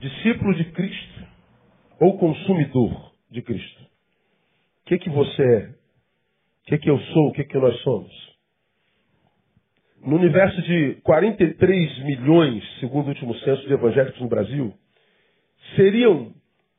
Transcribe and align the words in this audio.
Discípulo 0.00 0.54
de 0.54 0.64
Cristo 0.72 1.26
ou 2.00 2.16
consumidor 2.18 3.12
de 3.30 3.42
Cristo? 3.42 3.82
O 3.82 4.84
que, 4.86 4.98
que 4.98 5.10
você 5.10 5.42
é? 5.42 5.68
O 5.68 6.66
que, 6.66 6.78
que 6.78 6.90
eu 6.90 6.98
sou? 6.98 7.28
O 7.28 7.32
que, 7.32 7.44
que 7.44 7.58
nós 7.58 7.76
somos? 7.82 8.28
No 10.04 10.16
universo 10.16 10.62
de 10.62 10.94
43 11.02 12.04
milhões, 12.04 12.62
segundo 12.78 13.06
o 13.06 13.08
último 13.08 13.34
censo 13.40 13.66
de 13.66 13.72
evangélicos 13.72 14.20
no 14.20 14.28
Brasil, 14.28 14.72
seriam 15.74 16.32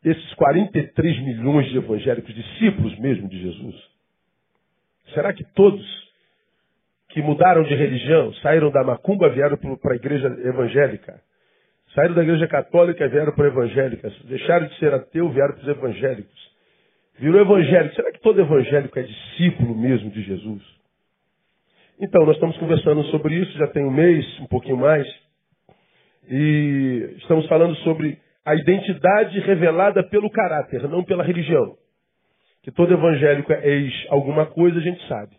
esses 0.03 0.33
43 0.35 1.19
milhões 1.19 1.69
de 1.69 1.77
evangélicos 1.77 2.33
discípulos 2.33 2.97
mesmo 2.99 3.27
de 3.27 3.41
Jesus? 3.41 3.75
Será 5.13 5.33
que 5.33 5.43
todos 5.53 5.85
que 7.09 7.21
mudaram 7.21 7.63
de 7.63 7.75
religião, 7.75 8.33
saíram 8.35 8.71
da 8.71 8.83
macumba, 8.83 9.29
vieram 9.29 9.57
para 9.57 9.93
a 9.93 9.97
igreja 9.97 10.27
evangélica? 10.45 11.21
Saíram 11.95 12.13
da 12.13 12.23
igreja 12.23 12.47
católica 12.47 13.03
e 13.03 13.09
vieram 13.09 13.33
para 13.33 13.45
a 13.45 13.47
evangélica. 13.47 14.11
Deixaram 14.25 14.67
de 14.67 14.77
ser 14.77 14.93
ateu, 14.93 15.29
vieram 15.29 15.53
para 15.53 15.63
os 15.63 15.67
evangélicos. 15.67 16.49
Virou 17.17 17.41
evangélico. 17.41 17.95
Será 17.95 18.11
que 18.11 18.21
todo 18.21 18.39
evangélico 18.39 18.97
é 18.99 19.03
discípulo 19.03 19.75
mesmo 19.75 20.09
de 20.11 20.21
Jesus? 20.21 20.63
Então, 21.99 22.25
nós 22.25 22.35
estamos 22.35 22.57
conversando 22.57 23.03
sobre 23.05 23.35
isso 23.35 23.57
já 23.57 23.67
tem 23.67 23.83
um 23.83 23.91
mês, 23.91 24.25
um 24.39 24.47
pouquinho 24.47 24.77
mais. 24.77 25.05
E 26.29 27.15
estamos 27.17 27.47
falando 27.47 27.75
sobre 27.77 28.17
a 28.45 28.55
identidade 28.55 29.39
revelada 29.41 30.03
pelo 30.03 30.29
caráter, 30.29 30.87
não 30.87 31.03
pela 31.03 31.23
religião. 31.23 31.75
Que 32.63 32.71
todo 32.71 32.93
evangélico 32.93 33.51
é 33.51 33.89
alguma 34.09 34.45
coisa, 34.45 34.77
a 34.77 34.81
gente 34.81 35.05
sabe. 35.07 35.35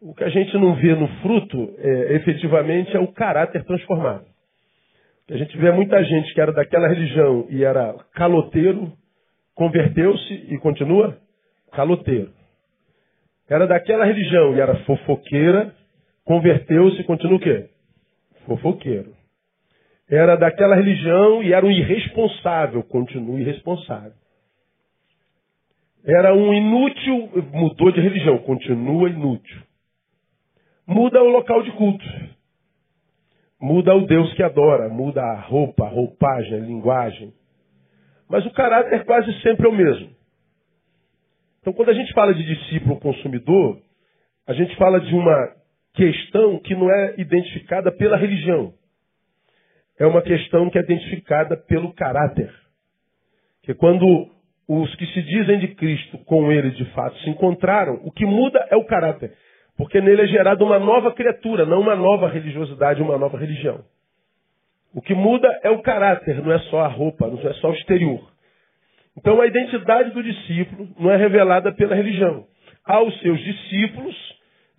O 0.00 0.14
que 0.14 0.24
a 0.24 0.28
gente 0.28 0.54
não 0.58 0.74
vê 0.74 0.94
no 0.94 1.08
fruto, 1.22 1.74
é, 1.78 2.16
efetivamente, 2.16 2.94
é 2.96 3.00
o 3.00 3.12
caráter 3.12 3.64
transformado. 3.64 4.26
A 5.30 5.36
gente 5.36 5.56
vê 5.58 5.70
muita 5.70 6.02
gente 6.02 6.32
que 6.32 6.40
era 6.40 6.52
daquela 6.52 6.88
religião 6.88 7.46
e 7.50 7.62
era 7.62 7.94
caloteiro, 8.14 8.92
converteu-se 9.54 10.34
e 10.48 10.58
continua 10.58 11.18
caloteiro. 11.72 12.32
Era 13.48 13.66
daquela 13.66 14.06
religião 14.06 14.56
e 14.56 14.60
era 14.60 14.74
fofoqueira, 14.84 15.74
converteu-se 16.24 17.00
e 17.00 17.04
continua 17.04 17.36
o 17.36 17.40
quê? 17.40 17.68
Fofoqueiro. 18.46 19.12
Era 20.08 20.36
daquela 20.36 20.74
religião 20.74 21.42
e 21.42 21.52
era 21.52 21.64
um 21.64 21.70
irresponsável, 21.70 22.82
continua 22.84 23.38
irresponsável. 23.38 24.12
Era 26.06 26.34
um 26.34 26.54
inútil, 26.54 27.30
mudou 27.52 27.92
de 27.92 28.00
religião, 28.00 28.38
continua 28.38 29.10
inútil. 29.10 29.62
Muda 30.86 31.22
o 31.22 31.28
local 31.28 31.62
de 31.62 31.72
culto. 31.72 32.04
Muda 33.60 33.94
o 33.94 34.06
Deus 34.06 34.32
que 34.34 34.42
adora, 34.42 34.88
muda 34.88 35.20
a 35.20 35.40
roupa, 35.40 35.84
a 35.84 35.88
roupagem, 35.88 36.54
a 36.54 36.64
linguagem. 36.64 37.32
Mas 38.28 38.46
o 38.46 38.52
caráter 38.52 39.04
quase 39.04 39.32
sempre 39.40 39.66
é 39.66 39.68
o 39.68 39.74
mesmo. 39.74 40.10
Então, 41.60 41.72
quando 41.72 41.88
a 41.88 41.94
gente 41.94 42.12
fala 42.12 42.32
de 42.34 42.44
discípulo 42.44 43.00
consumidor, 43.00 43.80
a 44.46 44.52
gente 44.52 44.76
fala 44.76 45.00
de 45.00 45.12
uma 45.14 45.52
questão 45.94 46.58
que 46.60 46.74
não 46.74 46.90
é 46.90 47.14
identificada 47.18 47.90
pela 47.90 48.16
religião. 48.16 48.72
É 49.98 50.06
uma 50.06 50.22
questão 50.22 50.70
que 50.70 50.78
é 50.78 50.82
identificada 50.82 51.56
pelo 51.56 51.92
caráter. 51.92 52.54
Que 53.62 53.74
quando 53.74 54.30
os 54.68 54.94
que 54.94 55.06
se 55.06 55.22
dizem 55.22 55.58
de 55.58 55.68
Cristo 55.74 56.18
com 56.18 56.52
ele 56.52 56.70
de 56.70 56.84
fato 56.92 57.18
se 57.18 57.30
encontraram, 57.30 58.00
o 58.04 58.12
que 58.12 58.24
muda 58.24 58.64
é 58.70 58.76
o 58.76 58.84
caráter. 58.84 59.34
Porque 59.78 60.00
nele 60.00 60.22
é 60.22 60.26
gerada 60.26 60.64
uma 60.64 60.80
nova 60.80 61.12
criatura, 61.12 61.64
não 61.64 61.80
uma 61.80 61.94
nova 61.94 62.28
religiosidade, 62.28 63.00
uma 63.00 63.16
nova 63.16 63.38
religião. 63.38 63.84
O 64.92 65.00
que 65.00 65.14
muda 65.14 65.48
é 65.62 65.70
o 65.70 65.80
caráter, 65.80 66.42
não 66.42 66.52
é 66.52 66.58
só 66.70 66.80
a 66.80 66.88
roupa, 66.88 67.28
não 67.28 67.38
é 67.38 67.52
só 67.54 67.70
o 67.70 67.74
exterior. 67.74 68.20
Então 69.16 69.40
a 69.40 69.46
identidade 69.46 70.10
do 70.10 70.22
discípulo 70.22 70.88
não 70.98 71.12
é 71.12 71.16
revelada 71.16 71.72
pela 71.72 71.94
religião. 71.94 72.44
Aos 72.84 73.16
seus 73.20 73.38
discípulos, 73.38 74.16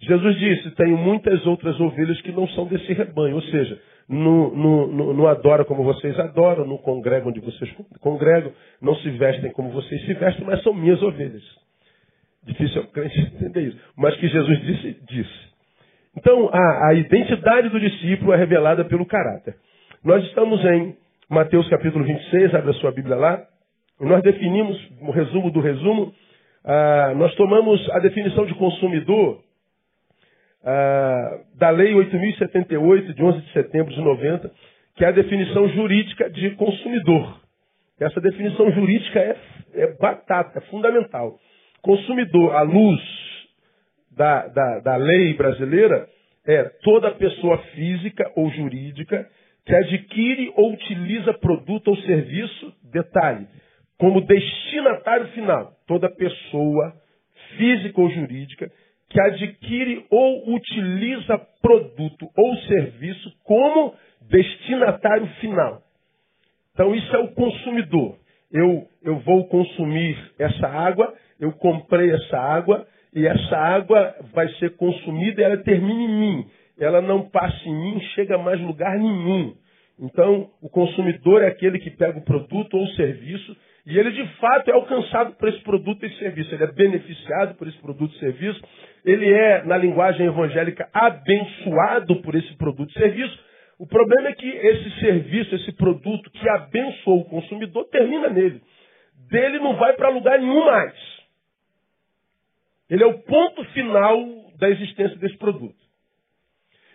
Jesus 0.01 0.38
disse: 0.38 0.72
Tenho 0.72 0.97
muitas 0.97 1.46
outras 1.46 1.79
ovelhas 1.79 2.19
que 2.22 2.34
não 2.34 2.47
são 2.50 2.66
desse 2.68 2.91
rebanho. 2.91 3.35
Ou 3.35 3.41
seja, 3.44 3.79
não, 4.09 4.52
não 4.88 5.28
adora 5.28 5.63
como 5.63 5.84
vocês 5.84 6.19
adoram, 6.19 6.66
não 6.66 6.78
congregam 6.78 7.29
onde 7.29 7.40
vocês 7.40 7.73
congregam, 8.02 8.52
não 8.81 8.96
se 8.96 9.09
vestem 9.12 9.52
como 9.52 9.72
vocês 9.72 10.06
se 10.06 10.13
vestem, 10.13 10.46
mas 10.46 10.62
são 10.63 10.73
minhas 10.73 11.02
ovelhas. 11.02 11.44
Difícil 12.45 12.81
é 12.81 12.85
o 12.85 12.88
crente 12.88 13.19
entender 13.19 13.61
isso. 13.61 13.79
Mas 13.95 14.16
que 14.16 14.27
Jesus 14.27 14.61
disse, 14.61 15.01
disse. 15.07 15.50
Então, 16.17 16.50
a, 16.51 16.88
a 16.89 16.94
identidade 16.94 17.69
do 17.69 17.79
discípulo 17.79 18.33
é 18.33 18.38
revelada 18.38 18.83
pelo 18.85 19.05
caráter. 19.05 19.55
Nós 20.03 20.23
estamos 20.25 20.63
em 20.66 20.95
Mateus 21.29 21.67
capítulo 21.69 22.03
26, 22.03 22.55
abre 22.55 22.72
a 22.72 22.73
sua 22.75 22.91
Bíblia 22.91 23.16
lá, 23.16 23.45
e 24.01 24.05
nós 24.05 24.23
definimos, 24.23 24.78
o 25.01 25.11
resumo 25.11 25.51
do 25.51 25.59
resumo, 25.59 26.13
ah, 26.63 27.13
nós 27.16 27.33
tomamos 27.35 27.88
a 27.91 27.99
definição 27.99 28.45
de 28.45 28.53
consumidor 28.55 29.44
ah, 30.63 31.39
da 31.55 31.69
Lei 31.69 31.94
8.078, 31.94 33.13
de 33.13 33.23
11 33.23 33.41
de 33.41 33.53
setembro 33.53 33.94
de 33.94 34.01
90, 34.01 34.51
que 34.95 35.05
é 35.05 35.09
a 35.09 35.11
definição 35.11 35.67
jurídica 35.69 36.29
de 36.29 36.51
consumidor. 36.51 37.39
Essa 37.99 38.22
definição 38.22 38.72
jurídica 38.72 39.19
é, 39.19 39.38
é 39.75 39.88
batata, 39.97 40.59
é 40.59 40.61
fundamental. 40.63 41.38
Consumidor, 41.81 42.56
à 42.56 42.62
luz 42.62 43.01
da, 44.12 44.47
da, 44.47 44.79
da 44.79 44.95
lei 44.95 45.34
brasileira, 45.34 46.07
é 46.45 46.63
toda 46.84 47.12
pessoa 47.12 47.57
física 47.73 48.31
ou 48.35 48.50
jurídica 48.51 49.29
que 49.66 49.75
adquire 49.75 50.51
ou 50.56 50.73
utiliza 50.73 51.34
produto 51.34 51.90
ou 51.90 51.97
serviço, 51.97 52.73
detalhe, 52.91 53.47
como 53.97 54.22
destinatário 54.22 55.28
final, 55.29 55.73
toda 55.85 56.09
pessoa 56.09 56.94
física 57.57 58.01
ou 58.01 58.09
jurídica 58.09 58.72
que 59.09 59.19
adquire 59.19 60.06
ou 60.09 60.53
utiliza 60.56 61.38
produto 61.61 62.29
ou 62.38 62.56
serviço 62.57 63.31
como 63.44 63.96
destinatário 64.29 65.28
final. 65.40 65.81
Então 66.73 66.94
isso 66.96 67.16
é 67.16 67.19
o 67.19 67.34
consumidor. 67.34 68.19
Eu, 68.51 68.87
eu 69.03 69.19
vou 69.19 69.47
consumir 69.47 70.17
essa 70.39 70.67
água, 70.67 71.13
eu 71.39 71.51
comprei 71.53 72.11
essa 72.11 72.37
água 72.37 72.87
e 73.13 73.25
essa 73.25 73.57
água 73.57 74.15
vai 74.33 74.47
ser 74.53 74.75
consumida 74.75 75.41
e 75.41 75.43
ela 75.43 75.57
termina 75.57 76.01
em 76.01 76.19
mim 76.19 76.45
ela 76.79 77.01
não 77.01 77.29
passa 77.29 77.67
em 77.67 77.75
mim, 77.75 77.99
chega 78.15 78.35
a 78.35 78.37
mais 78.37 78.59
lugar 78.61 78.97
nenhum. 78.97 79.53
Então, 79.99 80.49
o 80.61 80.69
consumidor 80.69 81.43
é 81.43 81.47
aquele 81.47 81.77
que 81.77 81.91
pega 81.91 82.17
o 82.17 82.23
produto 82.23 82.75
ou 82.75 82.83
o 82.85 82.95
serviço 82.95 83.55
e 83.85 83.97
ele 83.97 84.11
de 84.11 84.25
fato 84.37 84.69
é 84.69 84.73
alcançado 84.73 85.35
por 85.35 85.49
esse 85.49 85.59
produto 85.61 86.05
e 86.05 86.17
serviço. 86.17 86.53
Ele 86.53 86.63
é 86.63 86.71
beneficiado 86.71 87.55
por 87.55 87.67
esse 87.67 87.77
produto 87.79 88.16
e 88.16 88.19
serviço. 88.19 88.61
Ele 89.03 89.29
é, 89.29 89.63
na 89.66 89.77
linguagem 89.77 90.25
evangélica, 90.25 90.87
abençoado 90.93 92.21
por 92.21 92.35
esse 92.35 92.55
produto 92.55 92.91
e 92.91 92.99
serviço. 92.99 93.48
O 93.79 93.88
problema 93.88 94.28
é 94.28 94.34
que 94.34 94.45
esse 94.45 95.00
serviço, 95.00 95.56
esse 95.56 95.72
produto 95.72 96.29
que 96.31 96.50
abençoou 96.50 97.22
o 97.22 97.29
consumidor, 97.29 97.85
termina 97.85 98.29
nele. 98.29 98.62
Dele 99.29 99.59
não 99.59 99.78
vai 99.78 99.94
para 99.94 100.09
lugar 100.09 100.38
nenhum 100.38 100.66
mais. 100.66 100.94
Ele 102.90 103.03
é 103.03 103.07
o 103.07 103.19
ponto 103.19 103.63
final 103.66 104.17
da 104.57 104.69
existência 104.69 105.16
desse 105.17 105.38
produto. 105.38 105.79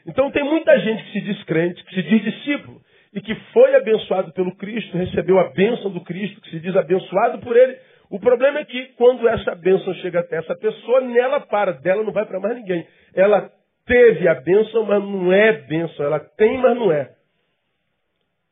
Então 0.07 0.31
tem 0.31 0.45
muita 0.45 0.79
gente 0.81 1.05
que 1.05 1.13
se 1.13 1.21
diz 1.23 1.43
crente, 1.45 1.83
que 1.85 1.95
se 1.95 2.03
diz 2.03 2.23
discípulo, 2.23 2.83
e 3.15 3.21
que 3.23 3.35
foi 3.53 3.75
abençoado 3.77 4.33
pelo 4.33 4.55
Cristo, 4.57 4.99
recebeu 4.99 5.39
a 5.39 5.51
bênção 5.51 5.91
do 5.91 6.03
Cristo, 6.03 6.41
que 6.43 6.51
se 6.51 6.61
diz 6.61 6.77
abençoado 6.77 7.39
por 7.39 7.57
ele. 7.57 7.79
O 8.11 8.21
problema 8.21 8.59
é 8.59 8.65
que 8.65 8.89
quando 8.97 9.27
essa 9.27 9.55
bênção 9.55 9.95
chega 9.95 10.21
até 10.21 10.37
essa 10.37 10.55
pessoa, 10.57 11.01
nela 11.01 11.41
para, 11.41 11.73
dela 11.73 12.03
não 12.03 12.13
vai 12.13 12.27
para 12.27 12.41
mais 12.41 12.57
ninguém. 12.57 12.87
Ela 13.15 13.51
teve 13.87 14.29
a 14.29 14.35
bênção, 14.35 14.85
mas 14.85 15.03
não 15.03 15.33
é 15.33 15.53
bênção. 15.53 16.05
Ela 16.05 16.21
tem, 16.21 16.59
mas 16.59 16.77
não 16.77 16.93
é. 16.93 17.11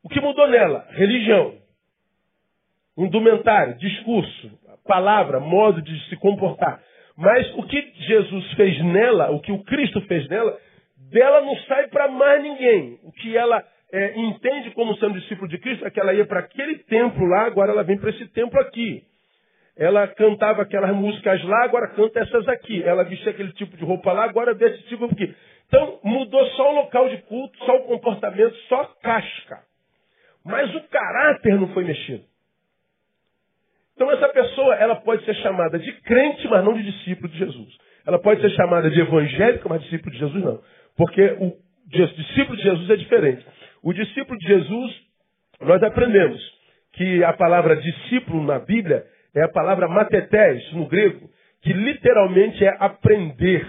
O 0.03 0.09
que 0.09 0.20
mudou 0.20 0.47
nela? 0.48 0.87
Religião. 0.91 1.55
Indumentário, 2.96 3.79
discurso, 3.79 4.50
palavra, 4.87 5.40
modo 5.40 5.81
de 5.81 6.08
se 6.08 6.17
comportar. 6.17 6.82
Mas 7.17 7.55
o 7.56 7.62
que 7.64 7.93
Jesus 8.06 8.52
fez 8.52 8.82
nela, 8.84 9.31
o 9.31 9.40
que 9.40 9.52
o 9.52 9.62
Cristo 9.64 10.00
fez 10.02 10.29
nela, 10.29 10.58
dela 11.11 11.40
não 11.43 11.56
sai 11.69 11.88
para 11.88 12.08
mais 12.08 12.43
ninguém. 12.43 12.99
O 13.02 13.12
que 13.12 13.37
ela 13.37 13.62
é, 13.93 14.19
entende 14.19 14.70
como 14.73 14.96
sendo 14.96 15.20
discípulo 15.20 15.49
de 15.49 15.58
Cristo 15.58 15.87
é 15.87 15.90
que 15.90 16.00
ela 16.00 16.14
ia 16.14 16.26
para 16.26 16.40
aquele 16.40 16.79
templo 16.79 17.26
lá, 17.26 17.46
agora 17.46 17.73
ela 17.73 17.84
vem 17.84 17.99
para 17.99 18.11
esse 18.11 18.26
templo 18.29 18.58
aqui. 18.61 19.05
Ela 19.76 20.06
cantava 20.08 20.62
aquelas 20.62 20.94
músicas 20.94 21.42
lá, 21.44 21.64
agora 21.64 21.88
canta 21.88 22.20
essas 22.20 22.46
aqui. 22.48 22.82
Ela 22.82 23.04
vestia 23.04 23.32
aquele 23.32 23.52
tipo 23.52 23.76
de 23.76 23.84
roupa 23.84 24.12
lá, 24.12 24.24
agora 24.24 24.54
desse 24.54 24.82
tipo 24.84 25.06
aqui. 25.06 25.34
Então 25.66 26.00
mudou 26.04 26.44
só 26.50 26.70
o 26.70 26.74
local 26.74 27.08
de 27.08 27.19
culto, 27.22 27.56
só 27.64 27.76
o 27.76 27.84
comportamento, 27.84 28.54
só 28.69 28.84
casca. 29.02 29.60
Mas 30.44 30.74
o 30.74 30.80
caráter 30.88 31.54
não 31.58 31.69
foi 31.69 31.84
mexido. 31.84 32.24
Então 33.94 34.10
essa 34.10 34.28
pessoa, 34.28 34.74
ela 34.74 34.96
pode 34.96 35.24
ser 35.24 35.34
chamada 35.36 35.78
de 35.78 35.92
crente, 36.02 36.46
mas 36.48 36.64
não 36.64 36.74
de 36.74 36.82
discípulo 36.82 37.28
de 37.28 37.38
Jesus. 37.38 37.78
Ela 38.06 38.19
pode 38.19 38.40
ser 38.40 38.50
chamada 38.50 38.90
de 38.90 39.00
evangélica, 39.00 39.69
mas 39.69 39.82
discípulo 39.82 40.12
de 40.12 40.19
Jesus 40.19 40.44
não. 40.44 40.60
Porque 40.96 41.22
o 41.38 41.56
discípulo 41.86 42.56
de 42.56 42.62
Jesus 42.62 42.90
é 42.90 42.96
diferente. 42.96 43.46
O 43.82 43.92
discípulo 43.92 44.38
de 44.38 44.46
Jesus, 44.46 45.02
nós 45.60 45.82
aprendemos 45.82 46.40
que 46.92 47.24
a 47.24 47.32
palavra 47.32 47.76
discípulo 47.76 48.42
na 48.42 48.58
Bíblia 48.58 49.06
é 49.34 49.43
a 49.43 49.49
palavra 49.49 49.88
matetés, 49.88 50.73
no 50.73 50.87
grego, 50.87 51.29
que 51.62 51.73
literalmente 51.73 52.64
é 52.64 52.76
aprender. 52.79 53.67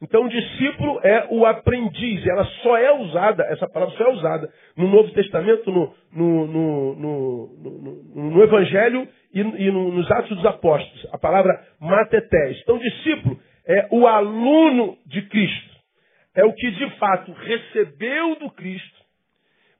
Então, 0.00 0.26
o 0.26 0.28
discípulo 0.28 1.00
é 1.02 1.26
o 1.30 1.44
aprendiz. 1.44 2.24
Ela 2.26 2.44
só 2.62 2.76
é 2.76 2.92
usada, 2.92 3.44
essa 3.50 3.68
palavra 3.68 3.96
só 3.96 4.04
é 4.04 4.12
usada 4.12 4.52
no 4.76 4.88
Novo 4.88 5.10
Testamento, 5.12 5.70
no, 5.72 5.94
no, 6.12 6.46
no, 6.94 8.32
no 8.32 8.42
Evangelho 8.42 9.08
e, 9.34 9.40
e, 9.40 9.70
nos 9.70 10.10
Atos 10.10 10.36
dos 10.36 10.46
Apóstolos. 10.46 11.08
A 11.12 11.18
palavra 11.18 11.52
matetés. 11.80 12.60
Então, 12.62 12.78
discípulo 12.78 13.40
é 13.66 13.88
o 13.90 14.06
aluno 14.06 14.96
de 15.06 15.22
Cristo. 15.22 15.76
É 16.34 16.44
o 16.44 16.52
que 16.52 16.70
de 16.70 16.90
fato 16.98 17.32
recebeu 17.32 18.36
do 18.36 18.50
Cristo, 18.50 18.97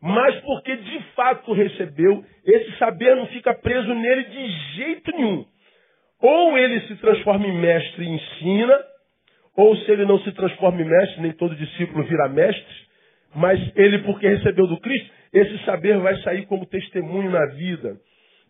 mas 0.01 0.41
porque 0.41 0.77
de 0.77 1.03
fato 1.15 1.53
recebeu, 1.53 2.25
esse 2.45 2.79
saber 2.79 3.17
não 3.17 3.27
fica 3.27 3.53
preso 3.55 3.93
nele 3.95 4.25
de 4.25 4.49
jeito 4.77 5.11
nenhum. 5.13 5.45
Ou 6.21 6.57
ele 6.57 6.81
se 6.83 6.97
transforma 6.97 7.47
em 7.47 7.59
mestre 7.59 8.05
e 8.05 8.09
ensina, 8.09 8.79
ou 9.57 9.77
se 9.77 9.91
ele 9.91 10.05
não 10.05 10.21
se 10.21 10.33
transforma 10.33 10.81
em 10.81 10.85
mestre, 10.85 11.21
nem 11.21 11.33
todo 11.33 11.55
discípulo 11.57 12.05
vira 12.05 12.29
mestre, 12.29 12.89
mas 13.35 13.61
ele, 13.77 13.99
porque 14.01 14.29
recebeu 14.29 14.67
do 14.67 14.81
Cristo, 14.81 15.11
esse 15.33 15.65
saber 15.65 15.99
vai 15.99 16.17
sair 16.23 16.47
como 16.47 16.67
testemunho 16.67 17.31
na 17.31 17.45
vida, 17.47 17.97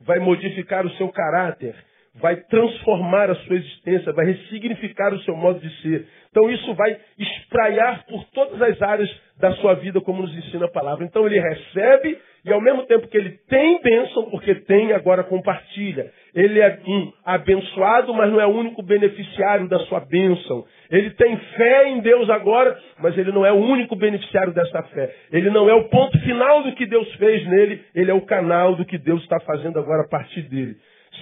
vai 0.02 0.18
modificar 0.18 0.86
o 0.86 0.90
seu 0.92 1.08
caráter, 1.08 1.74
vai 2.16 2.36
transformar 2.36 3.30
a 3.30 3.34
sua 3.34 3.56
existência, 3.56 4.12
vai 4.12 4.26
ressignificar 4.26 5.12
o 5.14 5.20
seu 5.22 5.36
modo 5.36 5.60
de 5.60 5.70
ser. 5.82 6.06
Então 6.30 6.50
isso 6.50 6.74
vai 6.74 6.96
espraiar 7.18 8.04
por 8.06 8.24
todas 8.32 8.60
as 8.60 8.80
áreas 8.82 9.10
da 9.38 9.52
sua 9.56 9.74
vida, 9.74 10.00
como 10.00 10.22
nos 10.22 10.36
ensina 10.36 10.66
a 10.66 10.70
palavra. 10.70 11.04
Então 11.04 11.26
ele 11.26 11.40
recebe 11.40 12.18
e 12.44 12.52
ao 12.52 12.60
mesmo 12.60 12.84
tempo 12.84 13.08
que 13.08 13.16
ele 13.16 13.38
tem 13.48 13.80
bênção, 13.82 14.30
porque 14.30 14.54
tem, 14.54 14.92
agora 14.92 15.24
compartilha. 15.24 16.10
Ele 16.34 16.60
é 16.60 16.78
um 16.86 17.12
abençoado, 17.24 18.14
mas 18.14 18.30
não 18.30 18.40
é 18.40 18.46
o 18.46 18.54
único 18.54 18.82
beneficiário 18.82 19.68
da 19.68 19.78
sua 19.80 20.00
bênção. 20.00 20.64
Ele 20.90 21.10
tem 21.10 21.36
fé 21.36 21.88
em 21.90 22.00
Deus 22.00 22.30
agora, 22.30 22.78
mas 23.00 23.16
ele 23.18 23.32
não 23.32 23.44
é 23.44 23.52
o 23.52 23.56
único 23.56 23.96
beneficiário 23.96 24.52
dessa 24.52 24.82
fé. 24.84 25.14
Ele 25.32 25.50
não 25.50 25.68
é 25.68 25.74
o 25.74 25.88
ponto 25.88 26.18
final 26.20 26.62
do 26.62 26.72
que 26.72 26.86
Deus 26.86 27.12
fez 27.16 27.46
nele, 27.48 27.84
ele 27.94 28.10
é 28.10 28.14
o 28.14 28.22
canal 28.22 28.74
do 28.76 28.84
que 28.84 28.98
Deus 28.98 29.22
está 29.22 29.38
fazendo 29.40 29.78
agora 29.78 30.04
a 30.04 30.08
partir 30.08 30.42
dele. 30.42 30.76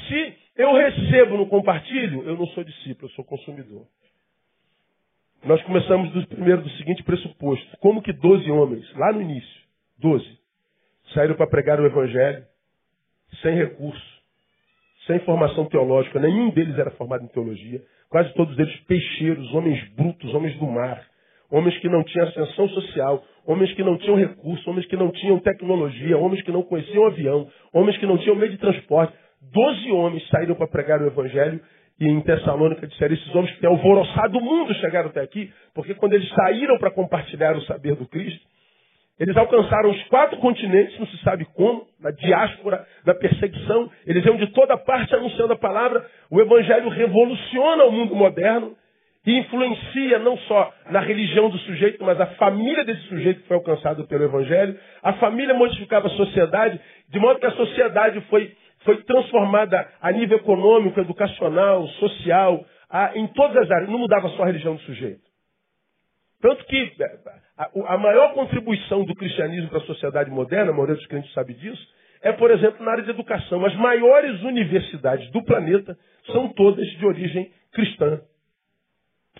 Se 0.09 0.45
eu 0.56 0.73
recebo 0.75 1.37
no 1.37 1.47
compartilho, 1.49 2.23
eu 2.23 2.37
não 2.37 2.47
sou 2.49 2.64
discípulo, 2.64 3.08
eu 3.08 3.14
sou 3.14 3.25
consumidor. 3.25 3.87
Nós 5.44 5.62
começamos 5.62 6.11
do 6.12 6.26
primeiro 6.26 6.62
do 6.62 6.70
seguinte 6.70 7.03
pressuposto. 7.05 7.76
Como 7.79 8.03
que 8.03 8.12
12 8.12 8.50
homens, 8.50 8.91
lá 8.94 9.12
no 9.12 9.23
início, 9.23 9.62
12, 9.99 10.26
saíram 11.14 11.37
para 11.37 11.47
pregar 11.47 11.79
o 11.81 11.87
evangelho 11.87 12.44
sem 13.43 13.55
recurso, 13.55 14.17
sem 15.06 15.20
formação 15.20 15.67
teológica, 15.67 16.19
nenhum 16.19 16.50
deles 16.50 16.79
era 16.79 16.91
formado 16.93 17.25
em 17.25 17.29
teologia, 17.29 17.82
quase 18.08 18.32
todos 18.35 18.58
eles 18.58 18.75
peixeiros, 18.85 19.53
homens 19.55 19.82
brutos, 19.91 20.35
homens 20.35 20.56
do 20.58 20.67
mar, 20.67 21.06
homens 21.50 21.79
que 21.79 21.88
não 21.88 22.03
tinham 22.03 22.26
ascensão 22.26 22.69
social, 22.70 23.25
homens 23.47 23.73
que 23.75 23.85
não 23.85 23.97
tinham 23.99 24.17
recurso, 24.17 24.69
homens 24.69 24.87
que 24.87 24.97
não 24.97 25.12
tinham 25.12 25.38
tecnologia, 25.38 26.19
homens 26.19 26.43
que 26.43 26.50
não 26.50 26.62
conheciam 26.62 27.06
avião, 27.06 27.49
homens 27.73 27.97
que 27.99 28.06
não 28.06 28.19
tinham 28.19 28.37
meio 28.37 28.50
de 28.50 28.58
transporte. 28.58 29.17
Doze 29.52 29.90
homens 29.93 30.26
saíram 30.28 30.54
para 30.54 30.66
pregar 30.66 31.00
o 31.00 31.06
evangelho 31.06 31.60
e 31.98 32.06
em 32.06 32.20
Tessalônica 32.20 32.87
disseram, 32.87 33.14
esses 33.14 33.34
homens 33.34 33.54
que 33.54 33.60
têm 33.60 33.70
alvoroçado 33.70 34.38
o 34.38 34.40
mundo 34.40 34.75
chegaram 34.75 35.08
até 35.08 35.20
aqui, 35.20 35.50
porque 35.75 35.94
quando 35.94 36.12
eles 36.12 36.28
saíram 36.31 36.78
para 36.78 36.90
compartilhar 36.90 37.56
o 37.56 37.62
saber 37.62 37.94
do 37.96 38.06
Cristo, 38.06 38.44
eles 39.19 39.34
alcançaram 39.34 39.90
os 39.90 40.02
quatro 40.04 40.37
continentes, 40.38 40.98
não 40.98 41.06
se 41.06 41.16
sabe 41.22 41.46
como, 41.54 41.87
na 41.98 42.10
diáspora, 42.10 42.87
na 43.04 43.14
perseguição. 43.14 43.90
Eles 44.06 44.22
iam 44.26 44.37
de 44.37 44.48
toda 44.48 44.76
parte 44.76 45.14
anunciando 45.14 45.54
a 45.54 45.56
palavra. 45.56 46.04
O 46.31 46.38
Evangelho 46.38 46.90
revoluciona 46.90 47.84
o 47.84 47.93
mundo 47.93 48.14
moderno 48.14 48.76
e 49.25 49.38
influencia 49.38 50.19
não 50.19 50.37
só 50.38 50.70
na 50.90 51.00
religião 51.00 51.48
do 51.48 51.58
sujeito, 51.60 52.04
mas 52.04 52.20
a 52.20 52.26
família 52.26 52.84
desse 52.84 53.02
sujeito 53.08 53.40
que 53.40 53.48
foi 53.48 53.56
alcançado 53.56 54.06
pelo 54.06 54.25
Evangelho. 54.25 54.78
A 55.02 55.14
família 55.14 55.54
modificava 55.54 56.08
a 56.08 56.10
sociedade, 56.10 56.78
de 57.08 57.19
modo 57.19 57.40
que 57.40 57.46
a 57.46 57.52
sociedade 57.52 58.20
foi, 58.28 58.52
foi 58.84 59.02
transformada 59.02 59.88
a 60.00 60.12
nível 60.12 60.38
econômico, 60.38 61.00
educacional, 61.00 61.87
social, 61.88 62.64
a, 62.88 63.17
em 63.17 63.26
todas 63.28 63.56
as 63.56 63.70
áreas. 63.70 63.90
Não 63.90 63.99
mudava 63.99 64.28
só 64.31 64.43
a 64.43 64.46
religião 64.46 64.76
do 64.76 64.82
sujeito. 64.82 65.26
Tanto 66.40 66.64
que 66.67 66.93
a, 67.56 67.94
a 67.94 67.99
maior 67.99 68.34
contribuição 68.34 69.05
do 69.05 69.14
cristianismo 69.14 69.69
para 69.69 69.78
a 69.78 69.87
sociedade 69.87 70.31
moderna, 70.31 70.70
a 70.70 70.75
maioria 70.75 70.94
dos 70.94 71.06
crentes 71.06 71.32
sabe 71.32 71.55
disso, 71.55 71.96
é, 72.23 72.32
por 72.32 72.50
exemplo, 72.50 72.84
na 72.84 72.93
área 72.93 73.05
de 73.05 73.11
educação. 73.11 73.64
As 73.64 73.75
maiores 73.76 74.43
universidades 74.43 75.31
do 75.31 75.43
planeta 75.43 75.96
são 76.26 76.49
todas 76.50 76.87
de 76.87 77.06
origem 77.06 77.50
cristã. 77.72 78.20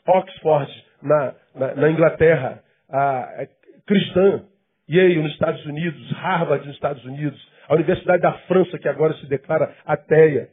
Oxford, 0.07 0.73
na, 1.03 1.35
na, 1.55 1.75
na 1.75 1.91
Inglaterra, 1.91 2.63
a, 2.89 3.21
a, 3.43 3.47
cristã. 3.87 4.45
Yale, 4.89 5.21
nos 5.21 5.33
Estados 5.33 5.67
Unidos, 5.67 6.13
Harvard, 6.13 6.65
nos 6.65 6.77
Estados 6.77 7.05
Unidos, 7.05 7.49
a 7.69 7.75
Universidade 7.75 8.23
da 8.23 8.33
França, 8.41 8.79
que 8.79 8.89
agora 8.89 9.15
se 9.15 9.27
declara 9.27 9.75
ateia, 9.85 10.49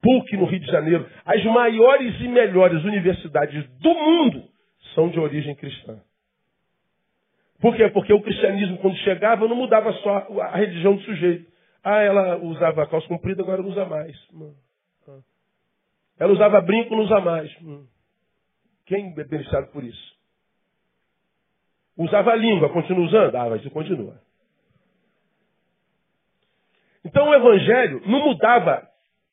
PUC, 0.00 0.36
no 0.36 0.46
Rio 0.46 0.60
de 0.60 0.66
Janeiro. 0.66 1.08
As 1.24 1.44
maiores 1.44 2.20
e 2.20 2.28
melhores 2.28 2.84
universidades 2.84 3.64
do 3.78 3.94
mundo 3.94 4.44
são 4.94 5.08
de 5.08 5.18
origem 5.18 5.54
cristã. 5.54 6.00
Por 7.60 7.76
quê? 7.76 7.88
Porque 7.88 8.12
o 8.12 8.20
cristianismo, 8.20 8.78
quando 8.78 8.96
chegava, 8.98 9.46
não 9.46 9.54
mudava 9.54 9.92
só 9.94 10.26
a 10.40 10.56
religião 10.56 10.96
do 10.96 11.02
sujeito. 11.02 11.50
Ah, 11.84 12.00
ela 12.00 12.36
usava 12.38 12.86
calça 12.86 13.06
comprida, 13.06 13.42
agora 13.42 13.62
não 13.62 13.70
usa 13.70 13.84
mais. 13.84 14.16
Ela 16.18 16.32
usava 16.32 16.60
brinco, 16.60 16.94
não 16.94 17.04
usa 17.04 17.20
mais. 17.20 17.52
Quem 18.86 19.08
é 19.08 19.24
beneficiado 19.24 19.70
por 19.72 19.84
isso? 19.84 20.12
Usava 21.96 22.32
a 22.32 22.36
língua, 22.36 22.68
continua 22.70 23.04
usando? 23.04 23.34
Ah, 23.36 23.48
mas 23.48 23.64
continua. 23.68 24.20
Então 27.12 27.28
o 27.28 27.34
evangelho 27.34 28.00
não 28.06 28.24
mudava 28.24 28.82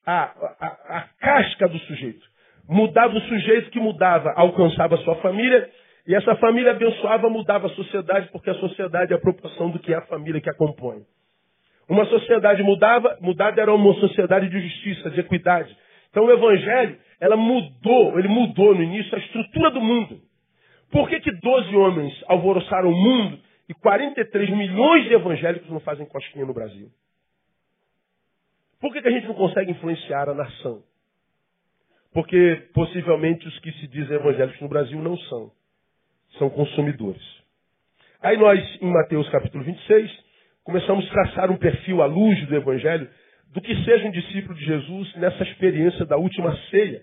a, 0.05 0.23
a, 0.59 0.97
a 0.97 1.01
casca 1.17 1.67
do 1.69 1.79
sujeito. 1.79 2.27
Mudava 2.67 3.17
o 3.17 3.21
sujeito 3.21 3.71
que 3.71 3.79
mudava, 3.79 4.33
alcançava 4.35 4.95
a 4.95 4.97
sua 4.99 5.15
família, 5.15 5.67
e 6.05 6.13
essa 6.13 6.35
família 6.35 6.71
abençoava, 6.71 7.29
mudava 7.29 7.67
a 7.67 7.69
sociedade, 7.71 8.29
porque 8.33 8.49
a 8.49 8.55
sociedade 8.55 9.13
é 9.13 9.15
a 9.15 9.19
proporção 9.19 9.69
do 9.69 9.79
que 9.79 9.93
é 9.93 9.97
a 9.97 10.01
família 10.01 10.41
que 10.41 10.49
a 10.49 10.53
compõe. 10.53 11.03
Uma 11.87 12.05
sociedade 12.05 12.61
mudava, 12.61 13.17
mudada 13.21 13.61
era 13.61 13.73
uma 13.73 13.93
sociedade 13.93 14.49
de 14.49 14.59
justiça, 14.59 15.09
de 15.11 15.21
equidade. 15.21 15.75
Então 16.09 16.25
o 16.25 16.31
evangelho, 16.31 16.97
ela 17.21 17.37
mudou, 17.37 18.19
ele 18.19 18.27
mudou 18.27 18.75
no 18.75 18.83
início 18.83 19.15
a 19.15 19.19
estrutura 19.19 19.71
do 19.71 19.79
mundo. 19.79 20.19
Por 20.91 21.07
que, 21.07 21.21
que 21.21 21.31
12 21.31 21.75
homens 21.77 22.23
alvoroçaram 22.27 22.89
o 22.89 22.95
mundo 22.95 23.39
e 23.69 23.73
43 23.73 24.49
milhões 24.49 25.05
de 25.05 25.13
evangélicos 25.13 25.69
não 25.69 25.79
fazem 25.79 26.05
cosquinha 26.05 26.45
no 26.45 26.53
Brasil? 26.53 26.89
Por 28.79 28.93
que, 28.93 29.01
que 29.01 29.07
a 29.07 29.11
gente 29.11 29.27
não 29.27 29.35
consegue 29.35 29.71
influenciar 29.71 30.29
a 30.29 30.33
nação? 30.33 30.81
Porque 32.13 32.69
possivelmente 32.73 33.47
os 33.47 33.59
que 33.59 33.71
se 33.73 33.87
dizem 33.87 34.15
evangélicos 34.15 34.59
no 34.61 34.69
Brasil 34.69 34.99
não 34.99 35.17
são. 35.17 35.51
São 36.37 36.49
consumidores. 36.49 37.21
Aí 38.21 38.37
nós, 38.37 38.59
em 38.81 38.91
Mateus 38.91 39.29
capítulo 39.29 39.63
26, 39.63 40.11
começamos 40.63 41.05
a 41.07 41.11
traçar 41.11 41.51
um 41.51 41.57
perfil 41.57 42.01
à 42.01 42.05
luz 42.05 42.47
do 42.47 42.55
evangelho 42.55 43.09
do 43.53 43.61
que 43.61 43.75
seja 43.83 44.07
um 44.07 44.11
discípulo 44.11 44.55
de 44.55 44.65
Jesus 44.65 45.15
nessa 45.15 45.43
experiência 45.43 46.05
da 46.05 46.17
última 46.17 46.55
ceia. 46.69 47.01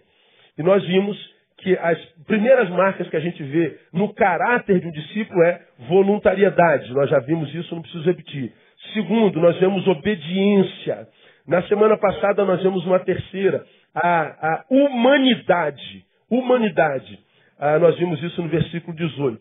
E 0.56 0.62
nós 0.62 0.84
vimos 0.86 1.16
que 1.58 1.76
as 1.78 1.98
primeiras 2.26 2.68
marcas 2.70 3.08
que 3.08 3.16
a 3.16 3.20
gente 3.20 3.42
vê 3.42 3.78
no 3.92 4.12
caráter 4.14 4.80
de 4.80 4.86
um 4.86 4.92
discípulo 4.92 5.42
é 5.42 5.60
voluntariedade. 5.88 6.92
Nós 6.92 7.10
já 7.10 7.18
vimos 7.20 7.52
isso, 7.54 7.74
não 7.74 7.82
preciso 7.82 8.04
repetir. 8.04 8.52
Segundo, 8.92 9.40
nós 9.40 9.58
vemos 9.58 9.86
obediência. 9.86 11.08
Na 11.46 11.62
semana 11.68 11.96
passada 11.96 12.44
nós 12.44 12.62
vemos 12.62 12.84
uma 12.84 12.98
terceira, 13.00 13.64
a, 13.94 14.20
a 14.20 14.64
humanidade. 14.70 16.04
Humanidade. 16.28 17.18
Ah, 17.58 17.78
nós 17.78 17.96
vimos 17.98 18.20
isso 18.22 18.42
no 18.42 18.48
versículo 18.48 18.96
18. 18.96 19.40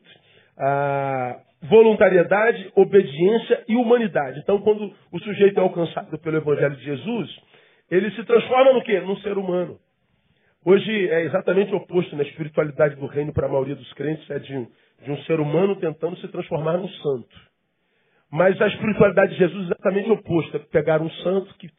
Ah, 0.58 1.40
voluntariedade, 1.64 2.72
obediência 2.76 3.64
e 3.68 3.76
humanidade. 3.76 4.40
Então, 4.40 4.60
quando 4.62 4.94
o 5.12 5.20
sujeito 5.20 5.60
é 5.60 5.64
alcançado 5.64 6.18
pelo 6.20 6.38
Evangelho 6.38 6.76
de 6.76 6.84
Jesus, 6.84 7.30
ele 7.90 8.12
se 8.12 8.24
transforma 8.24 8.74
no 8.74 8.84
quê? 8.84 9.00
Num 9.00 9.18
ser 9.18 9.38
humano. 9.38 9.80
Hoje 10.64 11.10
é 11.10 11.22
exatamente 11.26 11.72
o 11.74 11.78
oposto 11.78 12.16
na 12.16 12.24
né? 12.24 12.30
espiritualidade 12.30 12.96
do 12.96 13.06
reino 13.06 13.32
para 13.32 13.46
a 13.46 13.50
maioria 13.50 13.76
dos 13.76 13.94
crentes, 13.94 14.28
é 14.32 14.40
de 14.40 14.56
um, 14.56 14.68
de 15.04 15.12
um 15.12 15.18
ser 15.24 15.40
humano 15.40 15.76
tentando 15.76 16.18
se 16.18 16.28
transformar 16.28 16.78
num 16.78 16.90
santo. 16.90 17.36
Mas 18.32 18.60
a 18.60 18.68
espiritualidade 18.68 19.34
de 19.34 19.38
Jesus 19.38 19.64
é 19.64 19.66
exatamente 19.66 20.10
o 20.10 20.14
oposto, 20.14 20.58
é 20.58 20.60
pegar 20.60 21.02
um 21.02 21.10
santo 21.10 21.54
que, 21.56 21.70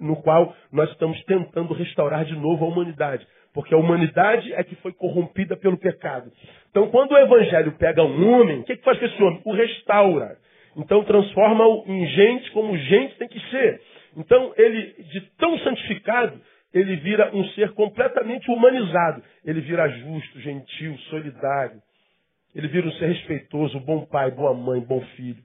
no 0.00 0.16
qual 0.22 0.54
nós 0.72 0.90
estamos 0.90 1.22
tentando 1.24 1.74
restaurar 1.74 2.24
de 2.24 2.34
novo 2.34 2.64
a 2.64 2.68
humanidade. 2.68 3.26
Porque 3.52 3.74
a 3.74 3.78
humanidade 3.78 4.52
é 4.54 4.64
que 4.64 4.74
foi 4.76 4.92
corrompida 4.92 5.56
pelo 5.56 5.76
pecado. 5.76 6.32
Então, 6.70 6.90
quando 6.90 7.12
o 7.12 7.18
evangelho 7.18 7.72
pega 7.72 8.02
um 8.02 8.32
homem, 8.32 8.60
o 8.60 8.64
que, 8.64 8.76
que 8.76 8.84
faz 8.84 8.98
com 8.98 9.04
esse 9.04 9.22
homem? 9.22 9.42
O 9.44 9.52
restaura. 9.52 10.38
Então, 10.76 11.04
transforma-o 11.04 11.84
em 11.86 12.06
gente 12.06 12.50
como 12.52 12.76
gente 12.78 13.14
tem 13.16 13.28
que 13.28 13.40
ser. 13.50 13.80
Então, 14.16 14.54
ele, 14.56 14.94
de 15.04 15.20
tão 15.36 15.58
santificado, 15.58 16.40
ele 16.72 16.96
vira 16.96 17.30
um 17.34 17.44
ser 17.48 17.72
completamente 17.72 18.50
humanizado. 18.50 19.22
Ele 19.44 19.60
vira 19.60 19.86
justo, 19.88 20.40
gentil, 20.40 20.96
solidário. 21.10 21.78
Ele 22.54 22.68
vira 22.68 22.86
um 22.86 22.92
ser 22.92 23.06
respeitoso, 23.06 23.78
bom 23.80 24.06
pai, 24.06 24.30
boa 24.30 24.54
mãe, 24.54 24.80
bom 24.80 25.00
filho. 25.16 25.42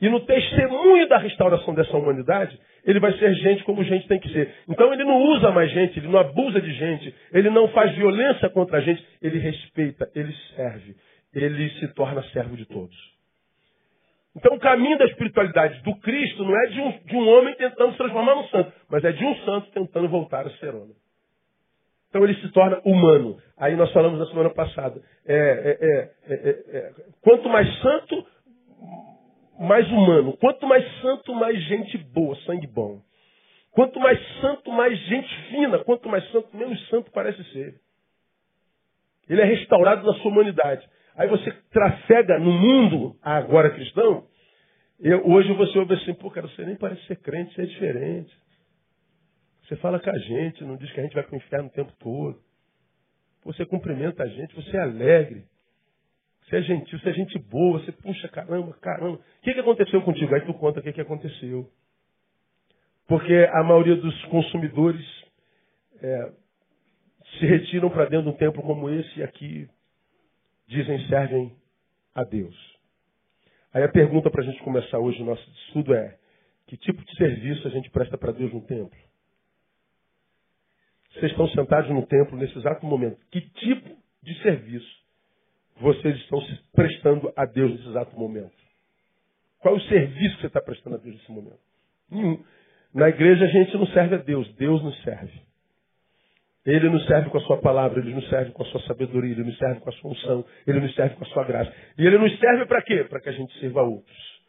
E 0.00 0.08
no 0.08 0.20
testemunho 0.20 1.08
da 1.08 1.18
restauração 1.18 1.74
dessa 1.74 1.96
humanidade, 1.96 2.58
ele 2.84 3.00
vai 3.00 3.12
ser 3.18 3.34
gente 3.34 3.64
como 3.64 3.84
gente 3.84 4.06
tem 4.08 4.18
que 4.18 4.32
ser. 4.32 4.54
Então 4.68 4.92
ele 4.92 5.04
não 5.04 5.16
usa 5.16 5.50
mais 5.50 5.70
gente, 5.70 5.98
ele 5.98 6.08
não 6.08 6.18
abusa 6.18 6.60
de 6.60 6.72
gente, 6.72 7.14
ele 7.32 7.50
não 7.50 7.68
faz 7.68 7.94
violência 7.94 8.48
contra 8.50 8.78
a 8.78 8.80
gente, 8.80 9.04
ele 9.20 9.38
respeita, 9.38 10.10
ele 10.14 10.32
serve, 10.54 10.96
ele 11.34 11.70
se 11.78 11.88
torna 11.94 12.22
servo 12.32 12.56
de 12.56 12.66
todos. 12.66 12.96
Então 14.36 14.54
o 14.54 14.60
caminho 14.60 14.96
da 14.96 15.06
espiritualidade 15.06 15.82
do 15.82 15.94
Cristo 15.96 16.44
não 16.44 16.56
é 16.56 16.66
de 16.68 16.80
um, 16.80 16.90
de 17.04 17.16
um 17.16 17.28
homem 17.28 17.54
tentando 17.56 17.92
se 17.92 17.98
transformar 17.98 18.34
num 18.34 18.48
santo, 18.48 18.72
mas 18.88 19.04
é 19.04 19.12
de 19.12 19.24
um 19.24 19.34
santo 19.44 19.70
tentando 19.72 20.08
voltar 20.08 20.46
a 20.46 20.50
ser 20.50 20.74
homem. 20.74 20.94
Então 22.10 22.24
ele 22.24 22.34
se 22.40 22.48
torna 22.52 22.80
humano. 22.84 23.38
Aí 23.56 23.76
nós 23.76 23.92
falamos 23.92 24.18
na 24.18 24.26
semana 24.26 24.50
passada. 24.50 25.00
É, 25.26 25.78
é, 25.80 26.10
é, 26.28 26.90
quanto 27.22 27.48
mais 27.48 27.68
santo, 27.80 28.26
mais 29.60 29.86
humano. 29.90 30.36
Quanto 30.38 30.66
mais 30.66 30.84
santo, 31.02 31.34
mais 31.34 31.62
gente 31.64 31.98
boa, 31.98 32.34
sangue 32.46 32.66
bom. 32.66 33.02
Quanto 33.72 34.00
mais 34.00 34.18
santo, 34.40 34.72
mais 34.72 34.98
gente 35.06 35.28
fina. 35.50 35.78
Quanto 35.84 36.08
mais 36.08 36.26
santo, 36.32 36.48
menos 36.56 36.88
santo 36.88 37.10
parece 37.12 37.44
ser. 37.52 37.74
Ele 39.28 39.42
é 39.42 39.44
restaurado 39.44 40.04
na 40.04 40.14
sua 40.14 40.30
humanidade. 40.30 40.88
Aí 41.14 41.28
você 41.28 41.52
trafega 41.70 42.38
no 42.38 42.50
mundo 42.50 43.16
agora 43.22 43.70
cristão. 43.70 44.26
Eu, 44.98 45.26
hoje 45.26 45.52
você 45.52 45.78
ouve 45.78 45.94
assim, 45.94 46.14
pô, 46.14 46.30
cara, 46.30 46.48
você 46.48 46.64
nem 46.64 46.76
parece 46.76 47.06
ser 47.06 47.16
crente, 47.16 47.54
você 47.54 47.62
é 47.62 47.66
diferente. 47.66 48.34
Você 49.64 49.76
fala 49.76 50.00
com 50.00 50.10
a 50.10 50.18
gente, 50.18 50.64
não 50.64 50.76
diz 50.76 50.90
que 50.92 51.00
a 51.00 51.02
gente 51.02 51.14
vai 51.14 51.22
para 51.22 51.34
o 51.34 51.36
inferno 51.36 51.68
o 51.68 51.72
tempo 51.72 51.92
todo. 51.98 52.40
Você 53.44 53.64
cumprimenta 53.66 54.22
a 54.22 54.26
gente, 54.26 54.54
você 54.54 54.76
é 54.76 54.80
alegre. 54.80 55.44
Você 56.50 56.56
é 56.56 56.62
gentil, 56.62 56.98
você 56.98 57.10
é 57.10 57.12
gente 57.12 57.38
boa, 57.38 57.78
você 57.78 57.92
puxa, 57.92 58.28
caramba, 58.28 58.72
caramba. 58.80 59.18
O 59.18 59.42
que, 59.42 59.54
que 59.54 59.60
aconteceu 59.60 60.02
contigo? 60.02 60.34
Aí 60.34 60.40
tu 60.40 60.52
conta 60.54 60.80
o 60.80 60.82
que, 60.82 60.92
que 60.92 61.00
aconteceu. 61.00 61.70
Porque 63.06 63.48
a 63.52 63.62
maioria 63.62 63.94
dos 63.94 64.24
consumidores 64.24 65.06
é, 66.02 66.32
se 67.38 67.46
retiram 67.46 67.88
para 67.88 68.06
dentro 68.06 68.24
de 68.24 68.28
um 68.30 68.36
templo 68.36 68.62
como 68.64 68.90
esse 68.90 69.20
e 69.20 69.22
aqui 69.22 69.68
dizem 70.66 71.06
servem 71.06 71.54
a 72.16 72.24
Deus. 72.24 72.56
Aí 73.72 73.84
a 73.84 73.88
pergunta 73.88 74.28
para 74.28 74.42
a 74.42 74.44
gente 74.44 74.60
começar 74.64 74.98
hoje 74.98 75.22
o 75.22 75.26
nosso 75.26 75.48
estudo 75.66 75.94
é: 75.94 76.18
que 76.66 76.76
tipo 76.76 77.04
de 77.04 77.16
serviço 77.16 77.68
a 77.68 77.70
gente 77.70 77.88
presta 77.90 78.18
para 78.18 78.32
Deus 78.32 78.52
no 78.52 78.62
templo? 78.62 78.98
Vocês 81.12 81.30
estão 81.30 81.48
sentados 81.50 81.90
no 81.90 82.04
templo 82.06 82.36
nesse 82.36 82.58
exato 82.58 82.84
momento. 82.84 83.24
Que 83.30 83.40
tipo 83.40 83.96
de 84.20 84.42
serviço 84.42 84.99
vocês 85.80 86.16
estão 86.16 86.40
se 86.42 86.58
prestando 86.74 87.32
a 87.36 87.46
Deus 87.46 87.72
nesse 87.72 87.88
exato 87.88 88.18
momento? 88.18 88.52
Qual 89.60 89.74
é 89.74 89.78
o 89.78 89.82
serviço 89.82 90.36
que 90.36 90.40
você 90.42 90.46
está 90.46 90.60
prestando 90.60 90.96
a 90.96 90.98
Deus 90.98 91.16
nesse 91.16 91.32
momento? 91.32 91.60
Nenhum. 92.10 92.42
Na 92.94 93.08
igreja 93.08 93.44
a 93.44 93.48
gente 93.48 93.76
não 93.76 93.86
serve 93.88 94.16
a 94.16 94.18
Deus, 94.18 94.52
Deus 94.56 94.82
nos 94.82 95.00
serve. 95.02 95.40
Ele 96.66 96.90
nos 96.90 97.06
serve 97.06 97.30
com 97.30 97.38
a 97.38 97.40
sua 97.42 97.56
palavra, 97.58 98.00
ele 98.00 98.14
nos 98.14 98.28
serve 98.28 98.50
com 98.52 98.62
a 98.62 98.66
sua 98.66 98.82
sabedoria, 98.82 99.32
ele 99.32 99.44
nos 99.44 99.56
serve 99.56 99.80
com 99.80 99.88
a 99.88 99.92
sua 99.92 100.10
unção, 100.10 100.44
ele 100.66 100.80
nos 100.80 100.94
serve 100.94 101.14
com 101.16 101.24
a 101.24 101.28
sua 101.28 101.44
graça. 101.44 101.72
E 101.96 102.06
ele 102.06 102.18
nos 102.18 102.38
serve 102.38 102.66
para 102.66 102.82
quê? 102.82 103.04
Para 103.04 103.20
que 103.20 103.28
a 103.30 103.32
gente 103.32 103.58
sirva 103.58 103.80
a 103.80 103.84
outros. 103.84 104.40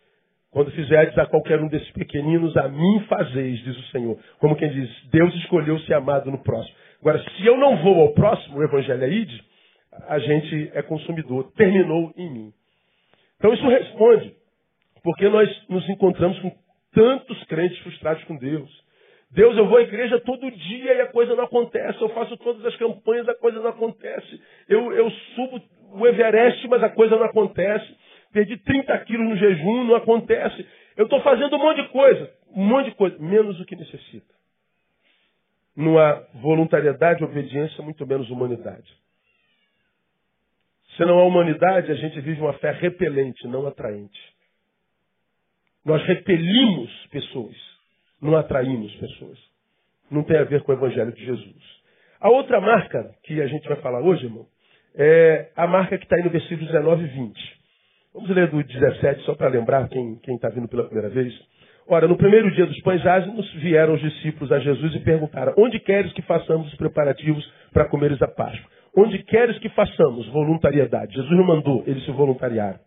Quando 0.51 0.69
fizerdes 0.71 1.17
a 1.17 1.25
qualquer 1.25 1.61
um 1.61 1.69
desses 1.69 1.89
pequeninos, 1.91 2.57
a 2.57 2.67
mim 2.67 3.05
fazeis, 3.07 3.59
diz 3.63 3.77
o 3.77 3.91
Senhor. 3.91 4.19
Como 4.39 4.57
quem 4.57 4.69
diz, 4.69 4.89
Deus 5.09 5.33
escolheu 5.35 5.79
ser 5.79 5.93
amado 5.93 6.29
no 6.29 6.43
próximo. 6.43 6.75
Agora, 6.99 7.23
se 7.23 7.45
eu 7.45 7.57
não 7.57 7.77
vou 7.77 8.01
ao 8.01 8.13
próximo, 8.13 8.57
o 8.57 8.63
Evangelho 8.63 9.03
é 9.03 9.09
ide, 9.09 9.50
a 10.07 10.19
gente 10.19 10.71
é 10.73 10.81
consumidor, 10.81 11.51
terminou 11.53 12.13
em 12.15 12.29
mim. 12.29 12.53
Então 13.37 13.53
isso 13.53 13.67
responde, 13.67 14.35
porque 15.03 15.27
nós 15.29 15.49
nos 15.67 15.87
encontramos 15.89 16.39
com 16.39 16.51
tantos 16.93 17.43
crentes 17.45 17.77
frustrados 17.79 18.23
com 18.25 18.35
Deus. 18.35 18.69
Deus, 19.31 19.57
eu 19.57 19.65
vou 19.65 19.77
à 19.77 19.81
igreja 19.81 20.19
todo 20.19 20.51
dia 20.51 20.93
e 20.93 21.01
a 21.01 21.07
coisa 21.07 21.35
não 21.35 21.45
acontece. 21.45 22.01
Eu 22.01 22.09
faço 22.09 22.35
todas 22.37 22.65
as 22.65 22.75
campanhas, 22.75 23.27
a 23.29 23.35
coisa 23.35 23.59
não 23.59 23.69
acontece. 23.69 24.41
Eu, 24.67 24.91
eu 24.91 25.09
subo 25.09 25.61
o 25.93 26.05
Everest, 26.05 26.67
mas 26.67 26.83
a 26.83 26.89
coisa 26.89 27.15
não 27.15 27.23
acontece. 27.23 27.95
Perdi 28.33 28.57
30 28.57 28.97
quilos 28.99 29.29
no 29.29 29.37
jejum, 29.37 29.85
não 29.85 29.95
acontece. 29.95 30.65
Eu 30.97 31.05
estou 31.05 31.21
fazendo 31.21 31.55
um 31.55 31.59
monte 31.59 31.81
de 31.81 31.89
coisa, 31.89 32.29
um 32.53 32.65
monte 32.65 32.89
de 32.89 32.95
coisa, 32.95 33.17
menos 33.19 33.59
o 33.59 33.65
que 33.65 33.75
necessita. 33.75 34.33
Não 35.75 35.97
há 35.97 36.21
voluntariedade, 36.35 37.23
obediência, 37.23 37.81
muito 37.81 38.05
menos 38.05 38.29
humanidade. 38.29 39.01
Se 40.97 41.05
não 41.05 41.19
há 41.19 41.23
humanidade, 41.23 41.91
a 41.91 41.95
gente 41.95 42.19
vive 42.21 42.41
uma 42.41 42.53
fé 42.53 42.71
repelente, 42.71 43.47
não 43.47 43.65
atraente. 43.65 44.19
Nós 45.85 46.03
repelimos 46.05 46.91
pessoas, 47.11 47.55
não 48.21 48.35
atraímos 48.35 48.93
pessoas. 48.95 49.39
Não 50.09 50.23
tem 50.23 50.37
a 50.37 50.43
ver 50.43 50.61
com 50.63 50.71
o 50.71 50.75
Evangelho 50.75 51.11
de 51.13 51.25
Jesus. 51.25 51.81
A 52.19 52.29
outra 52.29 52.59
marca 52.59 53.15
que 53.23 53.41
a 53.41 53.47
gente 53.47 53.67
vai 53.67 53.77
falar 53.77 54.01
hoje, 54.01 54.25
irmão, 54.25 54.45
é 54.93 55.49
a 55.55 55.65
marca 55.65 55.97
que 55.97 56.03
está 56.03 56.17
aí 56.17 56.23
no 56.23 56.29
versículo 56.29 56.67
19 56.67 57.03
e 57.03 57.07
20. 57.07 57.61
Vamos 58.13 58.29
ler 58.29 58.49
do 58.49 58.61
17, 58.61 59.23
só 59.23 59.33
para 59.33 59.47
lembrar 59.47 59.87
quem 59.87 60.19
está 60.27 60.49
vindo 60.49 60.67
pela 60.67 60.83
primeira 60.83 61.09
vez. 61.09 61.33
Ora, 61.87 62.07
no 62.07 62.17
primeiro 62.17 62.51
dia 62.51 62.65
dos 62.65 62.79
pães 62.81 63.05
ázimos, 63.05 63.51
vieram 63.55 63.93
os 63.93 64.01
discípulos 64.01 64.51
a 64.51 64.59
Jesus 64.59 64.93
e 64.95 64.99
perguntaram: 64.99 65.53
Onde 65.57 65.79
queres 65.79 66.11
que 66.13 66.21
façamos 66.21 66.67
os 66.67 66.75
preparativos 66.75 67.43
para 67.73 67.85
comeres 67.85 68.21
a 68.21 68.27
Páscoa? 68.27 68.69
Onde 68.95 69.19
queres 69.23 69.57
que 69.59 69.69
façamos? 69.69 70.27
Voluntariedade. 70.27 71.13
Jesus 71.13 71.31
não 71.31 71.45
mandou, 71.45 71.83
eles 71.87 72.03
se 72.03 72.11
voluntariaram. 72.11 72.79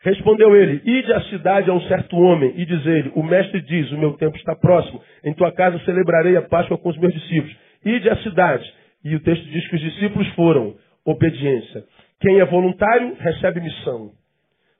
Respondeu 0.00 0.54
ele: 0.54 0.80
Ide 0.84 1.12
à 1.12 1.20
cidade 1.22 1.70
a 1.70 1.74
um 1.74 1.80
certo 1.82 2.16
homem 2.16 2.52
e 2.56 2.64
diz 2.64 2.86
ele: 2.86 3.12
O 3.14 3.22
mestre 3.22 3.60
diz: 3.62 3.90
O 3.92 3.98
meu 3.98 4.12
tempo 4.14 4.36
está 4.36 4.54
próximo. 4.54 5.00
Em 5.24 5.34
tua 5.34 5.52
casa 5.52 5.78
celebrarei 5.84 6.36
a 6.36 6.42
Páscoa 6.42 6.78
com 6.78 6.88
os 6.88 6.98
meus 6.98 7.12
discípulos. 7.12 7.56
Ide 7.84 8.08
à 8.08 8.16
cidade. 8.18 8.64
E 9.04 9.14
o 9.14 9.20
texto 9.20 9.44
diz 9.44 9.68
que 9.68 9.76
os 9.76 9.82
discípulos 9.82 10.28
foram 10.34 10.74
obediência. 11.04 11.84
Quem 12.20 12.40
é 12.40 12.44
voluntário 12.44 13.14
recebe 13.18 13.60
missão. 13.60 14.10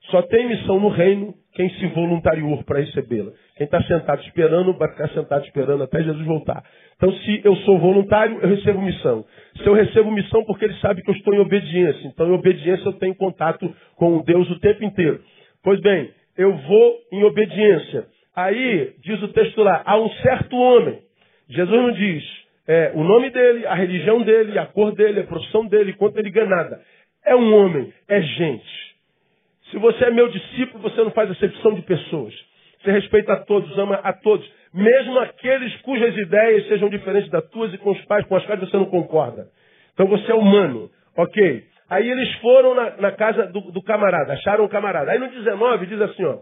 Só 0.09 0.21
tem 0.23 0.47
missão 0.47 0.79
no 0.79 0.89
reino 0.89 1.33
quem 1.53 1.69
se 1.71 1.87
voluntariou 1.87 2.63
para 2.63 2.79
recebê-la. 2.79 3.31
Quem 3.57 3.65
está 3.65 3.81
sentado 3.83 4.21
esperando, 4.21 4.73
vai 4.73 4.89
ficar 4.89 5.09
sentado 5.09 5.43
esperando 5.45 5.83
até 5.83 6.03
Jesus 6.03 6.25
voltar. 6.25 6.63
Então, 6.95 7.11
se 7.11 7.41
eu 7.43 7.55
sou 7.57 7.79
voluntário, 7.79 8.39
eu 8.41 8.47
recebo 8.47 8.81
missão. 8.81 9.25
Se 9.57 9.65
eu 9.65 9.73
recebo 9.73 10.11
missão, 10.11 10.43
porque 10.45 10.65
ele 10.65 10.75
sabe 10.75 11.01
que 11.01 11.09
eu 11.09 11.15
estou 11.15 11.33
em 11.33 11.39
obediência. 11.39 12.07
Então, 12.07 12.27
em 12.27 12.33
obediência, 12.33 12.85
eu 12.85 12.93
tenho 12.93 13.15
contato 13.15 13.73
com 13.95 14.21
Deus 14.21 14.49
o 14.51 14.59
tempo 14.59 14.83
inteiro. 14.83 15.19
Pois 15.63 15.81
bem, 15.81 16.11
eu 16.37 16.55
vou 16.55 16.95
em 17.11 17.23
obediência. 17.23 18.05
Aí, 18.35 18.93
diz 19.03 19.21
o 19.23 19.29
texto 19.29 19.61
lá, 19.63 19.81
há 19.83 19.99
um 19.99 20.09
certo 20.21 20.55
homem. 20.55 20.99
Jesus 21.49 21.81
não 21.81 21.91
diz 21.91 22.23
é, 22.67 22.91
o 22.93 23.03
nome 23.03 23.29
dele, 23.31 23.65
a 23.65 23.73
religião 23.73 24.21
dele, 24.21 24.59
a 24.59 24.65
cor 24.65 24.93
dele, 24.93 25.21
a 25.21 25.23
profissão 25.23 25.65
dele, 25.65 25.93
quanto 25.93 26.19
ele 26.19 26.29
ganha 26.29 26.47
nada. 26.47 26.79
É 27.25 27.35
um 27.35 27.55
homem, 27.55 27.91
é 28.07 28.21
gente. 28.21 28.86
Se 29.71 29.77
você 29.77 30.05
é 30.05 30.11
meu 30.11 30.29
discípulo, 30.29 30.81
você 30.81 31.03
não 31.03 31.11
faz 31.11 31.29
acepção 31.31 31.73
de 31.73 31.81
pessoas. 31.81 32.33
Você 32.81 32.91
respeita 32.91 33.33
a 33.33 33.43
todos, 33.43 33.77
ama 33.77 33.95
a 33.95 34.13
todos, 34.13 34.49
mesmo 34.73 35.19
aqueles 35.19 35.75
cujas 35.81 36.15
ideias 36.15 36.67
sejam 36.67 36.89
diferentes 36.89 37.29
das 37.29 37.47
tuas 37.49 37.73
e 37.73 37.77
com 37.77 37.91
os 37.91 38.01
pais 38.05 38.25
com 38.27 38.35
as 38.35 38.45
quais 38.45 38.59
você 38.59 38.77
não 38.77 38.85
concorda. 38.85 39.47
Então 39.93 40.07
você 40.07 40.31
é 40.31 40.35
humano, 40.35 40.89
ok? 41.17 41.63
Aí 41.89 42.09
eles 42.09 42.33
foram 42.35 42.75
na, 42.75 42.97
na 42.97 43.11
casa 43.11 43.47
do, 43.47 43.59
do, 43.71 43.81
camarada, 43.81 44.33
acharam 44.33 44.65
o 44.65 44.69
camarada. 44.69 45.11
Aí 45.11 45.19
no 45.19 45.29
19 45.29 45.85
diz 45.85 46.01
assim, 46.01 46.23
ó. 46.25 46.39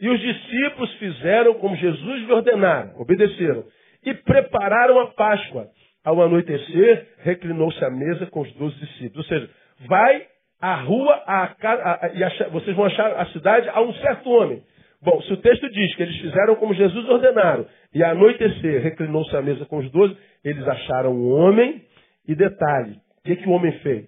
E 0.00 0.08
os 0.08 0.20
discípulos 0.20 0.92
fizeram 0.94 1.54
como 1.54 1.74
Jesus 1.76 2.26
lhe 2.26 2.32
ordenaram, 2.32 2.92
obedeceram, 3.00 3.64
e 4.04 4.14
prepararam 4.14 5.00
a 5.00 5.06
Páscoa. 5.08 5.68
Ao 6.04 6.22
anoitecer, 6.22 7.06
reclinou-se 7.18 7.84
à 7.84 7.90
mesa 7.90 8.26
com 8.26 8.40
os 8.40 8.52
doze 8.54 8.78
discípulos. 8.78 9.16
Ou 9.16 9.24
seja, 9.24 9.50
vai 9.86 10.22
a 10.60 10.74
rua, 10.76 11.22
a, 11.26 11.44
a, 11.44 12.06
a, 12.06 12.08
e 12.14 12.50
vocês 12.50 12.74
vão 12.74 12.86
achar 12.86 13.12
a 13.12 13.26
cidade 13.26 13.68
a 13.68 13.80
um 13.80 13.92
certo 13.94 14.28
homem. 14.30 14.62
Bom, 15.00 15.22
se 15.22 15.32
o 15.32 15.36
texto 15.36 15.70
diz 15.70 15.94
que 15.94 16.02
eles 16.02 16.16
fizeram 16.18 16.56
como 16.56 16.74
Jesus 16.74 17.08
ordenaram, 17.08 17.66
e 17.94 18.02
à 18.02 18.10
anoitecer 18.10 18.82
reclinou-se 18.82 19.34
à 19.36 19.40
mesa 19.40 19.64
com 19.66 19.78
os 19.78 19.90
doze, 19.92 20.16
eles 20.44 20.66
acharam 20.66 21.12
um 21.12 21.32
homem, 21.32 21.82
e 22.26 22.34
detalhe, 22.34 22.96
o 23.18 23.22
que, 23.24 23.36
que 23.36 23.48
o 23.48 23.52
homem 23.52 23.72
fez? 23.80 24.06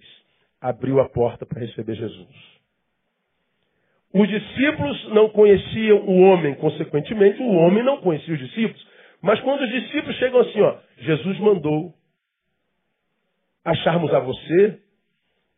Abriu 0.59 0.99
a 0.99 1.09
porta 1.09 1.45
para 1.45 1.61
receber 1.61 1.95
Jesus. 1.95 2.51
Os 4.13 4.27
discípulos 4.27 5.09
não 5.13 5.29
conheciam 5.29 5.99
o 5.99 6.21
homem, 6.21 6.53
consequentemente, 6.55 7.41
o 7.41 7.53
homem 7.53 7.83
não 7.83 8.01
conhecia 8.01 8.33
os 8.33 8.39
discípulos. 8.39 8.85
Mas 9.21 9.39
quando 9.41 9.61
os 9.61 9.69
discípulos 9.69 10.17
chegam 10.17 10.41
assim, 10.41 10.61
ó, 10.61 10.77
Jesus 10.97 11.39
mandou 11.39 11.93
acharmos 13.63 14.13
a 14.13 14.19
você 14.19 14.79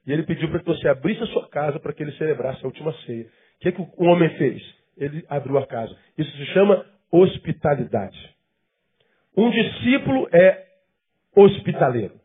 e 0.05 0.11
ele 0.11 0.23
pediu 0.23 0.49
para 0.49 0.59
que 0.59 0.65
você 0.65 0.87
abrisse 0.87 1.23
a 1.23 1.27
sua 1.27 1.47
casa 1.49 1.79
para 1.79 1.93
que 1.93 2.03
ele 2.03 2.11
celebrasse 2.13 2.63
a 2.63 2.67
última 2.67 2.93
ceia. 3.05 3.25
O 3.25 3.59
que, 3.59 3.71
que 3.71 3.81
o 3.81 4.05
homem 4.05 4.29
fez? 4.37 4.61
Ele 4.97 5.25
abriu 5.29 5.57
a 5.57 5.65
casa. 5.65 5.95
Isso 6.17 6.31
se 6.35 6.45
chama 6.47 6.85
hospitalidade. 7.11 8.35
Um 9.35 9.49
discípulo 9.49 10.27
é 10.31 10.65
hospitaleiro. 11.35 12.19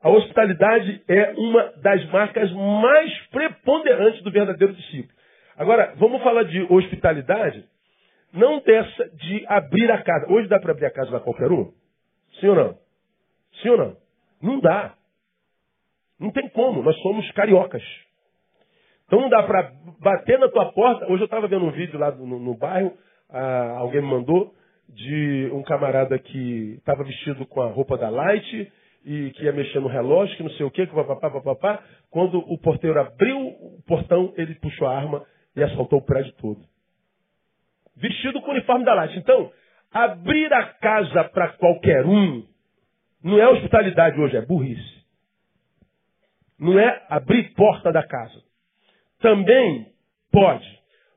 A 0.00 0.10
hospitalidade 0.10 1.02
é 1.08 1.32
uma 1.32 1.72
das 1.82 2.04
marcas 2.10 2.52
mais 2.52 3.18
preponderantes 3.28 4.22
do 4.22 4.30
verdadeiro 4.30 4.74
discípulo. 4.74 5.14
Agora, 5.56 5.94
vamos 5.96 6.22
falar 6.22 6.42
de 6.42 6.60
hospitalidade, 6.70 7.64
não 8.32 8.60
dessa 8.60 9.08
de 9.14 9.44
abrir 9.48 9.90
a 9.90 10.02
casa. 10.02 10.30
Hoje 10.30 10.48
dá 10.48 10.60
para 10.60 10.72
abrir 10.72 10.86
a 10.86 10.90
casa 10.90 11.10
para 11.10 11.20
qualquer 11.20 11.50
um? 11.50 11.72
Sim 12.38 12.48
ou 12.48 12.54
não? 12.54 12.78
Sim 13.62 13.70
ou 13.70 13.78
não? 13.78 13.96
Não 14.42 14.60
dá. 14.60 14.94
Não 16.24 16.30
tem 16.30 16.48
como, 16.48 16.82
nós 16.82 16.96
somos 17.02 17.30
cariocas. 17.32 17.82
Então 19.06 19.20
não 19.20 19.28
dá 19.28 19.42
para 19.42 19.72
bater 20.00 20.38
na 20.38 20.48
tua 20.48 20.72
porta. 20.72 21.04
Hoje 21.04 21.22
eu 21.22 21.26
estava 21.26 21.46
vendo 21.46 21.66
um 21.66 21.70
vídeo 21.70 21.98
lá 21.98 22.10
no, 22.12 22.38
no 22.38 22.54
bairro, 22.54 22.96
ah, 23.28 23.76
alguém 23.76 24.00
me 24.00 24.08
mandou, 24.08 24.54
de 24.88 25.50
um 25.52 25.62
camarada 25.62 26.18
que 26.18 26.76
estava 26.78 27.04
vestido 27.04 27.44
com 27.44 27.60
a 27.60 27.66
roupa 27.66 27.98
da 27.98 28.08
Light 28.08 28.72
e 29.04 29.32
que 29.32 29.44
ia 29.44 29.52
mexer 29.52 29.80
no 29.80 29.86
relógio, 29.86 30.34
que 30.34 30.42
não 30.42 30.50
sei 30.52 30.64
o 30.64 30.70
quê, 30.70 30.86
que 30.86 30.94
papapá, 30.94 31.30
papapá. 31.30 31.82
Quando 32.10 32.38
o 32.38 32.56
porteiro 32.56 32.98
abriu 32.98 33.38
o 33.38 33.82
portão, 33.86 34.32
ele 34.38 34.54
puxou 34.54 34.88
a 34.88 34.96
arma 34.96 35.26
e 35.54 35.62
assaltou 35.62 35.98
o 35.98 36.06
prédio 36.06 36.32
todo. 36.40 36.62
Vestido 37.94 38.40
com 38.40 38.48
o 38.48 38.54
uniforme 38.54 38.86
da 38.86 38.94
Light. 38.94 39.18
Então, 39.18 39.52
abrir 39.92 40.50
a 40.54 40.64
casa 40.64 41.24
para 41.24 41.48
qualquer 41.48 42.06
um 42.06 42.42
não 43.22 43.38
é 43.38 43.46
hospitalidade 43.46 44.18
hoje, 44.18 44.38
é 44.38 44.40
burrice. 44.40 45.03
Não 46.64 46.78
é 46.78 47.02
abrir 47.10 47.52
porta 47.52 47.92
da 47.92 48.02
casa. 48.02 48.42
Também 49.20 49.86
pode, 50.32 50.66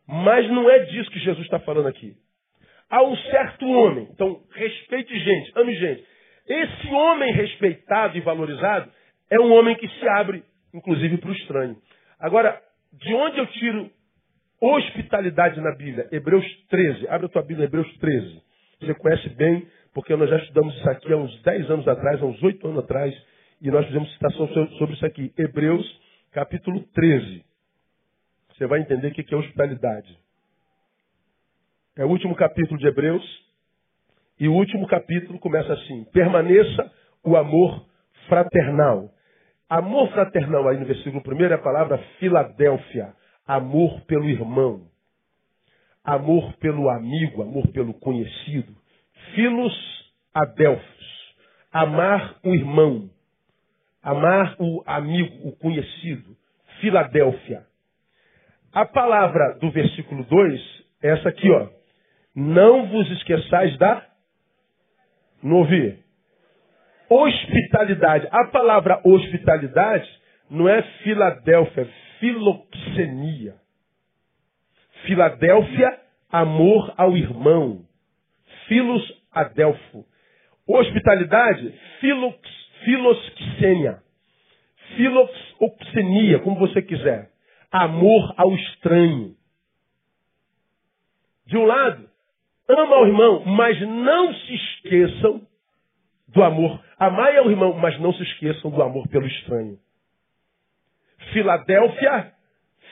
mas 0.06 0.46
não 0.50 0.70
é 0.70 0.80
disso 0.80 1.10
que 1.10 1.20
Jesus 1.20 1.46
está 1.46 1.58
falando 1.60 1.88
aqui. 1.88 2.14
Há 2.90 3.02
um 3.02 3.16
certo 3.16 3.66
homem, 3.66 4.10
então 4.12 4.42
respeite 4.52 5.18
gente, 5.18 5.52
ame 5.56 5.74
gente. 5.76 6.06
Esse 6.48 6.88
homem 6.88 7.32
respeitado 7.32 8.18
e 8.18 8.22
valorizado 8.22 8.92
é 9.32 9.40
um 9.40 9.54
homem 9.54 9.76
que 9.78 9.88
se 9.88 10.08
abre, 10.10 10.44
inclusive, 10.74 11.18
para 11.18 11.30
o 11.30 11.34
estranho. 11.34 11.78
Agora, 12.20 12.62
de 12.92 13.14
onde 13.14 13.38
eu 13.38 13.48
tiro 13.48 13.90
hospitalidade 14.60 15.62
na 15.62 15.74
Bíblia? 15.76 16.10
Hebreus 16.12 16.46
13. 16.70 17.08
Abre 17.08 17.28
a 17.28 17.30
tua 17.30 17.42
Bíblia, 17.42 17.68
Hebreus 17.68 17.92
13. 18.00 18.42
Você 18.82 18.94
conhece 18.96 19.30
bem, 19.30 19.66
porque 19.94 20.14
nós 20.14 20.30
já 20.30 20.38
estudamos 20.40 20.76
isso 20.76 20.90
aqui 20.90 21.12
há 21.12 21.18
uns 21.18 21.42
10 21.42 21.72
anos 21.72 21.88
atrás, 21.88 22.22
há 22.22 22.26
uns 22.26 22.44
8 22.44 22.68
anos 22.68 22.84
atrás, 22.84 23.16
e 23.62 23.72
nós 23.72 23.86
fizemos 23.88 24.12
citação 24.14 24.48
sobre 24.78 24.96
isso 24.96 25.06
aqui. 25.06 25.34
Hebreus, 25.38 25.86
capítulo 26.32 26.82
13. 26.94 27.44
Você 28.50 28.68
vai 28.68 28.80
entender 28.80 29.08
o 29.10 29.12
que 29.14 29.34
é 29.34 29.38
hospitalidade. 29.38 30.18
É 31.96 32.06
o 32.06 32.10
último 32.10 32.36
capítulo 32.36 32.80
de 32.80 32.88
Hebreus. 32.88 33.24
E 34.40 34.48
o 34.48 34.54
último 34.54 34.88
capítulo 34.88 35.40
começa 35.40 35.74
assim: 35.74 36.04
permaneça 36.14 36.92
o 37.24 37.36
amor 37.36 37.86
fraternal. 38.28 39.12
Amor 39.70 40.10
fraternal, 40.12 40.68
aí 40.70 40.78
no 40.80 40.86
versículo 40.86 41.22
1 41.26 41.46
é 41.46 41.54
a 41.54 41.58
palavra 41.58 41.98
Filadélfia. 42.20 43.14
Amor 43.46 44.02
pelo 44.02 44.26
irmão. 44.26 44.88
Amor 46.04 46.54
pelo 46.58 46.90
amigo, 46.90 47.42
amor 47.42 47.68
pelo 47.70 47.94
conhecido. 47.96 48.74
Filos 49.34 49.74
adelfos. 50.34 51.36
Amar 51.72 52.40
o 52.44 52.54
irmão. 52.54 53.10
Amar 54.08 54.56
o 54.58 54.82
amigo, 54.86 55.50
o 55.50 55.52
conhecido. 55.58 56.34
Filadélfia. 56.80 57.66
A 58.72 58.86
palavra 58.86 59.58
do 59.60 59.70
versículo 59.70 60.24
2 60.24 60.62
é 61.04 61.10
essa 61.10 61.28
aqui, 61.28 61.52
ó. 61.52 61.68
Não 62.34 62.88
vos 62.88 63.12
esqueçais 63.12 63.78
da. 63.78 64.08
Não 65.44 65.58
ouvi? 65.58 66.00
Hospitalidade. 67.10 68.30
A 68.32 68.46
palavra 68.46 69.02
hospitalidade 69.04 70.10
não 70.50 70.70
é 70.70 70.82
Filadélfia, 71.04 71.84
é 71.84 72.20
filoxenia. 72.22 73.56
Filadélfia, 75.06 76.00
amor 76.32 76.94
ao 76.96 77.18
irmão. 77.18 77.82
Filos 78.70 79.22
adelfo. 79.34 80.06
Hospitalidade, 80.66 81.74
filox, 82.00 82.67
filosxenia. 82.88 84.00
Filoxenia, 84.96 86.40
como 86.40 86.58
você 86.58 86.82
quiser. 86.82 87.30
Amor 87.70 88.34
ao 88.38 88.56
estranho. 88.56 89.36
De 91.46 91.58
um 91.58 91.66
lado, 91.66 92.10
ama 92.70 92.96
ao 92.96 93.08
irmão, 93.08 93.44
mas 93.46 93.80
não 93.82 94.34
se 94.34 94.56
esqueçam 94.56 95.42
do 96.30 96.44
amor. 96.44 96.82
Amai 96.98 97.38
ao 97.38 97.52
irmão, 97.52 97.74
mas 97.74 98.00
não 98.00 98.14
se 98.14 98.24
esqueçam 98.24 98.72
do 98.72 98.82
amor 98.82 99.08
pelo 99.10 99.28
estranho. 99.28 99.78
Filadélfia, 101.34 102.32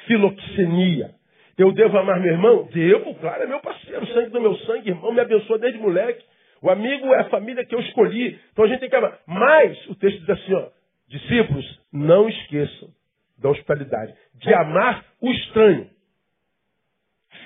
filoxenia. 0.08 1.16
Eu 1.58 1.72
devo 1.72 1.98
amar 1.98 2.20
meu 2.20 2.34
irmão? 2.34 2.68
Devo, 2.72 3.16
claro, 3.16 3.44
é 3.44 3.48
meu 3.48 3.62
parceiro, 3.62 4.06
sangue 4.08 4.30
do 4.30 4.42
meu 4.42 4.58
sangue, 4.60 4.90
irmão, 4.90 5.14
me 5.14 5.22
abençoa 5.22 5.58
desde 5.58 5.80
moleque. 5.80 6.26
O 6.62 6.70
amigo 6.70 7.14
é 7.14 7.22
a 7.22 7.30
família 7.30 7.66
que 7.66 7.76
eu 7.76 7.80
escolhi. 7.80 8.40
Então 8.52 8.66
a 8.66 8.68
gente 8.68 8.80
tem 8.80 8.90
que 8.90 8.96
amar. 8.96 9.20
Mas 9.28 9.88
o 9.88 9.96
texto 9.96 10.20
diz 10.20 10.30
assim, 10.30 10.54
ó, 10.54 10.68
discípulos, 11.08 11.82
não 11.92 12.28
esqueçam 12.30 12.90
da 13.38 13.50
hospitalidade, 13.50 14.14
de 14.36 14.54
amar 14.54 15.06
o 15.22 15.32
estranho. 15.32 15.90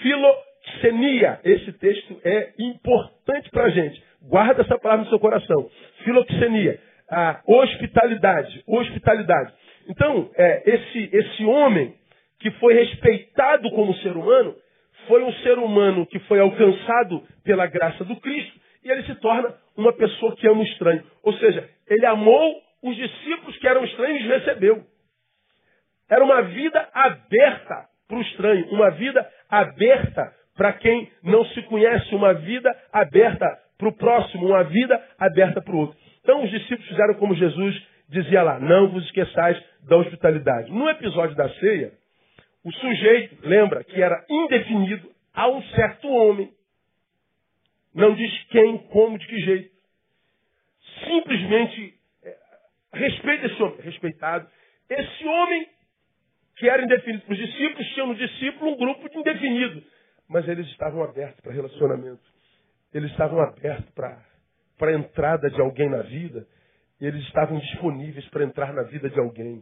Filoxenia. 0.01 1.39
Esse 1.43 1.73
texto 1.73 2.19
é 2.23 2.53
importante 2.59 3.49
para 3.49 3.65
a 3.65 3.69
gente. 3.69 4.01
Guarda 4.21 4.61
essa 4.61 4.77
palavra 4.77 5.03
no 5.03 5.09
seu 5.09 5.19
coração. 5.19 5.69
Filoxenia. 6.03 6.79
A 7.09 7.41
hospitalidade. 7.45 8.63
Hospitalidade. 8.67 9.53
Então, 9.87 10.29
é, 10.35 10.63
esse, 10.69 11.09
esse 11.11 11.43
homem 11.45 11.95
que 12.39 12.51
foi 12.51 12.73
respeitado 12.73 13.69
como 13.71 13.93
ser 13.95 14.15
humano, 14.15 14.55
foi 15.07 15.23
um 15.23 15.33
ser 15.41 15.57
humano 15.57 16.05
que 16.05 16.19
foi 16.19 16.39
alcançado 16.39 17.23
pela 17.43 17.65
graça 17.65 18.05
do 18.05 18.15
Cristo 18.17 18.59
e 18.83 18.91
ele 18.91 19.03
se 19.03 19.15
torna 19.15 19.53
uma 19.75 19.93
pessoa 19.93 20.35
que 20.35 20.47
ama 20.47 20.61
o 20.61 20.65
estranho. 20.65 21.03
Ou 21.23 21.33
seja, 21.33 21.69
ele 21.87 22.05
amou 22.05 22.61
os 22.83 22.95
discípulos 22.95 23.57
que 23.57 23.67
eram 23.67 23.83
estranhos 23.83 24.21
e 24.21 24.27
recebeu. 24.27 24.83
Era 26.09 26.23
uma 26.23 26.41
vida 26.41 26.89
aberta 26.93 27.87
para 28.07 28.17
o 28.17 28.21
estranho, 28.21 28.67
uma 28.71 28.89
vida 28.91 29.29
aberta 29.49 30.33
para 30.55 30.73
quem 30.73 31.09
não 31.23 31.45
se 31.45 31.61
conhece, 31.63 32.13
uma 32.13 32.33
vida 32.33 32.69
aberta 32.91 33.45
para 33.77 33.87
o 33.87 33.95
próximo, 33.95 34.47
uma 34.47 34.63
vida 34.63 35.01
aberta 35.17 35.61
para 35.61 35.73
o 35.73 35.79
outro. 35.79 35.97
Então 36.21 36.43
os 36.43 36.49
discípulos 36.49 36.87
fizeram 36.87 37.13
como 37.15 37.35
Jesus 37.35 37.81
dizia 38.09 38.41
lá, 38.41 38.59
não 38.59 38.89
vos 38.89 39.05
esqueçais 39.05 39.57
da 39.87 39.95
hospitalidade. 39.97 40.71
No 40.71 40.89
episódio 40.89 41.35
da 41.35 41.47
ceia, 41.49 41.91
o 42.65 42.71
sujeito, 42.73 43.37
lembra, 43.47 43.83
que 43.83 44.01
era 44.01 44.25
indefinido 44.29 45.09
a 45.33 45.47
um 45.47 45.61
certo 45.69 46.09
homem. 46.09 46.49
Não 47.99 48.15
diz 48.15 48.43
quem, 48.45 48.77
como, 48.87 49.17
de 49.17 49.27
que 49.27 49.39
jeito. 49.41 49.75
Simplesmente 51.05 51.93
é, 52.23 52.37
respeita 52.93 53.47
esse 53.47 53.61
homem, 53.61 53.81
respeitado. 53.81 54.49
Esse 54.89 55.25
homem 55.25 55.67
que 56.59 56.69
era 56.69 56.83
indefinido 56.83 57.23
para 57.23 57.33
os 57.33 57.39
discípulos, 57.39 57.87
tinha 57.93 58.05
no 58.05 58.15
discípulo 58.15 58.71
um 58.71 58.77
grupo 58.77 59.09
de 59.09 59.17
indefinido. 59.17 59.83
Mas 60.29 60.47
eles 60.47 60.67
estavam 60.67 61.03
abertos 61.03 61.39
para 61.41 61.53
relacionamento. 61.53 62.21
Eles 62.93 63.11
estavam 63.11 63.39
abertos 63.41 63.89
para, 63.91 64.21
para 64.77 64.91
a 64.91 64.95
entrada 64.95 65.49
de 65.49 65.59
alguém 65.59 65.89
na 65.89 66.01
vida. 66.01 66.45
Eles 66.99 67.23
estavam 67.23 67.59
disponíveis 67.59 68.27
para 68.29 68.43
entrar 68.43 68.73
na 68.73 68.83
vida 68.83 69.09
de 69.09 69.19
alguém. 69.19 69.61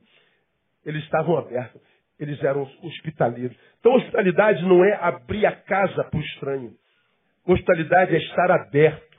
Eles 0.85 1.03
estavam 1.03 1.37
abertos. 1.37 1.81
Eles 2.19 2.43
eram 2.43 2.63
hospitaleiros. 2.81 3.55
Então, 3.79 3.93
hospitalidade 3.93 4.63
não 4.63 4.83
é 4.83 4.93
abrir 4.93 5.45
a 5.45 5.55
casa 5.55 6.03
para 6.03 6.19
o 6.19 6.23
estranho. 6.23 6.75
Hospitalidade 7.47 8.15
é 8.15 8.17
estar 8.19 8.51
aberto 8.51 9.17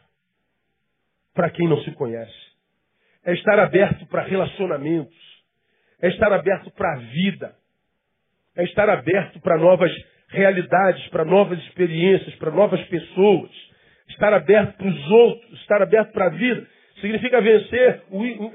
para 1.34 1.50
quem 1.50 1.68
não 1.68 1.80
se 1.82 1.92
conhece. 1.92 2.48
É 3.24 3.32
estar 3.32 3.58
aberto 3.58 4.06
para 4.06 4.22
relacionamentos. 4.22 5.16
É 6.00 6.08
estar 6.08 6.32
aberto 6.32 6.70
para 6.72 6.92
a 6.94 6.96
vida 6.98 7.58
é 8.58 8.64
estar 8.64 8.90
aberto 8.90 9.40
para 9.40 9.56
novas 9.56 9.90
realidades, 10.30 11.06
para 11.08 11.24
novas 11.24 11.60
experiências, 11.60 12.34
para 12.34 12.50
novas 12.50 12.82
pessoas. 12.88 13.50
Estar 14.08 14.32
aberto 14.32 14.76
para 14.76 14.88
os 14.88 15.10
outros, 15.10 15.60
estar 15.60 15.80
aberto 15.80 16.12
para 16.12 16.26
a 16.26 16.30
vida. 16.30 16.66
Significa 17.00 17.40
vencer 17.40 18.02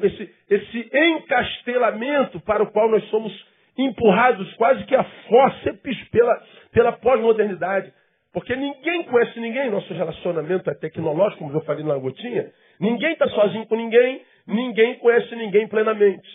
esse, 0.01 0.36
esse 0.49 0.89
encastelamento 0.93 2.41
para 2.41 2.63
o 2.63 2.71
qual 2.71 2.91
nós 2.91 3.03
somos 3.05 3.31
empurrados 3.77 4.53
quase 4.55 4.83
que 4.83 4.93
a 4.93 5.03
fósseis 5.03 6.03
pela, 6.12 6.43
pela 6.73 6.91
pós-modernidade. 6.91 7.93
Porque 8.34 8.56
ninguém 8.56 9.04
conhece 9.04 9.39
ninguém, 9.39 9.69
nosso 9.69 9.93
relacionamento 9.93 10.67
é 10.67 10.74
tecnológico, 10.74 11.43
como 11.43 11.56
eu 11.56 11.62
falei 11.62 11.86
na 11.86 11.96
gotinha. 11.98 12.52
Ninguém 12.80 13.13
está 13.13 13.28
sozinho 13.30 13.67
com 13.67 13.76
ninguém, 13.76 14.24
ninguém 14.48 14.96
conhece 14.96 15.36
ninguém 15.36 15.67
plenamente. 15.67 16.28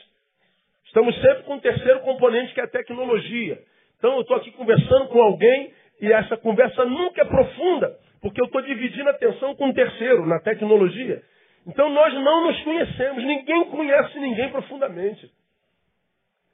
Estamos 0.87 1.15
sempre 1.21 1.43
com 1.43 1.55
um 1.55 1.61
terceiro 1.61 2.01
componente 2.01 2.55
que 2.55 2.61
é 2.61 2.65
a 2.65 2.69
tecnologia. 2.69 3.59
Então 3.99 4.15
eu 4.15 4.21
estou 4.21 4.37
aqui 4.37 4.53
conversando 4.53 5.09
com 5.09 5.21
alguém 5.21 5.73
e 6.01 6.13
essa 6.13 6.37
conversa 6.37 6.85
nunca 6.85 7.23
é 7.23 7.25
profunda, 7.25 7.99
porque 8.23 8.41
eu 8.41 8.47
estou 8.47 8.63
dividindo 8.63 9.09
a 9.09 9.13
atenção 9.13 9.57
com 9.57 9.67
um 9.67 9.73
terceiro, 9.73 10.25
na 10.25 10.39
tecnologia. 10.39 11.21
Então 11.67 11.91
nós 11.91 12.15
não 12.15 12.47
nos 12.47 12.63
conhecemos, 12.63 13.25
ninguém 13.25 13.65
conhece 13.65 14.19
ninguém 14.21 14.51
profundamente. 14.51 15.29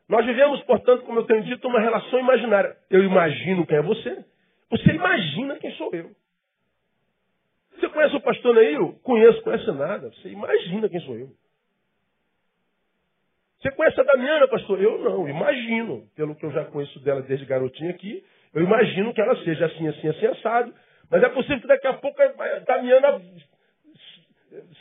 Nós 0.08 0.24
vivemos, 0.24 0.62
portanto, 0.62 1.02
como 1.04 1.20
eu 1.20 1.26
tenho 1.26 1.42
dito, 1.42 1.68
uma 1.68 1.80
relação 1.80 2.18
imaginária. 2.18 2.74
Eu 2.90 3.04
imagino 3.04 3.66
quem 3.66 3.76
é 3.76 3.82
você, 3.82 4.24
você 4.76 4.90
imagina 4.90 5.56
quem 5.56 5.72
sou 5.72 5.90
eu. 5.92 6.10
Você 7.78 7.88
conhece 7.88 8.16
o 8.16 8.20
pastor 8.20 8.54
Neil? 8.54 8.98
Conheço, 9.02 9.42
conhece 9.42 9.70
nada. 9.72 10.10
Você 10.10 10.28
imagina 10.28 10.88
quem 10.88 11.00
sou 11.00 11.16
eu. 11.16 11.30
Você 13.60 13.70
conhece 13.70 14.00
a 14.00 14.04
Damiana, 14.04 14.46
pastor? 14.48 14.80
Eu 14.80 14.98
não, 14.98 15.28
imagino. 15.28 16.06
Pelo 16.14 16.34
que 16.34 16.44
eu 16.44 16.52
já 16.52 16.64
conheço 16.66 17.00
dela 17.00 17.22
desde 17.22 17.46
garotinha 17.46 17.90
aqui, 17.90 18.24
eu 18.52 18.62
imagino 18.62 19.14
que 19.14 19.20
ela 19.20 19.36
seja 19.42 19.66
assim, 19.66 19.88
assim, 19.88 20.08
assim, 20.08 20.26
assado. 20.26 20.74
Mas 21.10 21.22
é 21.22 21.28
possível 21.28 21.60
que 21.60 21.66
daqui 21.66 21.86
a 21.86 21.94
pouco 21.94 22.20
a 22.20 22.58
Damiana, 22.60 23.22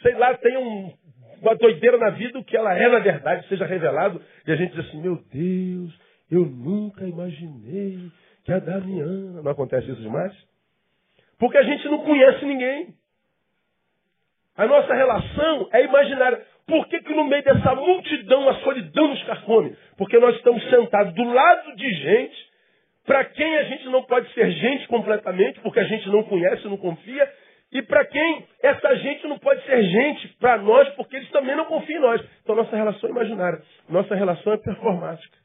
sei 0.02 0.16
lá, 0.16 0.36
tenha 0.38 0.60
um, 0.60 0.94
uma 1.42 1.56
doideira 1.56 1.98
na 1.98 2.10
vida, 2.10 2.40
o 2.40 2.44
que 2.44 2.58
ela 2.58 2.74
é 2.78 2.90
na 2.90 3.00
verdade, 3.00 3.48
seja 3.48 3.66
revelado. 3.66 4.22
E 4.46 4.52
a 4.52 4.56
gente 4.56 4.76
diz 4.76 4.86
assim, 4.86 5.02
meu 5.02 5.16
Deus, 5.32 5.98
eu 6.30 6.46
nunca 6.46 7.06
imaginei 7.06 8.12
que 8.44 8.52
a 8.52 8.60
Damiana. 8.60 9.42
Não 9.42 9.52
acontece 9.52 9.92
isso 9.92 10.02
demais? 10.02 10.34
Porque 11.40 11.58
a 11.58 11.64
gente 11.64 11.88
não 11.90 12.00
conhece 12.00 12.46
ninguém. 12.46 12.94
A 14.56 14.68
nossa 14.68 14.94
relação 14.94 15.70
é 15.72 15.84
imaginária. 15.84 16.46
Por 16.68 16.88
que, 16.88 17.02
que 17.02 17.14
no 17.14 17.26
meio 17.26 17.44
dessa 17.44 17.76
multidão 17.76 18.48
a 18.48 18.56
solidão 18.60 19.08
nos 19.10 19.24
carcome? 19.24 19.76
Porque 19.98 20.18
nós 20.20 20.36
estamos 20.38 20.64
sentados 20.70 21.14
do 21.14 21.24
lado 21.24 21.76
de 21.76 21.90
gente 21.90 22.54
para 23.06 23.26
quem 23.26 23.58
a 23.58 23.64
gente 23.64 23.86
não 23.90 24.04
pode 24.04 24.32
ser 24.34 24.50
gente 24.52 24.88
completamente, 24.88 25.60
porque 25.60 25.80
a 25.80 25.84
gente 25.84 26.08
não 26.10 26.24
conhece, 26.24 26.66
não 26.68 26.78
confia, 26.78 27.30
e 27.72 27.82
para 27.82 28.06
quem 28.06 28.48
essa 28.62 28.96
gente 28.96 29.28
não 29.28 29.38
pode 29.40 29.62
ser 29.66 29.84
gente 29.84 30.28
para 30.40 30.58
nós, 30.60 30.88
porque 30.96 31.18
eles 31.18 31.30
também 31.32 31.56
não 31.56 31.66
confiam 31.66 31.98
em 31.98 32.02
nós. 32.02 32.22
Então 32.42 32.56
nossa 32.56 32.76
relação 32.76 33.10
é 33.10 33.12
imaginária, 33.12 33.62
nossa 33.90 34.16
relação 34.16 34.54
é 34.54 34.58
performática. 34.58 35.43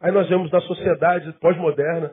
Aí 0.00 0.10
nós 0.12 0.28
vemos 0.28 0.50
na 0.50 0.60
sociedade 0.62 1.32
pós-moderna 1.40 2.12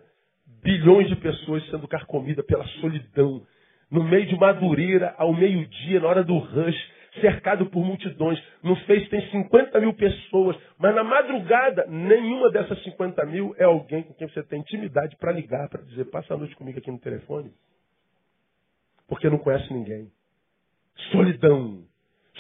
bilhões 0.62 1.08
de 1.08 1.16
pessoas 1.16 1.66
sendo 1.70 1.88
carcomidas 1.88 2.46
pela 2.46 2.66
solidão, 2.82 3.46
no 3.90 4.04
meio 4.04 4.26
de 4.26 4.36
Madureira, 4.36 5.16
ao 5.18 5.34
meio-dia, 5.34 6.00
na 6.02 6.08
hora 6.08 6.24
do 6.24 6.38
rush, 6.38 6.92
cercado 7.22 7.68
por 7.68 7.86
multidões. 7.86 8.42
No 8.62 8.76
Face 8.76 9.08
tem 9.08 9.22
50 9.30 9.80
mil 9.80 9.94
pessoas, 9.94 10.58
mas 10.78 10.94
na 10.94 11.04
madrugada, 11.04 11.86
nenhuma 11.88 12.52
dessas 12.52 12.82
50 12.84 13.26
mil 13.26 13.56
é 13.58 13.64
alguém 13.64 14.04
com 14.04 14.14
quem 14.14 14.28
você 14.28 14.44
tem 14.44 14.60
intimidade 14.60 15.16
para 15.16 15.32
ligar, 15.32 15.70
para 15.70 15.82
dizer, 15.84 16.06
passa 16.06 16.34
a 16.34 16.38
noite 16.38 16.56
comigo 16.56 16.80
aqui 16.80 16.92
no 16.92 17.00
telefone. 17.00 17.52
Porque 19.08 19.30
não 19.30 19.38
conhece 19.38 19.72
ninguém. 19.74 20.12
Solidão. 21.12 21.84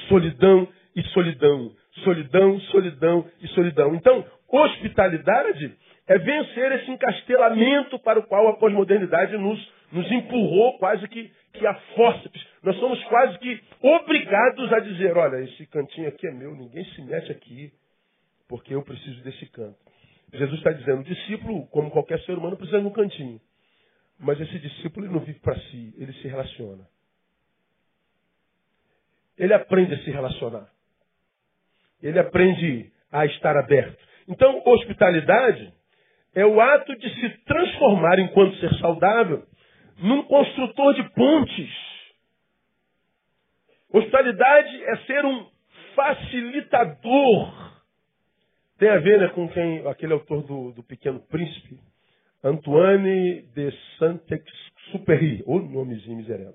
Solidão 0.09 0.67
e 0.95 1.03
solidão. 1.13 1.71
Solidão, 2.03 2.59
solidão 2.59 3.25
e 3.41 3.47
solidão. 3.49 3.95
Então, 3.95 4.25
hospitalidade 4.49 5.77
é 6.07 6.17
vencer 6.17 6.71
esse 6.73 6.91
encastelamento 6.91 7.99
para 7.99 8.19
o 8.19 8.23
qual 8.23 8.47
a 8.47 8.57
pós-modernidade 8.57 9.37
nos, 9.37 9.73
nos 9.91 10.11
empurrou 10.11 10.77
quase 10.77 11.07
que, 11.07 11.31
que 11.53 11.67
a 11.67 11.73
fórceps 11.95 12.47
nós 12.67 12.75
somos 12.79 13.01
quase 13.05 13.39
que 13.39 13.61
obrigados 13.81 14.73
a 14.73 14.79
dizer, 14.79 15.15
olha, 15.15 15.41
esse 15.43 15.65
cantinho 15.67 16.09
aqui 16.09 16.27
é 16.27 16.31
meu, 16.31 16.53
ninguém 16.53 16.83
se 16.83 17.01
mete 17.01 17.31
aqui, 17.31 17.71
porque 18.45 18.75
eu 18.75 18.83
preciso 18.83 19.23
desse 19.23 19.45
canto. 19.47 19.77
Jesus 20.33 20.57
está 20.57 20.73
dizendo, 20.73 20.99
o 20.99 21.03
discípulo, 21.05 21.65
como 21.67 21.89
qualquer 21.89 22.19
ser 22.23 22.37
humano, 22.37 22.57
precisa 22.57 22.81
de 22.81 22.87
um 22.87 22.91
cantinho. 22.91 23.39
Mas 24.19 24.37
esse 24.41 24.59
discípulo 24.59 25.05
ele 25.05 25.13
não 25.13 25.21
vive 25.21 25.39
para 25.39 25.57
si, 25.57 25.93
ele 25.97 26.11
se 26.13 26.27
relaciona. 26.27 26.85
Ele 29.37 29.53
aprende 29.53 29.93
a 29.93 30.03
se 30.03 30.11
relacionar. 30.11 30.69
Ele 32.01 32.19
aprende 32.19 32.91
a 33.09 33.25
estar 33.25 33.55
aberto. 33.55 34.05
Então, 34.27 34.61
hospitalidade 34.65 35.73
é 36.35 36.45
o 36.45 36.59
ato 36.59 36.95
de 36.97 37.09
se 37.15 37.29
transformar, 37.45 38.19
enquanto 38.19 38.57
ser 38.57 38.73
saudável, 38.79 39.43
num 39.99 40.23
construtor 40.23 40.93
de 40.93 41.03
pontes 41.13 41.87
Hospitalidade 43.91 44.83
é 44.83 44.97
ser 44.97 45.25
um 45.25 45.45
facilitador. 45.95 47.71
Tem 48.77 48.89
a 48.89 48.99
ver 48.99 49.19
né, 49.19 49.27
com 49.29 49.47
quem, 49.49 49.87
aquele 49.87 50.13
autor 50.13 50.43
do, 50.43 50.71
do 50.71 50.83
Pequeno 50.83 51.19
Príncipe, 51.19 51.79
Antoine 52.43 53.41
de 53.55 53.71
Saint-Exupéry, 53.97 55.41
ou 55.45 55.61
nomezinho 55.61 56.17
miserável. 56.17 56.53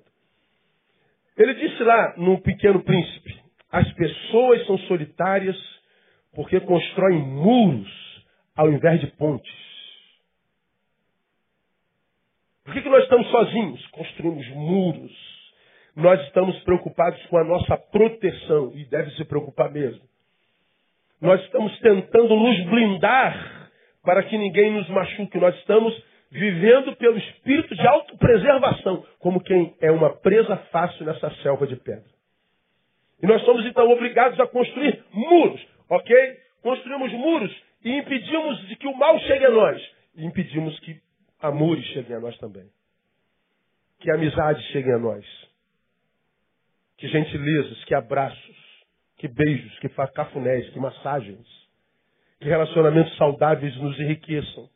Ele 1.36 1.54
disse 1.54 1.82
lá 1.82 2.14
no 2.18 2.40
Pequeno 2.42 2.82
Príncipe, 2.84 3.42
as 3.70 3.90
pessoas 3.94 4.66
são 4.66 4.78
solitárias 4.80 5.56
porque 6.34 6.60
constroem 6.60 7.22
muros 7.22 8.24
ao 8.56 8.70
invés 8.70 9.00
de 9.00 9.06
pontes. 9.08 9.52
Por 12.64 12.74
que, 12.74 12.82
que 12.82 12.88
nós 12.88 13.02
estamos 13.02 13.28
sozinhos? 13.28 13.86
Construímos 13.88 14.48
muros 14.50 15.32
nós 15.94 16.20
estamos 16.22 16.58
preocupados 16.60 17.22
com 17.26 17.36
a 17.36 17.44
nossa 17.44 17.76
proteção, 17.76 18.72
e 18.74 18.84
deve 18.86 19.10
se 19.12 19.24
preocupar 19.24 19.70
mesmo. 19.70 20.02
Nós 21.20 21.40
estamos 21.42 21.78
tentando 21.80 22.34
nos 22.34 22.64
blindar 22.66 23.70
para 24.02 24.22
que 24.24 24.36
ninguém 24.36 24.72
nos 24.72 24.88
machuque. 24.88 25.38
Nós 25.38 25.54
estamos 25.56 25.94
vivendo 26.30 26.96
pelo 26.96 27.16
espírito 27.18 27.74
de 27.74 27.86
autopreservação, 27.86 29.04
como 29.20 29.42
quem 29.42 29.74
é 29.80 29.90
uma 29.90 30.10
presa 30.16 30.56
fácil 30.72 31.04
nessa 31.04 31.30
selva 31.42 31.66
de 31.66 31.76
pedra. 31.76 32.10
E 33.22 33.26
nós 33.26 33.42
somos 33.44 33.64
então 33.66 33.88
obrigados 33.90 34.40
a 34.40 34.46
construir 34.46 35.04
muros, 35.12 35.60
ok? 35.96 36.38
Construímos 36.62 37.12
muros 37.12 37.52
e 37.84 37.98
impedimos 37.98 38.68
de 38.68 38.76
que 38.76 38.86
o 38.86 38.96
mal 38.96 39.18
chegue 39.20 39.46
a 39.46 39.50
nós. 39.50 39.90
E 40.16 40.24
impedimos 40.24 40.78
que 40.80 41.00
amores 41.40 41.84
cheguem 41.86 42.16
a 42.16 42.20
nós 42.20 42.36
também. 42.38 42.68
Que 44.00 44.10
amizades 44.10 44.64
cheguem 44.66 44.94
a 44.94 44.98
nós 44.98 45.24
que 47.02 47.08
gentilezas, 47.08 47.82
que 47.84 47.96
abraços, 47.96 48.56
que 49.18 49.26
beijos, 49.26 49.76
que 49.80 49.88
cafunés, 50.14 50.70
que 50.70 50.78
massagens, 50.78 51.44
que 52.40 52.48
relacionamentos 52.48 53.16
saudáveis 53.16 53.76
nos 53.78 53.98
enriqueçam. 53.98 54.68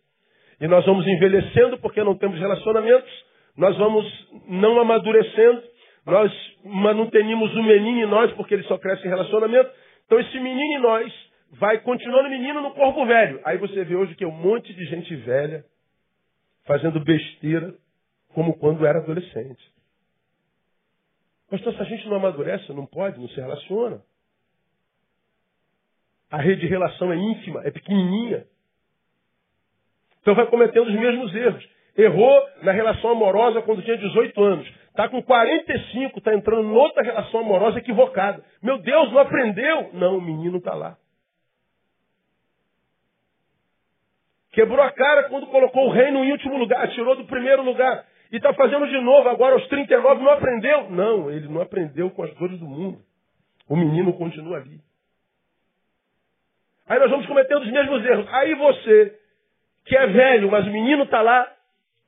E 0.61 0.67
nós 0.67 0.85
vamos 0.85 1.07
envelhecendo 1.07 1.79
porque 1.79 2.03
não 2.03 2.17
temos 2.17 2.37
relacionamentos, 2.41 3.09
nós 3.57 3.77
vamos 3.79 4.29
não 4.49 4.81
amadurecendo, 4.81 5.63
nós 6.05 6.33
mantenemos 6.65 7.55
o 7.55 7.63
menino 7.63 8.01
em 8.01 8.07
nós 8.07 8.33
porque 8.33 8.55
ele 8.55 8.65
só 8.65 8.77
cresce 8.77 9.07
em 9.07 9.11
relacionamento. 9.11 9.71
Então 10.07 10.19
esse 10.21 10.38
menino 10.38 10.79
em 10.79 10.81
nós 10.81 11.12
vai 11.53 11.81
continuando 11.81 12.31
menino 12.31 12.62
no 12.62 12.73
corpo 12.73 13.05
velho. 13.07 13.40
Aí 13.45 13.59
você 13.59 13.85
vê 13.85 13.95
hoje 13.95 14.14
que 14.14 14.25
é 14.25 14.27
um 14.27 14.33
monte 14.33 14.73
de 14.73 14.85
gente 14.87 15.14
velha 15.16 15.64
fazendo 16.64 17.01
besteira 17.01 17.75
como 18.29 18.59
quando 18.59 18.87
era 18.87 18.99
adolescente. 18.99 19.62
Pastor, 21.51 21.75
se 21.75 21.81
a 21.81 21.85
gente 21.85 22.09
não 22.09 22.16
amadurece, 22.16 22.73
não 22.73 22.87
pode, 22.87 23.21
não 23.21 23.29
se 23.29 23.37
relaciona. 23.37 24.03
A 26.31 26.38
rede 26.38 26.62
de 26.62 26.66
relação 26.66 27.12
é 27.12 27.16
ínfima, 27.16 27.62
é 27.64 27.71
pequenininha. 27.71 28.47
Então 30.21 30.35
vai 30.35 30.47
cometendo 30.49 30.88
os 30.88 30.95
mesmos 30.95 31.35
erros. 31.35 31.76
Errou 31.97 32.49
na 32.63 32.73
relação 32.73 33.11
amorosa 33.11 33.63
quando 33.63 33.83
tinha 33.83 33.97
18 33.97 34.43
anos. 34.43 34.69
Está 34.89 35.09
com 35.09 35.23
45, 35.23 36.19
está 36.19 36.35
entrando 36.35 36.69
em 36.69 36.73
outra 36.73 37.03
relação 37.03 37.41
amorosa 37.41 37.79
equivocada. 37.79 38.43
Meu 38.63 38.79
Deus, 38.79 39.13
não 39.13 39.19
aprendeu? 39.19 39.91
Não, 39.93 40.19
o 40.19 40.23
menino 40.23 40.59
está 40.59 40.75
lá. 40.75 40.97
Quebrou 44.53 44.81
a 44.81 44.91
cara 44.91 45.25
quando 45.25 45.47
colocou 45.49 45.87
o 45.87 45.91
reino 45.91 46.25
em 46.25 46.33
último 46.33 46.57
lugar, 46.57 46.89
tirou 46.93 47.15
do 47.15 47.27
primeiro 47.27 47.63
lugar. 47.63 48.07
E 48.33 48.37
está 48.37 48.55
fazendo 48.55 48.89
de 48.89 48.99
novo 49.03 49.29
agora 49.29 49.55
aos 49.55 49.67
39, 49.69 50.23
não 50.23 50.33
aprendeu? 50.33 50.91
Não, 50.91 51.31
ele 51.31 51.47
não 51.47 51.61
aprendeu 51.61 52.11
com 52.11 52.23
as 52.23 52.33
dores 52.35 52.59
do 52.59 52.67
mundo. 52.67 52.99
O 53.69 53.77
menino 53.77 54.13
continua 54.15 54.57
ali. 54.57 54.81
Aí 56.89 56.99
nós 56.99 57.11
vamos 57.11 57.27
cometendo 57.27 57.63
os 57.63 57.71
mesmos 57.71 58.05
erros. 58.05 58.27
Aí 58.33 58.55
você, 58.55 59.19
que 59.85 59.97
é 59.97 60.07
velho, 60.07 60.51
mas 60.51 60.67
o 60.67 60.71
menino 60.71 61.05
está 61.05 61.21
lá, 61.21 61.53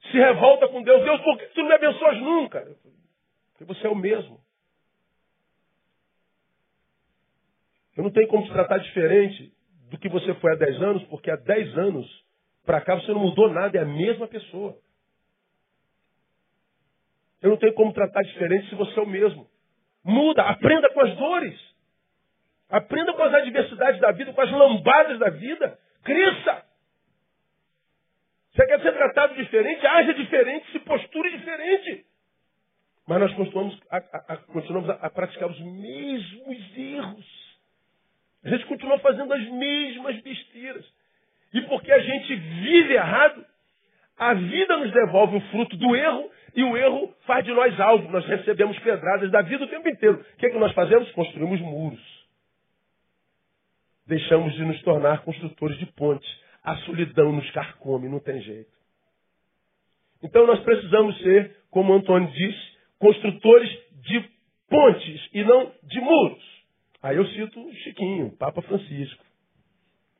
se 0.03 0.17
revolta 0.17 0.69
com 0.69 0.83
Deus. 0.83 1.03
Deus, 1.05 1.21
por 1.21 1.39
que 1.39 1.47
tu 1.47 1.61
não 1.61 1.69
me 1.69 1.75
abençoas 1.75 2.19
nunca? 2.19 2.61
Porque 3.53 3.65
você 3.65 3.87
é 3.87 3.91
o 3.91 3.97
mesmo. 3.97 4.41
Eu 7.97 8.05
não 8.05 8.11
tenho 8.11 8.29
como 8.29 8.45
te 8.45 8.53
tratar 8.53 8.79
diferente 8.79 9.53
do 9.91 9.99
que 9.99 10.09
você 10.09 10.33
foi 10.35 10.53
há 10.53 10.57
10 10.57 10.83
anos, 10.83 11.03
porque 11.05 11.31
há 11.31 11.37
10 11.37 11.79
anos 11.79 12.25
para 12.65 12.81
cá 12.81 12.95
você 12.95 13.13
não 13.13 13.21
mudou 13.21 13.51
nada, 13.51 13.77
é 13.77 13.83
a 13.83 13.87
mesma 13.87 14.29
pessoa. 14.29 14.77
Eu 17.41 17.51
não 17.51 17.57
tenho 17.57 17.75
como 17.75 17.93
tratar 17.93 18.23
diferente 18.23 18.69
se 18.69 18.75
você 18.75 18.99
é 18.99 19.03
o 19.03 19.07
mesmo. 19.07 19.49
Muda, 20.05 20.43
aprenda 20.43 20.93
com 20.93 21.01
as 21.01 21.17
dores. 21.17 21.59
Aprenda 22.69 23.15
com 23.15 23.23
as 23.23 23.33
adversidades 23.33 24.01
da 24.01 24.13
vida, 24.13 24.33
com 24.33 24.41
as 24.41 24.51
lambadas 24.51 25.19
da 25.19 25.31
vida. 25.31 25.79
Cresça. 26.05 26.68
Você 28.59 28.67
quer 28.67 28.83
ser 28.83 28.93
tratado 28.93 29.37
diferente? 29.37 29.87
Haja 29.87 30.13
diferente, 30.15 30.73
se 30.73 30.81
posture 30.81 31.31
diferente. 31.31 32.05
Mas 33.07 33.21
nós 33.21 33.33
continuamos 33.35 33.81
a, 33.89 33.99
a, 33.99 34.33
a 34.33 34.37
continuamos 34.37 34.91
a, 34.91 35.11
praticar 35.11 35.49
os 35.49 35.61
mesmos 35.61 36.77
erros. 36.77 37.59
A 38.43 38.49
gente 38.49 38.67
continua 38.67 38.99
fazendo 38.99 39.33
as 39.33 39.49
mesmas 39.49 40.21
besteiras. 40.23 40.85
E 41.55 41.61
porque 41.63 41.93
a 41.93 42.01
gente 42.01 42.35
vive 42.35 42.95
errado, 42.95 43.47
a 44.19 44.35
vida 44.35 44.77
nos 44.79 44.91
devolve 44.91 45.37
o 45.37 45.51
fruto 45.53 45.77
do 45.77 45.95
erro 45.95 46.29
e 46.57 46.65
o 46.65 46.77
erro 46.77 47.15
faz 47.29 47.45
de 47.45 47.53
nós 47.53 47.79
algo. 47.79 48.11
Nós 48.11 48.27
recebemos 48.27 48.77
pedradas 48.81 49.31
da 49.31 49.41
vida 49.41 49.63
o 49.63 49.69
tempo 49.69 49.89
inteiro. 49.89 50.21
O 50.21 50.37
que 50.37 50.47
é 50.47 50.51
que 50.51 50.59
nós 50.59 50.73
fazemos? 50.73 51.09
Construímos 51.13 51.61
muros. 51.61 52.03
Deixamos 54.05 54.53
de 54.55 54.65
nos 54.65 54.83
tornar 54.83 55.23
construtores 55.23 55.79
de 55.79 55.87
pontes. 55.87 56.29
A 56.69 56.77
solidão 56.85 57.33
nos 57.33 57.51
carcome, 57.53 58.11
não 58.11 58.21
tem 58.21 58.43
jeito. 58.43 58.71
Então 60.23 60.47
nós 60.47 60.61
precisamos 60.61 61.17
ser, 61.23 61.57
como 61.71 61.95
Antônio 61.95 62.31
disse, 62.31 62.77
construtores 62.99 63.71
de 64.03 64.23
pontes 64.69 65.31
e 65.33 65.43
não 65.45 65.73
de 65.83 65.99
muros. 65.99 66.45
Aí 67.03 67.17
eu 67.17 67.27
cito 67.29 67.73
Chiquinho, 67.85 68.37
Papa 68.37 68.61
Francisco. 68.61 69.25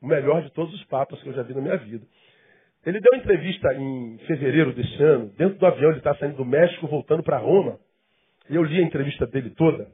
O 0.01 0.07
melhor 0.07 0.41
de 0.41 0.51
todos 0.53 0.73
os 0.73 0.83
papas 0.85 1.21
que 1.21 1.29
eu 1.29 1.33
já 1.33 1.43
vi 1.43 1.53
na 1.53 1.61
minha 1.61 1.77
vida. 1.77 2.03
Ele 2.83 2.99
deu 2.99 3.11
uma 3.13 3.19
entrevista 3.21 3.71
em 3.75 4.17
fevereiro 4.25 4.73
desse 4.73 5.03
ano, 5.03 5.31
dentro 5.37 5.59
do 5.59 5.65
avião, 5.67 5.91
ele 5.91 5.99
está 5.99 6.15
saindo 6.15 6.37
do 6.37 6.45
México, 6.45 6.87
voltando 6.87 7.21
para 7.21 7.37
Roma. 7.37 7.77
Eu 8.49 8.63
li 8.63 8.79
a 8.79 8.83
entrevista 8.83 9.27
dele 9.27 9.51
toda. 9.51 9.87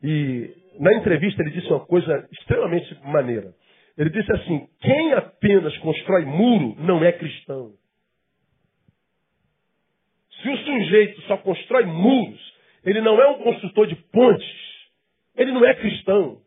E 0.00 0.54
na 0.78 0.94
entrevista 0.94 1.42
ele 1.42 1.50
disse 1.50 1.66
uma 1.66 1.84
coisa 1.84 2.28
extremamente 2.30 2.96
maneira. 3.02 3.52
Ele 4.00 4.08
disse 4.08 4.32
assim: 4.32 4.66
quem 4.80 5.12
apenas 5.12 5.76
constrói 5.76 6.24
muro 6.24 6.74
não 6.78 7.04
é 7.04 7.12
cristão. 7.12 7.74
Se 10.40 10.48
o 10.48 10.56
sujeito 10.56 11.20
só 11.22 11.36
constrói 11.36 11.84
muros, 11.84 12.40
ele 12.82 13.02
não 13.02 13.20
é 13.20 13.28
um 13.28 13.42
construtor 13.42 13.86
de 13.86 13.96
pontes, 13.96 14.90
ele 15.36 15.52
não 15.52 15.62
é 15.66 15.74
cristão. 15.74 16.40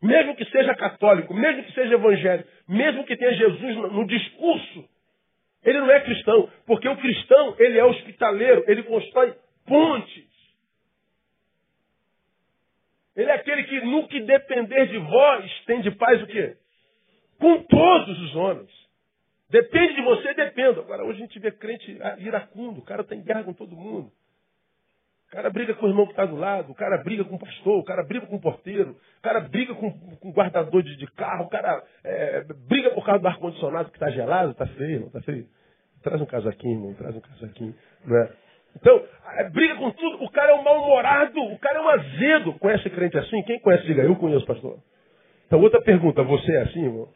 Mesmo 0.00 0.36
que 0.36 0.44
seja 0.44 0.72
católico, 0.76 1.34
mesmo 1.34 1.64
que 1.64 1.72
seja 1.72 1.94
evangélico, 1.94 2.48
mesmo 2.68 3.04
que 3.04 3.16
tenha 3.16 3.34
Jesus 3.34 3.76
no, 3.76 4.06
discurso, 4.06 4.88
ele 5.64 5.80
não 5.80 5.90
é 5.90 5.98
cristão, 5.98 6.48
porque 6.64 6.88
o 6.88 6.96
cristão, 6.96 7.56
ele 7.58 7.76
é 7.76 7.84
hospitaleiro, 7.84 8.62
ele 8.68 8.84
constrói 8.84 9.34
pontes. 9.66 10.33
Ele 13.16 13.30
é 13.30 13.34
aquele 13.34 13.64
que, 13.64 13.80
no 13.82 14.08
que 14.08 14.20
depender 14.20 14.86
de 14.86 14.98
vós, 14.98 15.64
tem 15.66 15.80
de 15.80 15.90
paz 15.92 16.22
o 16.22 16.26
quê? 16.26 16.56
Com 17.38 17.62
todos 17.62 18.20
os 18.20 18.36
homens. 18.36 18.70
Depende 19.50 19.94
de 19.94 20.02
você, 20.02 20.34
dependa. 20.34 20.80
Agora, 20.80 21.04
hoje 21.04 21.18
a 21.18 21.26
gente 21.26 21.38
vê 21.38 21.52
crente 21.52 21.96
iracundo, 22.18 22.80
o 22.80 22.84
cara 22.84 23.02
está 23.02 23.14
em 23.14 23.22
guerra 23.22 23.44
com 23.44 23.52
todo 23.52 23.76
mundo. 23.76 24.10
O 25.28 25.30
cara 25.30 25.50
briga 25.50 25.74
com 25.74 25.86
o 25.86 25.88
irmão 25.88 26.06
que 26.06 26.12
está 26.12 26.24
do 26.26 26.36
lado, 26.36 26.70
o 26.70 26.74
cara 26.74 26.98
briga 26.98 27.24
com 27.24 27.34
o 27.36 27.38
pastor, 27.38 27.78
o 27.78 27.84
cara 27.84 28.04
briga 28.04 28.26
com 28.26 28.36
o 28.36 28.40
porteiro, 28.40 28.96
o 29.18 29.22
cara 29.22 29.40
briga 29.40 29.74
com, 29.74 29.90
com 29.90 30.28
o 30.28 30.32
guardador 30.32 30.82
de, 30.82 30.96
de, 30.96 31.06
carro, 31.12 31.46
o 31.46 31.48
cara 31.48 31.82
é, 32.04 32.44
briga 32.68 32.90
por 32.90 33.04
causa 33.04 33.20
do 33.20 33.28
ar-condicionado 33.28 33.90
que 33.90 33.96
está 33.96 34.10
gelado, 34.10 34.52
está 34.52 34.66
frio, 34.66 35.00
não 35.00 35.06
está 35.08 35.20
frio. 35.22 35.46
Traz 36.02 36.20
um 36.20 36.26
casaquinho, 36.26 36.74
irmão, 36.74 36.94
traz 36.94 37.16
um 37.16 37.20
casaquinho. 37.20 37.74
Não 38.04 38.16
é? 38.16 38.32
Então, 38.76 39.04
é, 39.36 39.48
briga 39.50 39.76
com 39.76 39.90
tudo, 39.90 40.24
o 40.24 40.30
cara 40.30 40.52
é 40.52 40.54
um 40.54 40.62
mal-humorado, 40.62 41.40
o 41.40 41.58
cara 41.58 41.78
é 41.78 41.82
um 41.82 41.88
azedo. 41.88 42.52
Conhece 42.54 42.90
crente 42.90 43.16
assim? 43.18 43.42
Quem 43.42 43.60
conhece, 43.60 43.86
diga, 43.86 44.02
eu 44.02 44.16
conheço, 44.16 44.46
pastor. 44.46 44.78
Então, 45.46 45.60
outra 45.60 45.80
pergunta, 45.82 46.22
você 46.22 46.52
é 46.52 46.62
assim, 46.62 46.84
irmão? 46.84 47.08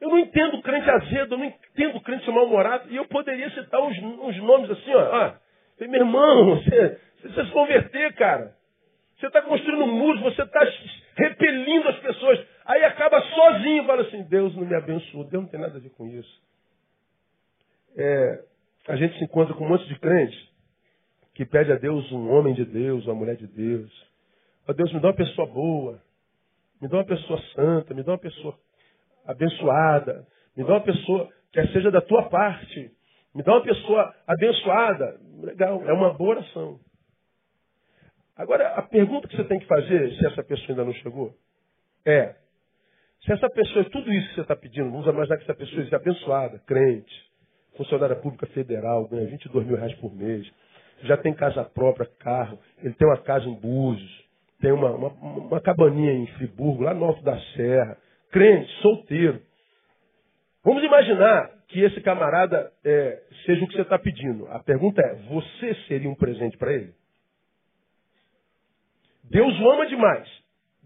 Eu 0.00 0.08
não 0.08 0.18
entendo 0.18 0.62
crente 0.62 0.88
azedo, 0.88 1.34
eu 1.34 1.38
não 1.38 1.44
entendo 1.44 2.00
crente 2.00 2.30
mal-humorado. 2.30 2.90
E 2.90 2.96
eu 2.96 3.06
poderia 3.06 3.50
citar 3.50 3.80
uns, 3.82 3.98
uns 3.98 4.36
nomes 4.38 4.70
assim, 4.70 4.94
ó. 4.94 5.00
Ah, 5.00 5.40
meu 5.80 6.00
irmão, 6.00 6.56
você, 6.56 6.98
você 7.22 7.44
se 7.44 7.52
converter, 7.52 8.14
cara. 8.14 8.54
Você 9.18 9.26
está 9.26 9.42
construindo 9.42 9.86
muros, 9.86 10.22
você 10.22 10.42
está 10.42 10.60
repelindo 11.14 11.88
as 11.90 11.98
pessoas. 11.98 12.40
Aí 12.64 12.82
acaba 12.84 13.20
sozinho, 13.20 13.84
fala 13.84 14.02
assim, 14.02 14.22
Deus 14.22 14.56
não 14.56 14.64
me 14.64 14.74
abençoou, 14.74 15.24
Deus 15.24 15.42
não 15.42 15.50
tem 15.50 15.60
nada 15.60 15.76
a 15.76 15.80
ver 15.80 15.90
com 15.90 16.06
isso. 16.06 16.49
É, 18.02 18.44
a 18.88 18.96
gente 18.96 19.18
se 19.18 19.24
encontra 19.24 19.52
com 19.54 19.66
um 19.66 19.68
monte 19.68 19.86
de 19.86 19.98
crente 19.98 20.50
que 21.34 21.44
pede 21.44 21.70
a 21.70 21.76
Deus 21.76 22.10
um 22.10 22.30
homem 22.30 22.54
de 22.54 22.64
Deus, 22.64 23.04
uma 23.04 23.14
mulher 23.14 23.36
de 23.36 23.46
Deus. 23.46 23.90
Ó 24.66 24.72
Deus, 24.72 24.90
me 24.92 25.00
dá 25.00 25.08
uma 25.08 25.14
pessoa 25.14 25.46
boa, 25.46 26.02
me 26.80 26.88
dá 26.88 26.96
uma 26.96 27.04
pessoa 27.04 27.38
santa, 27.54 27.92
me 27.92 28.02
dá 28.02 28.12
uma 28.12 28.18
pessoa 28.18 28.58
abençoada. 29.26 30.26
Me 30.56 30.64
dá 30.64 30.72
uma 30.72 30.80
pessoa 30.80 31.30
que 31.52 31.66
seja 31.68 31.90
da 31.90 32.00
tua 32.00 32.28
parte. 32.30 32.90
Me 33.34 33.42
dá 33.42 33.52
uma 33.52 33.62
pessoa 33.62 34.14
abençoada. 34.26 35.20
Legal, 35.42 35.82
é 35.86 35.92
uma 35.92 36.14
boa 36.14 36.36
oração. 36.36 36.80
Agora, 38.34 38.68
a 38.76 38.82
pergunta 38.82 39.28
que 39.28 39.36
você 39.36 39.44
tem 39.44 39.58
que 39.58 39.66
fazer, 39.66 40.16
se 40.16 40.26
essa 40.26 40.42
pessoa 40.42 40.70
ainda 40.70 40.84
não 40.84 40.94
chegou, 40.94 41.34
é: 42.06 42.34
se 43.24 43.32
essa 43.32 43.48
pessoa, 43.50 43.84
tudo 43.90 44.10
isso 44.10 44.28
que 44.30 44.34
você 44.36 44.40
está 44.40 44.56
pedindo, 44.56 44.90
vamos 44.90 45.06
imaginar 45.06 45.36
que 45.36 45.42
essa 45.42 45.54
pessoa 45.54 45.82
é 45.82 45.94
abençoada, 45.94 46.58
crente, 46.66 47.29
funcionária 47.76 48.16
pública 48.16 48.46
federal, 48.48 49.08
ganha 49.08 49.26
22 49.26 49.66
mil 49.66 49.76
reais 49.76 49.94
por 49.94 50.14
mês, 50.14 50.50
já 51.02 51.16
tem 51.16 51.32
casa 51.32 51.64
própria, 51.64 52.08
carro, 52.18 52.58
ele 52.82 52.94
tem 52.94 53.08
uma 53.08 53.18
casa 53.18 53.46
em 53.46 53.54
Búzios, 53.54 54.24
tem 54.60 54.72
uma, 54.72 54.90
uma, 54.90 55.08
uma 55.08 55.60
cabaninha 55.60 56.12
em 56.12 56.26
Friburgo, 56.34 56.82
lá 56.82 56.92
no 56.92 57.04
Alto 57.04 57.22
da 57.22 57.38
Serra, 57.54 57.96
crente, 58.30 58.70
solteiro. 58.82 59.40
Vamos 60.62 60.82
imaginar 60.84 61.50
que 61.68 61.80
esse 61.80 62.00
camarada 62.02 62.70
é, 62.84 63.22
seja 63.46 63.64
o 63.64 63.68
que 63.68 63.74
você 63.74 63.82
está 63.82 63.98
pedindo. 63.98 64.46
A 64.48 64.58
pergunta 64.58 65.00
é: 65.00 65.14
você 65.28 65.74
seria 65.86 66.10
um 66.10 66.14
presente 66.14 66.58
para 66.58 66.72
ele? 66.72 66.92
Deus 69.24 69.58
o 69.58 69.70
ama 69.70 69.86
demais. 69.86 70.28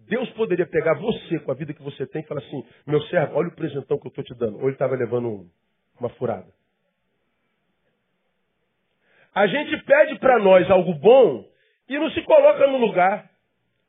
Deus 0.06 0.28
poderia 0.30 0.66
pegar 0.66 0.94
você 0.94 1.38
com 1.40 1.50
a 1.50 1.54
vida 1.54 1.72
que 1.72 1.82
você 1.82 2.06
tem 2.06 2.22
e 2.22 2.26
falar 2.26 2.40
assim: 2.40 2.64
meu 2.86 3.00
servo, 3.04 3.36
olha 3.36 3.48
o 3.48 3.56
presentão 3.56 3.98
que 3.98 4.06
eu 4.06 4.10
estou 4.10 4.22
te 4.22 4.34
dando. 4.34 4.58
Ou 4.58 4.64
ele 4.64 4.72
estava 4.72 4.94
levando 4.94 5.28
um, 5.28 5.50
uma 5.98 6.10
furada. 6.10 6.46
A 9.34 9.46
gente 9.46 9.76
pede 9.84 10.18
para 10.18 10.38
nós 10.38 10.70
algo 10.70 10.94
bom 10.94 11.44
e 11.88 11.98
não 11.98 12.10
se 12.10 12.22
coloca 12.22 12.66
no 12.68 12.78
lugar 12.78 13.28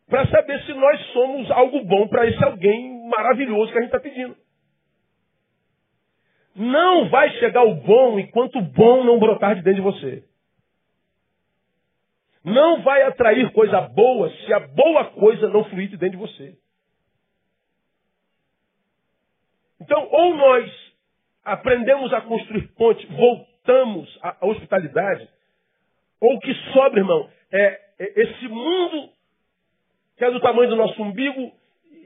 para 0.07 0.27
saber 0.27 0.61
se 0.65 0.73
nós 0.73 0.99
somos 1.13 1.49
algo 1.51 1.83
bom 1.85 2.07
para 2.07 2.27
esse 2.27 2.43
alguém 2.43 3.07
maravilhoso 3.09 3.71
que 3.71 3.77
a 3.77 3.81
gente 3.81 3.95
está 3.95 3.99
pedindo. 3.99 4.35
Não 6.55 7.09
vai 7.09 7.29
chegar 7.37 7.63
o 7.63 7.75
bom 7.75 8.17
enquanto 8.19 8.57
o 8.57 8.61
bom 8.61 9.03
não 9.03 9.19
brotar 9.19 9.55
de 9.55 9.61
dentro 9.61 9.83
de 9.83 9.89
você. 9.89 10.23
Não 12.43 12.81
vai 12.81 13.01
atrair 13.01 13.51
coisa 13.51 13.81
boa 13.81 14.29
se 14.29 14.53
a 14.53 14.59
boa 14.59 15.05
coisa 15.05 15.49
não 15.49 15.63
fluir 15.65 15.89
de 15.89 15.97
dentro 15.97 16.17
de 16.17 16.25
você. 16.25 16.57
Então, 19.81 20.07
ou 20.11 20.35
nós 20.35 20.71
aprendemos 21.43 22.13
a 22.13 22.21
construir 22.21 22.67
pontes, 22.69 23.07
voltamos 23.09 24.19
à 24.21 24.45
hospitalidade, 24.45 25.27
ou 26.21 26.35
o 26.35 26.39
que 26.39 26.53
sobra, 26.73 26.99
irmão, 26.99 27.29
é 27.51 27.81
esse 27.99 28.47
mundo 28.47 29.09
que 30.17 30.25
é 30.25 30.31
do 30.31 30.39
tamanho 30.39 30.69
do 30.69 30.75
nosso 30.75 31.01
umbigo 31.01 31.51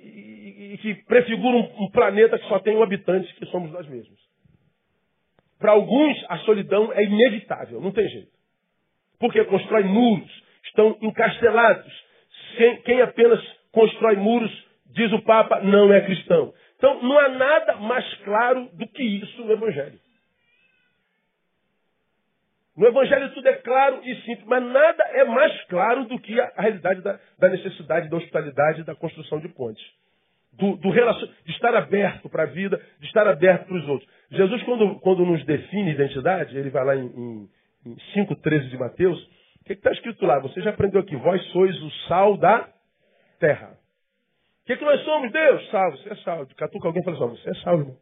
e, 0.04 0.78
que 0.82 0.96
prefigura 1.06 1.58
um, 1.58 1.86
um 1.86 1.92
planeta 1.92 2.38
que 2.38 2.48
só 2.48 2.60
tem 2.60 2.76
um 2.76 2.84
habitante, 2.84 3.34
que 3.36 3.46
somos 3.48 3.72
nós 3.72 3.88
mesmos. 3.88 4.20
Para 5.60 5.74
alguns, 5.74 6.18
a 6.30 6.38
solidão 6.40 6.92
é 6.94 7.04
inevitável, 7.04 7.82
não 7.82 7.92
tem 7.92 8.08
jeito. 8.08 8.32
Porque 9.20 9.44
constrói 9.46 9.84
muros, 9.84 10.32
estão 10.66 10.98
encastelados. 11.02 11.92
Quem 12.86 13.02
apenas 13.02 13.40
constrói 13.72 14.16
muros, 14.16 14.52
diz 14.88 15.12
o 15.12 15.22
Papa, 15.22 15.60
não 15.62 15.94
é 15.94 16.02
cristão. 16.02 16.54
Então, 16.78 17.02
não 17.04 17.20
há 17.20 17.30
nada 17.30 17.76
mais 17.76 18.12
claro 18.24 18.70
do 18.74 18.88
que 18.88 19.04
isso 19.04 19.44
no 19.44 19.52
Evangelho. 19.52 20.00
No 22.80 22.88
Evangelho 22.88 23.34
tudo 23.34 23.46
é 23.46 23.56
claro 23.56 24.00
e 24.06 24.16
simples, 24.22 24.46
mas 24.46 24.64
nada 24.64 25.04
é 25.10 25.26
mais 25.26 25.66
claro 25.66 26.06
do 26.06 26.18
que 26.18 26.40
a, 26.40 26.50
realidade 26.58 27.02
da, 27.02 27.20
da, 27.38 27.50
necessidade 27.50 28.10
da 28.10 28.16
hospitalidade 28.16 28.80
e 28.80 28.84
da 28.86 28.96
construção 28.96 29.38
de 29.42 29.50
pontes. 29.50 29.86
Do, 30.54 30.78
do 30.78 30.90
de 30.90 31.52
estar 31.52 31.76
aberto 31.76 32.30
para 32.30 32.44
a 32.44 32.46
vida, 32.46 32.82
de 33.02 33.06
estar 33.06 33.28
aberto 33.28 33.66
para 33.66 33.76
os 33.76 33.86
outros. 33.86 34.10
Jesus, 34.32 34.64
quando, 34.64 34.98
quando 35.02 35.26
nos 35.26 35.46
define 35.46 35.92
identidade, 35.92 36.58
ele 36.58 36.70
vai 36.70 36.86
lá 36.86 36.96
em, 36.96 37.06
em, 37.06 37.50
em 37.86 37.96
5,13 38.16 38.70
de 38.70 38.78
Mateus, 38.78 39.22
o 39.60 39.66
que 39.66 39.74
está 39.74 39.92
escrito 39.92 40.26
lá? 40.26 40.40
Você 40.40 40.62
já 40.62 40.70
aprendeu 40.70 41.02
aqui, 41.02 41.18
vós 41.18 41.44
sois 41.52 41.76
o 41.82 41.92
sal 42.08 42.38
da 42.38 42.66
terra. 43.42 43.78
O 44.64 44.66
que, 44.68 44.78
que 44.78 44.86
nós 44.86 45.04
somos, 45.04 45.30
Deus? 45.34 45.70
Sal, 45.70 45.92
você 45.92 46.14
é 46.14 46.16
sal. 46.16 46.48
Catuca 46.56 46.88
alguém 46.88 47.04
fala 47.04 47.18
assim, 47.18 47.42
você 47.42 47.50
é 47.50 47.54
sal, 47.56 47.80
irmão. 47.80 47.98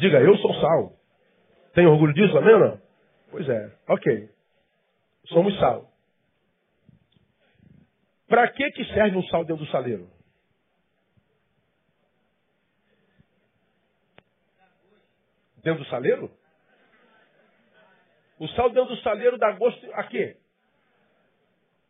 Diga, 0.00 0.18
eu 0.18 0.34
sou 0.38 0.54
sal. 0.54 0.92
Tem 1.74 1.86
orgulho 1.86 2.14
disso, 2.14 2.36
amém 2.38 2.54
ou 2.54 2.60
não? 2.60 2.82
Pois 3.30 3.46
é, 3.46 3.76
ok. 3.86 4.30
Somos 5.26 5.54
sal. 5.58 5.92
Para 8.26 8.48
que, 8.48 8.70
que 8.70 8.84
serve 8.86 9.14
um 9.18 9.22
sal 9.24 9.44
dentro 9.44 9.62
do 9.62 9.70
saleiro? 9.70 10.10
Dentro 15.62 15.84
do 15.84 15.90
saleiro? 15.90 16.30
O 18.38 18.48
sal 18.48 18.70
dentro 18.70 18.96
do 18.96 19.02
saleiro 19.02 19.36
dá 19.36 19.52
gosto 19.52 19.86
a 19.92 20.04
quê? 20.04 20.38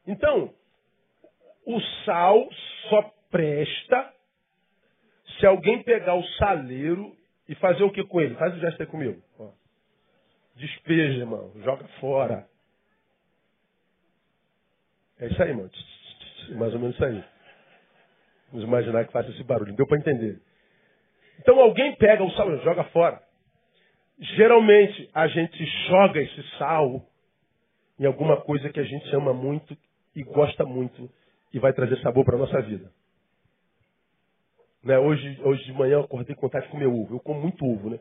Então, 0.05 0.53
o 1.65 1.81
sal 2.05 2.49
só 2.89 3.03
presta 3.31 4.15
se 5.39 5.47
alguém 5.47 5.81
pegar 5.85 6.17
o 6.17 6.25
saleiro 6.39 7.20
e 7.51 7.55
fazer 7.57 7.83
o 7.83 7.91
que 7.91 8.05
com 8.05 8.21
ele? 8.21 8.37
Faz 8.37 8.55
o 8.55 8.61
gesto 8.61 8.81
aí 8.81 8.87
comigo. 8.87 9.21
Ó. 9.37 9.51
Despeja, 10.55 11.19
irmão. 11.19 11.51
Joga 11.65 11.85
fora. 12.01 12.47
É 15.19 15.27
isso 15.27 15.43
aí, 15.43 15.49
irmão. 15.49 15.69
Mais 16.51 16.73
ou 16.73 16.79
menos 16.79 16.95
isso 16.95 17.05
aí. 17.05 17.25
Vamos 18.53 18.65
imaginar 18.65 19.05
que 19.05 19.13
faça 19.13 19.31
esse 19.31 19.43
barulho. 19.43 19.75
Deu 19.75 19.85
para 19.85 19.99
entender. 19.99 20.41
Então 21.41 21.59
alguém 21.59 21.97
pega 21.97 22.23
o 22.23 22.31
sal 22.33 22.55
e 22.55 22.63
joga 22.63 22.85
fora. 22.85 23.21
Geralmente 24.21 25.11
a 25.13 25.27
gente 25.27 25.67
joga 25.89 26.23
esse 26.23 26.43
sal 26.57 27.05
em 27.99 28.07
alguma 28.07 28.41
coisa 28.43 28.69
que 28.69 28.79
a 28.79 28.85
gente 28.85 29.13
ama 29.17 29.35
muito 29.35 29.77
e 30.15 30.23
gosta 30.23 30.65
muito 30.65 31.11
e 31.53 31.59
vai 31.59 31.73
trazer 31.73 32.01
sabor 32.01 32.25
para 32.25 32.37
a 32.37 32.39
nossa 32.39 32.63
vida. 32.63 32.93
Né? 34.83 34.99
Hoje, 34.99 35.41
hoje 35.43 35.65
de 35.65 35.73
manhã 35.73 35.95
eu 35.95 36.01
acordei 36.01 36.35
com 36.35 36.43
vontade 36.43 36.67
de 36.67 36.71
comer 36.73 36.87
ovo. 36.87 37.15
Eu 37.15 37.21
como 37.21 37.41
muito 37.41 37.65
ovo, 37.65 37.91
né? 37.91 37.99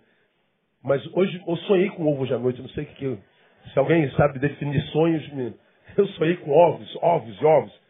Mas 0.84 1.06
hoje 1.14 1.42
eu 1.46 1.56
sonhei 1.58 1.90
com 1.90 2.08
ovo 2.08 2.24
hoje 2.24 2.34
à 2.34 2.40
noite. 2.40 2.62
Não 2.62 2.70
sei 2.70 2.86
que, 2.86 2.96
que 2.96 3.06
eu... 3.06 3.20
Se 3.74 3.80
alguém 3.80 4.10
sabe 4.12 4.40
definir 4.40 4.82
sonhos, 4.92 5.24
eu 5.98 6.08
sonhei 6.10 6.38
com 6.38 6.52
ovos, 6.52 6.96
ovos 7.02 7.42
e 7.42 7.46
ovos. 7.46 7.82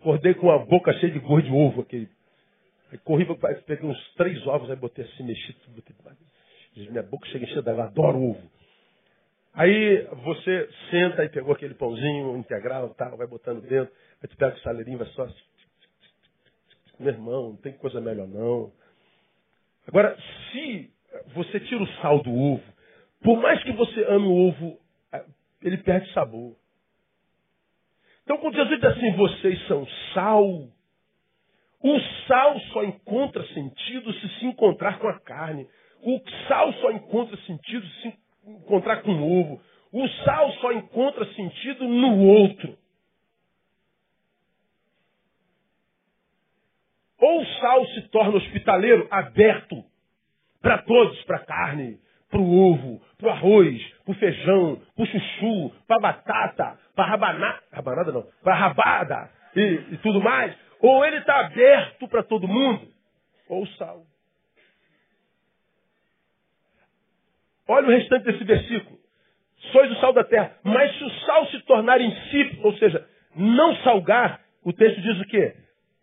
Acordei 0.00 0.34
com 0.34 0.50
a 0.50 0.58
boca 0.58 0.92
cheia 0.94 1.12
de 1.12 1.18
gosto 1.18 1.46
de 1.46 1.52
ovo. 1.52 1.82
Aquele... 1.82 2.08
Aí 2.92 2.98
corri, 2.98 3.24
peguei 3.66 3.88
uns 3.88 4.14
três 4.14 4.46
ovos, 4.46 4.70
aí 4.70 4.76
botei 4.76 5.04
assim, 5.04 5.22
mexi 5.22 5.52
tudo. 5.54 5.82
Minha 6.90 7.02
boca 7.02 7.26
chega 7.28 7.46
cheia 7.46 7.62
d'água, 7.62 7.84
adoro 7.84 8.22
ovo. 8.22 8.50
Aí 9.52 10.06
você 10.24 10.68
senta 10.90 11.24
e 11.24 11.28
pegou 11.28 11.52
aquele 11.52 11.74
pãozinho 11.74 12.36
integral 12.36 12.90
tal, 12.90 13.16
vai 13.16 13.26
botando 13.26 13.60
dentro, 13.62 13.92
aí 14.22 14.28
tu 14.28 14.36
pega 14.36 14.56
o 14.56 14.60
saleirinho, 14.60 14.98
vai 14.98 15.08
só 15.08 15.26
meu 17.00 17.12
irmão, 17.12 17.50
não 17.50 17.56
tem 17.56 17.72
coisa 17.72 18.00
melhor 18.00 18.28
não. 18.28 18.70
Agora, 19.86 20.16
se 20.52 20.90
você 21.34 21.58
tira 21.60 21.82
o 21.82 21.92
sal 22.00 22.22
do 22.22 22.30
ovo, 22.30 22.62
por 23.22 23.40
mais 23.40 23.62
que 23.62 23.72
você 23.72 24.04
ame 24.04 24.26
o 24.26 24.48
ovo, 24.48 24.78
ele 25.62 25.78
perde 25.78 26.12
sabor. 26.12 26.54
Então, 28.22 28.36
quando 28.38 28.54
Jesus 28.54 28.80
diz 28.80 28.90
assim, 28.90 29.12
vocês 29.12 29.66
são 29.66 29.86
sal, 30.14 30.46
o 31.82 32.00
sal 32.28 32.60
só 32.72 32.84
encontra 32.84 33.44
sentido 33.48 34.12
se 34.12 34.28
se 34.38 34.46
encontrar 34.46 34.98
com 34.98 35.08
a 35.08 35.18
carne. 35.20 35.66
O 36.02 36.20
sal 36.46 36.72
só 36.74 36.90
encontra 36.92 37.36
sentido 37.38 37.86
se 37.86 38.02
se 38.02 38.18
encontrar 38.46 39.02
com 39.02 39.12
o 39.12 39.40
ovo. 39.40 39.60
O 39.92 40.06
sal 40.24 40.52
só 40.60 40.72
encontra 40.72 41.24
sentido 41.34 41.88
no 41.88 42.26
outro. 42.26 42.76
Ou 47.20 47.42
o 47.42 47.46
sal 47.60 47.86
se 47.86 48.08
torna 48.08 48.36
hospitaleiro, 48.36 49.06
aberto 49.10 49.84
para 50.62 50.78
todos, 50.78 51.22
para 51.24 51.36
a 51.36 51.44
carne, 51.44 51.98
para 52.30 52.40
o 52.40 52.72
ovo, 52.72 53.00
para 53.18 53.28
o 53.28 53.30
arroz, 53.30 53.82
para 54.04 54.12
o 54.12 54.14
feijão, 54.14 54.82
para 54.94 55.02
o 55.02 55.06
chuchu, 55.06 55.70
para 55.86 55.96
a 55.96 56.00
batata, 56.00 56.78
para 56.94 57.04
a 57.04 57.08
rabanada, 57.08 57.62
rabanada 57.72 58.12
não, 58.12 58.26
para 58.42 58.54
rabada 58.54 59.30
e, 59.54 59.60
e 59.92 59.96
tudo 59.98 60.20
mais. 60.22 60.56
Ou 60.80 61.04
ele 61.04 61.18
está 61.18 61.40
aberto 61.40 62.08
para 62.08 62.22
todo 62.22 62.48
mundo, 62.48 62.88
ou 63.48 63.66
sal. 63.66 64.04
Olha 67.68 67.86
o 67.86 67.90
restante 67.90 68.24
desse 68.24 68.44
versículo. 68.44 68.98
Sois 69.72 69.90
o 69.92 70.00
sal 70.00 70.12
da 70.12 70.24
terra. 70.24 70.56
Mas 70.64 70.96
se 70.96 71.04
o 71.04 71.10
sal 71.26 71.46
se 71.46 71.60
tornar 71.66 72.00
insípido, 72.00 72.66
ou 72.66 72.74
seja, 72.78 73.06
não 73.36 73.76
salgar, 73.76 74.40
o 74.64 74.72
texto 74.72 75.00
diz 75.00 75.20
o 75.20 75.24
quê? 75.26 75.54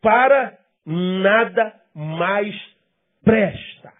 Para 0.01 0.57
nada 0.87 1.73
mais 1.93 2.55
presta. 3.23 3.93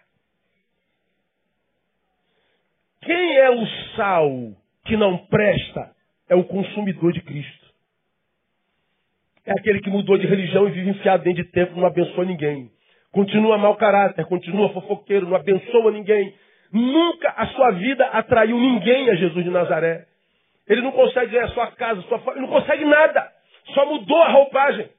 Quem 3.01 3.37
é 3.37 3.49
o 3.49 3.67
sal 3.95 4.31
que 4.85 4.95
não 4.95 5.17
presta? 5.27 5.91
É 6.29 6.35
o 6.35 6.43
consumidor 6.45 7.11
de 7.13 7.21
Cristo. 7.21 7.67
É 9.45 9.51
aquele 9.51 9.79
que 9.79 9.89
mudou 9.89 10.17
de 10.17 10.27
religião 10.27 10.67
e 10.67 10.71
vive 10.71 10.89
enfiado 10.89 11.23
dentro 11.23 11.43
de 11.43 11.51
tempo, 11.51 11.79
não 11.79 11.87
abençoa 11.87 12.25
ninguém. 12.25 12.69
Continua 13.11 13.57
mau 13.57 13.75
caráter, 13.75 14.25
continua 14.25 14.69
fofoqueiro, 14.73 15.27
não 15.27 15.35
abençoa 15.35 15.91
ninguém. 15.91 16.33
Nunca 16.71 17.29
a 17.29 17.47
sua 17.47 17.71
vida 17.71 18.05
atraiu 18.07 18.57
ninguém 18.57 19.09
a 19.09 19.15
Jesus 19.15 19.43
de 19.43 19.49
Nazaré. 19.49 20.05
Ele 20.67 20.81
não 20.81 20.91
consegue 20.91 21.31
ganhar 21.31 21.45
a 21.45 21.53
sua 21.53 21.71
casa, 21.71 22.01
sua 22.03 22.19
família, 22.19 22.47
não 22.47 22.53
consegue 22.53 22.83
nada. 22.83 23.31
Só 23.73 23.85
mudou 23.85 24.21
a 24.21 24.29
roupagem. 24.31 24.89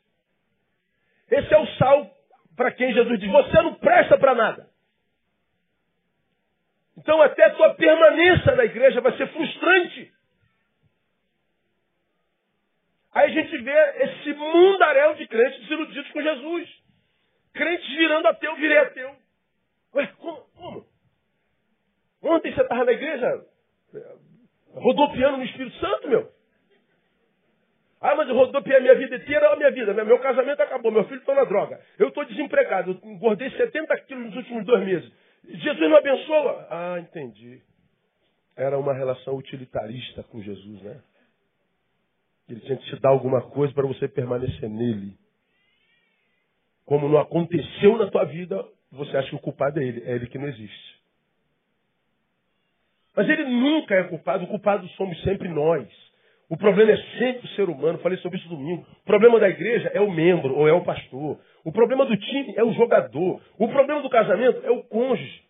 Esse 1.30 1.52
é 1.52 1.58
o 1.58 1.66
sal 1.76 2.10
para 2.56 2.72
quem 2.72 2.92
Jesus 2.92 3.20
diz: 3.20 3.30
você 3.30 3.62
não 3.62 3.74
presta 3.74 4.18
para 4.18 4.34
nada. 4.34 4.68
Então 6.96 7.22
até 7.22 7.44
a 7.44 7.54
tua 7.54 7.74
permanência 7.74 8.54
na 8.56 8.64
igreja 8.64 9.00
vai 9.00 9.16
ser 9.16 9.28
frustrante. 9.28 10.12
Aí 13.12 13.30
a 13.30 13.42
gente 13.42 13.58
vê 13.58 14.04
esse 14.04 14.34
mundaréu 14.34 15.14
de 15.14 15.26
crentes 15.26 15.60
desiludidos 15.60 16.10
com 16.12 16.22
Jesus. 16.22 16.82
Crentes 17.52 17.88
virando 17.88 18.28
ateu, 18.28 18.54
virei 18.56 18.78
ateu. 18.78 19.16
Ué, 19.94 20.06
como? 20.18 20.40
como? 20.56 20.86
Ontem 22.22 22.54
você 22.54 22.62
estava 22.62 22.84
na 22.84 22.92
igreja 22.92 23.46
rodopiando 24.74 25.38
no 25.38 25.44
Espírito 25.44 25.76
Santo, 25.78 26.08
meu. 26.08 26.37
Ah, 28.00 28.14
mas 28.14 28.28
eu 28.28 28.34
rodopiei 28.34 28.76
a 28.76 28.80
minha 28.80 28.94
vida 28.94 29.16
inteira, 29.16 29.52
a 29.52 29.56
minha 29.56 29.70
vida. 29.72 29.92
Meu 29.92 30.18
casamento 30.20 30.60
acabou, 30.60 30.92
meu 30.92 31.04
filho 31.04 31.18
está 31.18 31.34
na 31.34 31.44
droga. 31.44 31.80
Eu 31.98 32.08
estou 32.08 32.24
desempregado, 32.24 32.92
eu 33.02 33.10
engordei 33.10 33.50
70 33.50 33.98
quilos 34.02 34.26
nos 34.26 34.36
últimos 34.36 34.64
dois 34.64 34.84
meses. 34.84 35.12
Jesus 35.44 35.90
não 35.90 35.96
abençoa. 35.96 36.66
Ah, 36.70 36.98
entendi. 37.00 37.60
Era 38.56 38.78
uma 38.78 38.92
relação 38.92 39.36
utilitarista 39.36 40.22
com 40.24 40.40
Jesus, 40.42 40.82
né? 40.82 41.00
Ele 42.48 42.60
tinha 42.60 42.76
que 42.76 42.84
te 42.84 43.00
dar 43.00 43.10
alguma 43.10 43.42
coisa 43.42 43.72
para 43.74 43.86
você 43.86 44.08
permanecer 44.08 44.68
nele. 44.68 45.16
Como 46.84 47.08
não 47.08 47.18
aconteceu 47.18 47.98
na 47.98 48.10
tua 48.10 48.24
vida, 48.24 48.64
você 48.90 49.16
acha 49.16 49.28
que 49.28 49.36
o 49.36 49.40
culpado 49.40 49.80
é 49.80 49.84
ele. 49.84 50.02
É 50.04 50.14
ele 50.14 50.26
que 50.26 50.38
não 50.38 50.48
existe. 50.48 50.98
Mas 53.14 53.28
ele 53.28 53.44
nunca 53.44 53.94
é 53.94 54.04
culpado, 54.04 54.44
o 54.44 54.48
culpado 54.48 54.88
somos 54.90 55.20
sempre 55.22 55.48
nós. 55.48 56.07
O 56.50 56.56
problema 56.56 56.92
é 56.92 56.96
sempre 57.18 57.46
o 57.46 57.48
ser 57.50 57.68
humano, 57.68 57.98
falei 57.98 58.16
sobre 58.18 58.38
isso 58.38 58.48
domingo. 58.48 58.86
O 59.02 59.04
problema 59.04 59.38
da 59.38 59.48
igreja 59.48 59.90
é 59.92 60.00
o 60.00 60.10
membro 60.10 60.54
ou 60.54 60.66
é 60.66 60.72
o 60.72 60.82
pastor. 60.82 61.38
O 61.62 61.70
problema 61.70 62.06
do 62.06 62.16
time 62.16 62.54
é 62.56 62.64
o 62.64 62.72
jogador. 62.72 63.40
O 63.58 63.68
problema 63.68 64.00
do 64.00 64.08
casamento 64.08 64.64
é 64.64 64.70
o 64.70 64.82
cônjuge. 64.84 65.42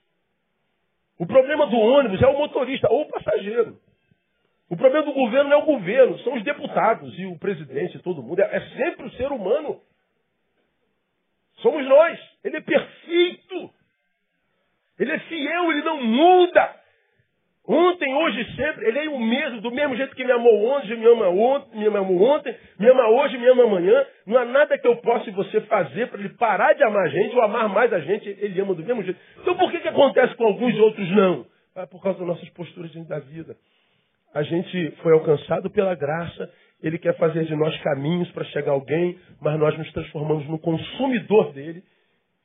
O 1.18 1.26
problema 1.26 1.66
do 1.66 1.76
ônibus 1.76 2.20
é 2.20 2.26
o 2.26 2.37
motorista 2.37 2.88
ou 2.90 3.02
o 3.02 3.08
passageiro. 3.08 3.78
O 4.68 4.76
problema 4.76 5.06
do 5.06 5.12
governo 5.12 5.50
não 5.50 5.61
é 5.61 5.62
o 5.62 5.66
governo, 5.66 6.18
são 6.18 6.34
os 6.34 6.44
deputados 6.44 7.18
e 7.18 7.26
o 7.26 7.38
presidente 7.38 7.96
e 7.96 8.02
todo 8.02 8.22
mundo. 8.22 8.40
É, 8.40 8.56
é 8.56 8.61
sempre 8.76 9.06
o 9.06 9.12
ser 9.12 9.30
humano. 9.32 9.80
Somos 11.58 11.87
nós. 11.87 12.18
Ele 12.44 12.56
é 12.56 12.61
perfeito. 12.61 13.70
Ele 14.98 15.12
é 15.12 15.18
fiel, 15.20 15.72
ele 15.72 15.82
não 15.82 16.02
muda. 16.02 16.76
Ontem, 17.68 18.14
hoje 18.14 18.40
e 18.40 18.57
sempre, 18.57 18.88
ele 18.88 18.98
é 18.98 19.09
o 19.11 19.20
mesmo, 19.20 19.61
do 19.61 19.70
mesmo 19.70 19.94
jeito 19.94 20.16
que 20.16 20.24
me 20.24 20.33
amou 20.33 20.64
ontem, 20.64 20.96
me 20.96 21.07
ama 21.07 21.28
ontem, 21.28 21.78
me 21.78 21.87
amou 21.87 22.22
ontem, 22.22 22.57
me 22.78 22.88
ama 22.88 23.09
hoje, 23.11 23.37
me 23.37 23.46
ama 23.46 23.64
amanhã. 23.64 24.07
Não 24.27 24.38
há 24.38 24.44
nada 24.46 24.79
que 24.79 24.88
eu 24.88 24.96
possa 24.96 25.29
e 25.29 25.33
você 25.35 25.60
fazer 25.60 26.08
para 26.08 26.19
ele 26.19 26.31
parar 26.31 26.73
de 26.73 26.83
amar 26.83 27.04
a 27.04 27.08
gente 27.10 27.37
ou 27.37 27.42
amar 27.42 27.69
mais 27.69 27.92
a 27.92 28.00
gente, 28.00 28.27
ele 28.27 28.58
ama 28.58 28.75
do 28.75 28.83
mesmo 28.83 29.02
jeito. 29.02 29.21
Então 29.42 29.54
por 29.54 29.71
que, 29.71 29.81
que 29.81 29.88
acontece 29.88 30.35
com 30.37 30.46
alguns 30.46 30.75
e 30.75 30.81
outros 30.81 31.10
não? 31.10 31.44
Ah, 31.77 31.87
por 31.87 32.02
causa 32.02 32.19
das 32.19 32.29
nossas 32.29 32.48
posturas 32.50 32.90
da 33.06 33.19
vida. 33.19 33.54
A 34.35 34.42
gente 34.42 34.90
foi 35.02 35.12
alcançado 35.12 35.69
pela 35.69 35.94
graça, 35.94 36.50
ele 36.83 36.96
quer 36.96 37.19
fazer 37.19 37.44
de 37.44 37.54
nós 37.54 37.77
caminhos 37.83 38.31
para 38.31 38.44
chegar 38.46 38.71
a 38.71 38.75
alguém, 38.75 39.19
mas 39.42 39.58
nós 39.58 39.77
nos 39.77 39.92
transformamos 39.92 40.48
no 40.48 40.58
consumidor 40.58 41.52
dele. 41.52 41.83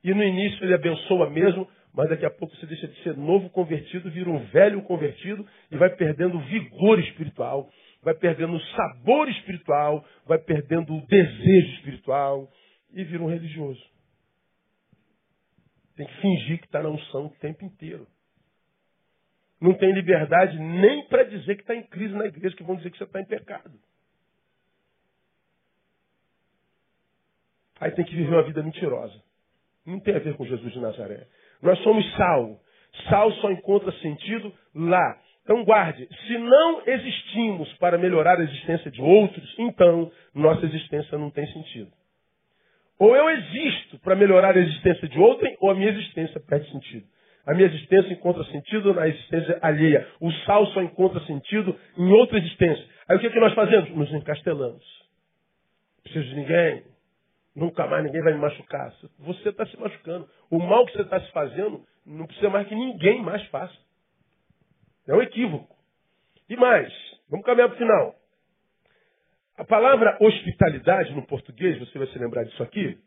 E 0.04 0.14
no 0.14 0.22
início 0.22 0.66
ele 0.66 0.74
abençoa 0.74 1.30
mesmo, 1.30 1.66
mas 1.94 2.10
daqui 2.10 2.26
a 2.26 2.32
pouco 2.32 2.56
você 2.56 2.66
deixa 2.66 2.88
de 2.88 3.04
ser 3.04 3.16
novo 3.16 3.50
convertido, 3.52 4.10
vira 4.10 4.30
um 4.30 4.44
velho 4.46 4.82
convertido 4.84 5.48
e 5.70 5.78
vai 5.78 5.96
perdendo 5.96 6.40
vigor 6.40 7.00
espiritual, 7.00 7.70
vai 8.02 8.16
perdendo 8.16 8.60
sabor 8.76 9.30
espiritual, 9.30 10.04
vai 10.26 10.40
perdendo 10.40 10.96
o 10.96 11.06
desejo 11.06 11.76
espiritual 11.76 12.52
e 12.92 13.04
vira 13.04 13.22
um 13.22 13.28
religioso. 13.28 13.82
Tem 15.96 16.08
que 16.08 16.22
fingir 16.22 16.60
que 16.60 16.66
está 16.66 16.82
na 16.82 16.90
unção 16.90 17.28
o 17.28 17.36
tempo 17.40 17.64
inteiro. 17.64 18.08
Não 19.62 19.76
tem 19.76 19.94
liberdade 19.94 20.58
nem 20.58 21.08
para 21.08 21.24
dizer 21.24 21.56
que 21.56 21.62
está 21.62 21.76
em 21.76 21.84
crise 21.84 22.14
na 22.14 22.26
igreja, 22.26 22.56
que 22.56 22.64
vão 22.64 22.76
dizer 22.76 22.90
que 22.90 22.98
você 22.98 23.04
está 23.04 23.22
em 23.22 23.26
pecado. 23.26 23.80
Aí 27.80 27.92
tem 27.92 28.04
que 28.04 28.16
viver 28.16 28.34
uma 28.34 28.44
vida 28.44 28.64
mentirosa. 28.64 29.22
Não 29.86 30.00
tem 30.00 30.16
a 30.16 30.20
ver 30.20 30.36
com 30.36 30.46
Jesus 30.46 30.74
de 30.74 30.80
Nazaré. 30.80 31.28
Nós 31.64 31.80
somos 31.80 32.06
sal. 32.16 32.60
Sal 33.10 33.32
só 33.34 33.50
encontra 33.50 33.92
sentido 33.94 34.54
lá. 34.76 35.18
Então 35.44 35.64
guarde, 35.64 36.08
se 36.28 36.38
não 36.38 36.82
existimos 36.86 37.72
para 37.74 37.98
melhorar 37.98 38.40
a 38.40 38.44
existência 38.44 38.92
de 38.92 39.02
outros, 39.02 39.56
então 39.58 40.12
nossa 40.34 40.66
existência 40.66 41.18
não 41.18 41.32
tem 41.32 41.48
sentido. 41.48 41.92
Ou 43.00 43.16
eu 43.16 43.30
existo 43.30 44.00
para 44.00 44.16
melhorar 44.16 44.56
a 44.56 44.60
existência 44.60 45.08
de 45.08 45.20
outrem, 45.20 45.58
ou 45.60 45.72
a 45.72 45.76
minha 45.76 45.90
existência 45.90 46.40
perde 46.40 46.70
sentido. 46.72 47.06
A 47.46 47.54
minha 47.54 47.68
existência 47.68 48.14
encontra 48.14 48.44
sentido 48.46 48.94
na 48.94 49.08
existência 49.08 49.60
alheia. 49.62 50.08
O 50.22 50.32
sal 50.46 50.66
só 50.68 50.82
encontra 50.82 51.20
sentido 51.22 51.78
em 51.98 52.10
outra 52.12 52.38
existência. 52.38 52.86
Aí 53.10 53.18
o 53.18 53.20
que, 53.20 53.28
é 53.28 53.30
que 53.30 53.40
nós 53.40 53.54
fazemos? 53.54 53.90
Nos 53.90 54.14
encastelamos. 54.14 54.84
Não 55.98 56.04
preciso 56.04 56.30
de 56.30 56.36
ninguém. 56.36 56.93
Nunca 57.56 57.86
mais 57.88 58.04
ninguém 58.04 58.22
vai 58.22 58.34
me 58.34 58.40
machucar. 58.40 58.92
Você 59.20 59.50
está 59.50 59.66
se 59.66 59.80
machucando. 59.80 60.28
O 60.50 60.60
mal 60.60 60.86
que 60.86 60.94
você 60.94 61.04
está 61.04 61.20
se 61.20 61.32
fazendo 61.32 61.86
não 62.06 62.26
precisa 62.26 62.50
mais 62.50 62.68
que 62.68 62.76
ninguém 62.76 63.22
mais 63.22 63.46
faça. 63.48 63.78
É 65.08 65.14
um 65.14 65.22
equívoco. 65.22 65.76
E 66.50 66.56
mais, 66.56 66.92
vamos 67.30 67.46
caminhar 67.46 67.70
para 67.70 67.76
o 67.76 67.78
final. 67.78 68.16
A 69.58 69.64
palavra 69.64 70.18
hospitalidade 70.20 71.14
no 71.14 71.26
português, 71.28 71.78
você 71.80 71.98
vai 71.98 72.08
se 72.08 72.18
lembrar 72.18 72.44
disso 72.44 72.64
aqui, 72.64 72.98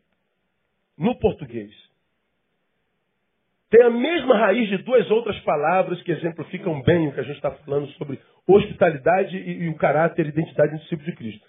no 0.97 1.19
português, 1.19 1.73
tem 3.69 3.83
a 3.85 3.91
mesma 3.91 4.39
raiz 4.39 4.69
de 4.69 4.79
duas 4.79 5.11
outras 5.11 5.39
palavras 5.41 6.01
que 6.03 6.13
exemplificam 6.13 6.81
bem 6.83 7.09
o 7.09 7.13
que 7.13 7.21
a 7.21 7.25
gente 7.25 7.37
está 7.37 7.51
falando 7.51 7.89
sobre 7.93 8.21
hospitalidade 8.47 9.37
e, 9.37 9.65
e, 9.65 9.69
o 9.69 9.77
caráter 9.77 10.27
e 10.27 10.29
identidade 10.29 10.73
do 10.73 10.79
discípulo 10.79 11.11
de 11.11 11.17
Cristo. 11.17 11.45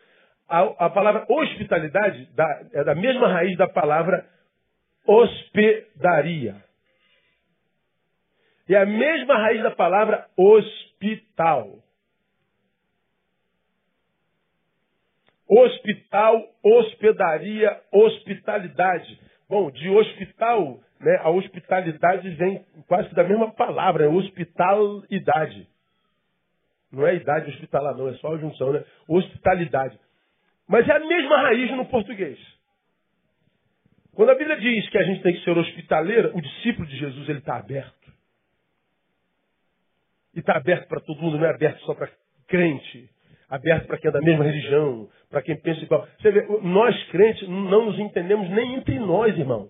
A, 0.48 0.86
a 0.86 0.90
palavra 0.90 1.26
hospitalidade 1.30 2.26
da, 2.34 2.66
é 2.74 2.84
da 2.84 2.96
mesma 2.96 3.28
raiz 3.28 3.58
da 3.58 3.68
palavra 3.68 4.26
hospedaria. 5.06 6.56
É 8.70 8.76
a 8.76 8.86
mesma 8.86 9.38
raiz 9.38 9.64
da 9.64 9.72
palavra 9.72 10.28
hospital. 10.36 11.80
Hospital, 15.50 16.44
hospedaria, 16.62 17.82
hospitalidade. 17.92 19.20
Bom, 19.48 19.72
de 19.72 19.90
hospital, 19.90 20.80
né, 21.00 21.18
a 21.22 21.30
hospitalidade 21.30 22.30
vem 22.32 22.66
quase 22.86 23.14
da 23.16 23.24
mesma 23.24 23.54
palavra, 23.54 24.04
é 24.04 24.08
hospitalidade. 24.10 25.68
Não 26.92 27.08
é 27.08 27.16
idade 27.16 27.50
hospitalar, 27.52 27.96
não, 27.96 28.10
é 28.10 28.14
só 28.16 28.34
a 28.34 28.38
junção, 28.38 28.74
né? 28.74 28.84
Hospitalidade. 29.08 29.98
Mas 30.68 30.88
é 30.88 30.92
a 30.92 31.00
mesma 31.00 31.38
raiz 31.42 31.72
no 31.72 31.86
português. 31.86 32.38
Quando 34.14 34.32
a 34.32 34.36
Bíblia 34.36 34.58
diz 34.58 34.90
que 34.90 34.98
a 34.98 35.04
gente 35.04 35.22
tem 35.22 35.34
que 35.34 35.44
ser 35.44 35.58
hospitaleiro, 35.58 36.36
o 36.36 36.42
discípulo 36.42 36.88
de 36.88 36.98
Jesus 36.98 37.30
ele 37.30 37.40
está 37.40 37.58
aberto. 37.58 38.12
E 40.34 40.40
está 40.40 40.58
aberto 40.58 40.88
para 40.88 41.00
todo 41.02 41.22
mundo, 41.22 41.38
não 41.38 41.46
é 41.46 41.50
aberto 41.52 41.80
só 41.82 41.94
para 41.94 42.10
crente 42.48 43.10
aberto 43.50 43.88
para 43.88 43.98
quem 43.98 44.10
é 44.10 44.12
da 44.12 44.22
mesma 44.22 44.44
religião, 44.44 45.10
para 45.30 45.42
quem 45.42 45.56
pensa 45.60 45.82
igual. 45.82 46.08
Você 46.20 46.32
vê, 46.32 46.46
nós 46.62 47.04
crentes 47.10 47.48
não 47.48 47.86
nos 47.86 48.00
entendemos 48.00 48.50
nem 48.50 48.76
entre 48.76 49.00
nós, 49.00 49.38
irmão. 49.38 49.70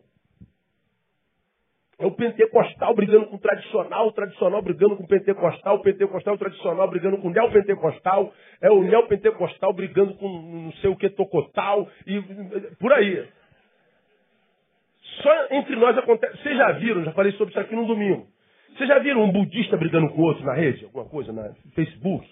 É 2.00 2.06
o 2.06 2.12
pentecostal 2.12 2.94
brigando 2.94 3.26
com 3.26 3.38
o 3.38 3.40
tradicional, 3.40 4.08
o 4.08 4.12
tradicional 4.12 4.62
brigando 4.62 4.96
com 4.96 5.04
o 5.04 5.08
pentecostal, 5.08 5.78
o 5.78 5.82
pentecostal 5.82 6.36
o 6.36 6.38
tradicional 6.38 6.88
brigando 6.88 7.18
com 7.18 7.28
o 7.28 7.32
neopentecostal, 7.32 8.32
é 8.62 8.70
o 8.70 8.84
neopentecostal 8.84 9.74
brigando 9.74 10.14
com 10.16 10.28
não 10.28 10.72
sei 10.74 10.92
o 10.92 10.96
que 10.96 11.10
tocotal, 11.10 11.90
e 12.06 12.22
por 12.80 12.94
aí. 12.94 13.28
Só 15.24 15.48
entre 15.52 15.76
nós 15.76 15.98
acontece. 15.98 16.38
Vocês 16.44 16.56
já 16.56 16.72
viram, 16.74 17.04
já 17.04 17.12
falei 17.14 17.32
sobre 17.34 17.52
isso 17.52 17.60
aqui 17.60 17.76
no 17.76 17.88
domingo. 17.88 18.28
Vocês 18.76 18.88
já 18.88 19.00
viram 19.00 19.24
um 19.24 19.32
budista 19.32 19.76
brigando 19.76 20.10
com 20.10 20.22
outro 20.22 20.46
na 20.46 20.54
rede? 20.54 20.86
Alguma 20.86 21.06
coisa, 21.06 21.34
na 21.34 21.52
Facebook? 21.74 22.28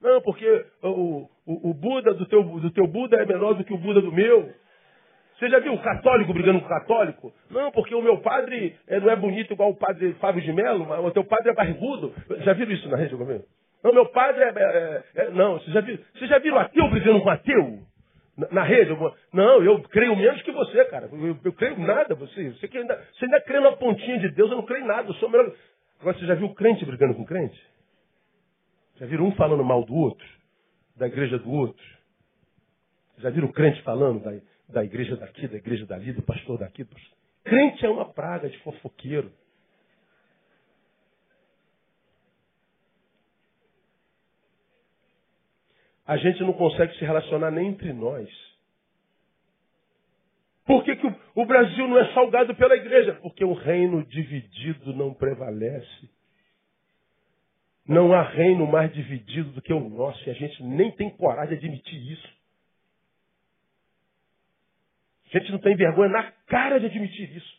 Não, 0.00 0.20
porque 0.22 0.66
o, 0.82 1.28
o, 1.46 1.70
o, 1.70 1.74
Buda 1.74 2.14
do 2.14 2.26
teu, 2.26 2.42
do 2.42 2.70
teu 2.70 2.86
Buda 2.86 3.16
é 3.16 3.26
menor 3.26 3.54
do 3.54 3.64
que 3.64 3.74
o 3.74 3.78
Buda 3.78 4.00
do 4.00 4.12
meu. 4.12 4.50
Você 5.38 5.48
já 5.48 5.58
viu 5.58 5.74
o 5.74 5.82
católico 5.82 6.32
brigando 6.32 6.60
com 6.60 6.68
católico? 6.68 7.32
Não, 7.50 7.72
porque 7.72 7.94
o 7.94 8.02
meu 8.02 8.18
padre 8.18 8.76
é, 8.86 9.00
não 9.00 9.10
é 9.10 9.16
bonito 9.16 9.52
igual 9.52 9.70
o 9.70 9.76
padre 9.76 10.12
Fábio 10.14 10.42
de 10.42 10.52
Mello, 10.52 10.86
mas 10.86 11.04
o 11.04 11.10
teu 11.10 11.24
padre 11.24 11.50
é 11.50 11.54
barrigudo. 11.54 12.14
Já 12.44 12.52
viram 12.52 12.72
isso 12.72 12.88
na 12.88 12.96
rede 12.96 13.16
governo? 13.16 13.44
Não, 13.82 13.92
meu 13.92 14.06
padre 14.06 14.42
é. 14.42 14.48
é, 14.48 15.02
é 15.16 15.30
não, 15.30 15.58
você 15.58 15.70
já, 15.72 15.80
viu, 15.80 15.98
você 16.14 16.26
já 16.26 16.38
viram 16.38 16.58
ateu 16.58 16.88
brigando 16.88 17.20
com 17.20 17.30
ateu? 17.30 17.80
Na, 18.36 18.48
na 18.50 18.62
rede? 18.62 18.96
Não, 19.32 19.62
eu 19.62 19.82
creio 19.82 20.16
menos 20.16 20.40
que 20.42 20.52
você, 20.52 20.84
cara. 20.86 21.08
Eu, 21.12 21.36
eu 21.44 21.52
creio 21.52 21.78
nada, 21.80 22.14
você. 22.14 22.50
Você, 22.50 22.78
ainda, 22.78 22.96
você 23.12 23.24
ainda 23.24 23.40
crê 23.40 23.60
na 23.60 23.72
pontinha 23.72 24.18
de 24.20 24.30
Deus, 24.30 24.50
eu 24.50 24.56
não 24.56 24.64
creio 24.64 24.86
nada. 24.86 25.08
Eu 25.08 25.14
sou 25.14 25.28
melhor. 25.28 25.52
Agora, 26.00 26.16
você 26.16 26.26
já 26.26 26.34
viu 26.34 26.54
crente 26.54 26.84
brigando 26.84 27.14
com 27.14 27.24
crente? 27.24 27.60
Já 28.96 29.06
viram 29.06 29.26
um 29.26 29.32
falando 29.32 29.64
mal 29.64 29.84
do 29.84 29.94
outro? 29.94 30.26
Da 30.96 31.06
igreja 31.06 31.38
do 31.38 31.50
outro? 31.50 31.84
Já 33.18 33.30
viram 33.30 33.48
o 33.48 33.52
crente 33.52 33.82
falando 33.82 34.22
da, 34.22 34.32
da 34.68 34.84
igreja 34.84 35.16
daqui, 35.16 35.46
da 35.46 35.56
igreja 35.56 35.86
dali, 35.86 36.12
do 36.12 36.22
pastor 36.22 36.58
daqui? 36.58 36.84
Do 36.84 36.94
pastor? 36.94 37.18
Crente 37.44 37.84
é 37.84 37.88
uma 37.88 38.06
praga 38.12 38.48
de 38.48 38.58
fofoqueiro. 38.58 39.32
A 46.06 46.16
gente 46.16 46.40
não 46.42 46.52
consegue 46.52 46.94
se 46.98 47.04
relacionar 47.04 47.50
nem 47.50 47.68
entre 47.68 47.92
nós. 47.92 48.28
Por 50.66 50.82
que, 50.82 50.96
que 50.96 51.06
o, 51.34 51.46
Brasil 51.46 51.86
não 51.86 51.98
é 51.98 52.12
salgado 52.14 52.54
pela 52.54 52.74
igreja? 52.74 53.14
Porque 53.22 53.44
o 53.44 53.52
reino 53.52 54.04
dividido 54.06 54.94
não 54.94 55.12
prevalece. 55.12 56.10
Não 57.86 58.14
há 58.14 58.22
reino 58.22 58.66
mais 58.66 58.92
dividido 58.92 59.50
do 59.50 59.60
que 59.60 59.72
o 59.72 59.88
nosso, 59.90 60.26
e 60.26 60.30
a 60.30 60.34
gente 60.34 60.62
nem 60.62 60.90
tem 60.92 61.10
coragem 61.10 61.58
de 61.58 61.66
admitir 61.66 62.12
isso. 62.12 62.28
A 65.34 65.38
gente 65.38 65.50
não 65.50 65.58
tem 65.58 65.74
vergonha 65.74 66.10
na 66.10 66.22
cara 66.46 66.78
de 66.78 66.86
admitir 66.86 67.36
isso. 67.36 67.54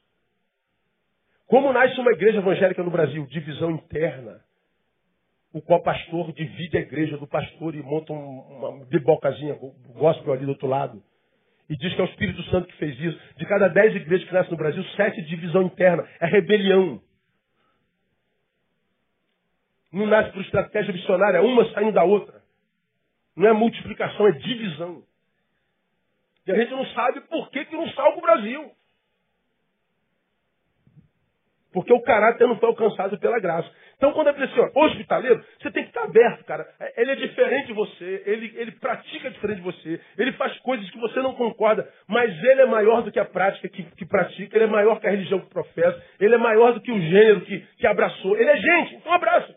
Como 1.46 1.74
nasce 1.74 2.00
uma 2.00 2.12
igreja 2.12 2.38
evangélica 2.38 2.82
no 2.82 2.90
Brasil? 2.90 3.26
Divisão 3.28 3.72
interna. 3.72 4.40
O 5.54 5.62
qual 5.62 5.84
pastor 5.84 6.32
divide 6.32 6.78
a 6.78 6.82
igreja 6.82 7.18
do 7.18 7.28
pastor 7.28 7.76
e 7.76 7.84
monta 7.84 8.14
uma 8.14 8.86
bibocazinha, 8.86 9.58
gospel 9.94 10.34
ali 10.34 10.46
do 10.46 10.52
outro 10.52 10.68
lado. 10.68 11.04
E 11.70 11.76
diz 11.78 11.94
que 11.94 12.02
é 12.02 12.04
o 12.04 12.08
Espírito 12.08 12.42
Santo 12.44 12.68
que 12.68 12.78
fez 12.78 12.98
isso. 13.00 13.20
De 13.38 13.46
cada 13.46 13.68
dez 13.68 13.94
igrejas 13.96 14.28
que 14.28 14.34
nascem 14.34 14.52
no 14.52 14.58
Brasil, 14.58 14.84
sete 14.96 15.22
divisão 15.24 15.64
interna. 15.64 16.08
É 16.20 16.28
rebelião. 16.28 17.02
Não 19.92 20.06
nasce 20.08 20.32
por 20.32 20.42
estratégia 20.42 20.94
missionária, 20.94 21.42
uma 21.42 21.70
saindo 21.74 21.94
da 21.94 22.04
outra. 22.04 22.42
Não 23.36 23.48
é 23.48 23.54
multiplicação, 23.54 24.28
é 24.28 24.32
divisão. 24.32 25.04
E 26.48 26.52
a 26.52 26.56
gente 26.56 26.72
não 26.72 26.86
sabe 26.88 27.22
por 27.22 27.50
que, 27.50 27.66
que 27.66 27.76
não 27.76 27.90
salva 27.90 28.18
o 28.18 28.22
Brasil. 28.22 28.72
Porque 31.74 31.92
o 31.92 32.02
caráter 32.02 32.48
não 32.48 32.58
foi 32.58 32.70
alcançado 32.70 33.20
pela 33.20 33.40
graça. 33.40 33.70
Então, 33.98 34.14
quando 34.14 34.28
é 34.28 34.32
assim, 34.32 34.60
ó, 34.60 34.86
hospitaleiro, 34.86 35.44
você 35.60 35.72
tem 35.72 35.84
que 35.84 35.90
estar 35.90 36.04
aberto, 36.04 36.46
cara. 36.46 36.66
Ele 36.96 37.12
é 37.12 37.16
diferente 37.16 37.68
de 37.68 37.74
você, 37.74 38.24
ele, 38.26 38.54
ele 38.56 38.72
pratica 38.74 39.30
diferente 39.30 39.58
de 39.58 39.64
você, 39.64 40.02
ele 40.18 40.34
faz 40.34 40.58
coisas 40.60 40.90
que 40.90 41.00
você 41.00 41.22
não 41.22 41.34
concorda, 41.34 41.90
mas 42.08 42.32
ele 42.44 42.62
é 42.62 42.66
maior 42.66 43.02
do 43.04 43.12
que 43.12 43.20
a 43.20 43.26
prática 43.26 43.68
que, 43.70 43.84
que 43.84 44.06
pratica, 44.06 44.56
ele 44.56 44.66
é 44.66 44.68
maior 44.68 45.00
que 45.00 45.08
a 45.08 45.12
religião 45.12 45.40
que 45.40 45.50
professa, 45.50 46.02
ele 46.20 46.36
é 46.36 46.38
maior 46.38 46.74
do 46.74 46.82
que 46.82 46.92
o 46.92 47.00
gênero 47.00 47.42
que, 47.42 47.60
que 47.78 47.88
abraçou. 47.88 48.38
Ele 48.38 48.50
é 48.50 48.58
gente, 48.58 48.96
então 48.96 49.14
abraça. 49.14 49.56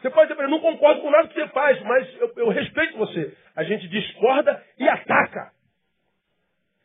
Você 0.00 0.10
pode 0.10 0.30
dizer, 0.30 0.42
eu 0.42 0.50
não 0.50 0.60
concordo 0.60 1.00
com 1.00 1.10
nada 1.10 1.28
que 1.28 1.34
você 1.34 1.48
faz, 1.48 1.80
mas 1.82 2.20
eu, 2.20 2.32
eu 2.36 2.48
respeito 2.48 2.98
você. 2.98 3.34
A 3.56 3.62
gente 3.62 3.88
discorda 3.88 4.62
e 4.78 4.88
ataca. 4.88 5.50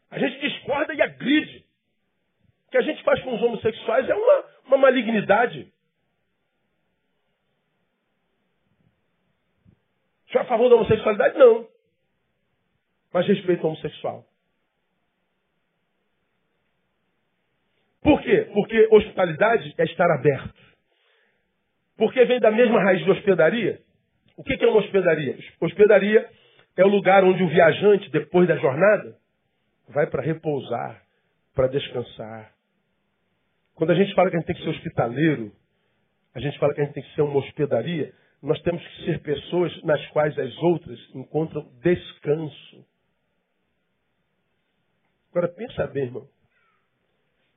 A 0.09 0.19
gente 0.19 0.39
discorda 0.39 0.93
e 0.93 1.01
agride. 1.01 1.65
O 2.67 2.71
que 2.71 2.77
a 2.77 2.81
gente 2.81 3.03
faz 3.03 3.21
com 3.23 3.35
os 3.35 3.41
homossexuais 3.41 4.09
é 4.09 4.15
uma, 4.15 4.45
uma 4.65 4.77
malignidade. 4.77 5.71
É 10.33 10.39
a 10.39 10.45
favor 10.45 10.69
da 10.69 10.75
homossexualidade? 10.75 11.37
Não. 11.37 11.67
Mas 13.11 13.27
respeito 13.27 13.65
ao 13.65 13.71
homossexual. 13.71 14.25
Por 18.01 18.21
quê? 18.21 18.49
Porque 18.53 18.87
hospitalidade 18.91 19.73
é 19.77 19.83
estar 19.85 20.09
aberto. 20.11 20.67
Porque 21.97 22.23
vem 22.25 22.39
da 22.39 22.51
mesma 22.51 22.81
raiz 22.83 23.03
de 23.03 23.09
hospedaria. 23.09 23.81
O 24.37 24.43
que 24.43 24.53
é 24.53 24.67
uma 24.67 24.79
hospedaria? 24.79 25.37
Hospedaria 25.59 26.29
é 26.77 26.85
o 26.85 26.89
lugar 26.89 27.23
onde 27.23 27.41
o 27.41 27.49
viajante, 27.49 28.09
depois 28.11 28.47
da 28.47 28.55
jornada, 28.57 29.17
vai 29.88 30.07
para 30.07 30.23
repousar, 30.23 31.03
para 31.53 31.67
descansar. 31.67 32.53
Quando 33.75 33.91
a 33.91 33.95
gente 33.95 34.13
fala 34.13 34.29
que 34.29 34.35
a 34.35 34.39
gente 34.39 34.47
tem 34.47 34.55
que 34.55 34.63
ser 34.63 34.69
hospitaleiro, 34.69 35.51
a 36.33 36.39
gente 36.39 36.57
fala 36.59 36.73
que 36.73 36.81
a 36.81 36.85
gente 36.85 36.93
tem 36.93 37.03
que 37.03 37.15
ser 37.15 37.21
uma 37.21 37.38
hospedaria, 37.38 38.13
nós 38.41 38.61
temos 38.61 38.85
que 38.85 39.05
ser 39.05 39.21
pessoas 39.21 39.83
nas 39.83 40.05
quais 40.09 40.38
as 40.38 40.55
outras 40.57 40.99
encontram 41.15 41.67
descanso. 41.81 42.85
Agora 45.31 45.47
pensa 45.47 45.88
bem, 45.88 46.05
irmão. 46.05 46.27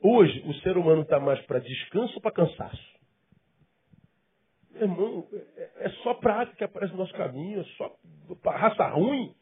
Hoje 0.03 0.43
o 0.47 0.55
ser 0.61 0.77
humano 0.79 1.03
está 1.03 1.21
mais 1.21 1.41
para 1.47 1.59
descanso 1.59 2.15
ou 2.15 2.21
para 2.21 2.33
cansaço? 2.33 2.91
Irmão, 4.75 5.29
é, 5.33 5.87
é 5.87 5.89
só 6.03 6.15
prática 6.15 6.57
que 6.57 6.65
aparece 6.65 6.93
no 6.93 7.01
nosso 7.01 7.13
caminho, 7.13 7.61
é 7.61 7.65
só 7.77 7.95
raça 8.47 8.87
ruim. 8.89 9.35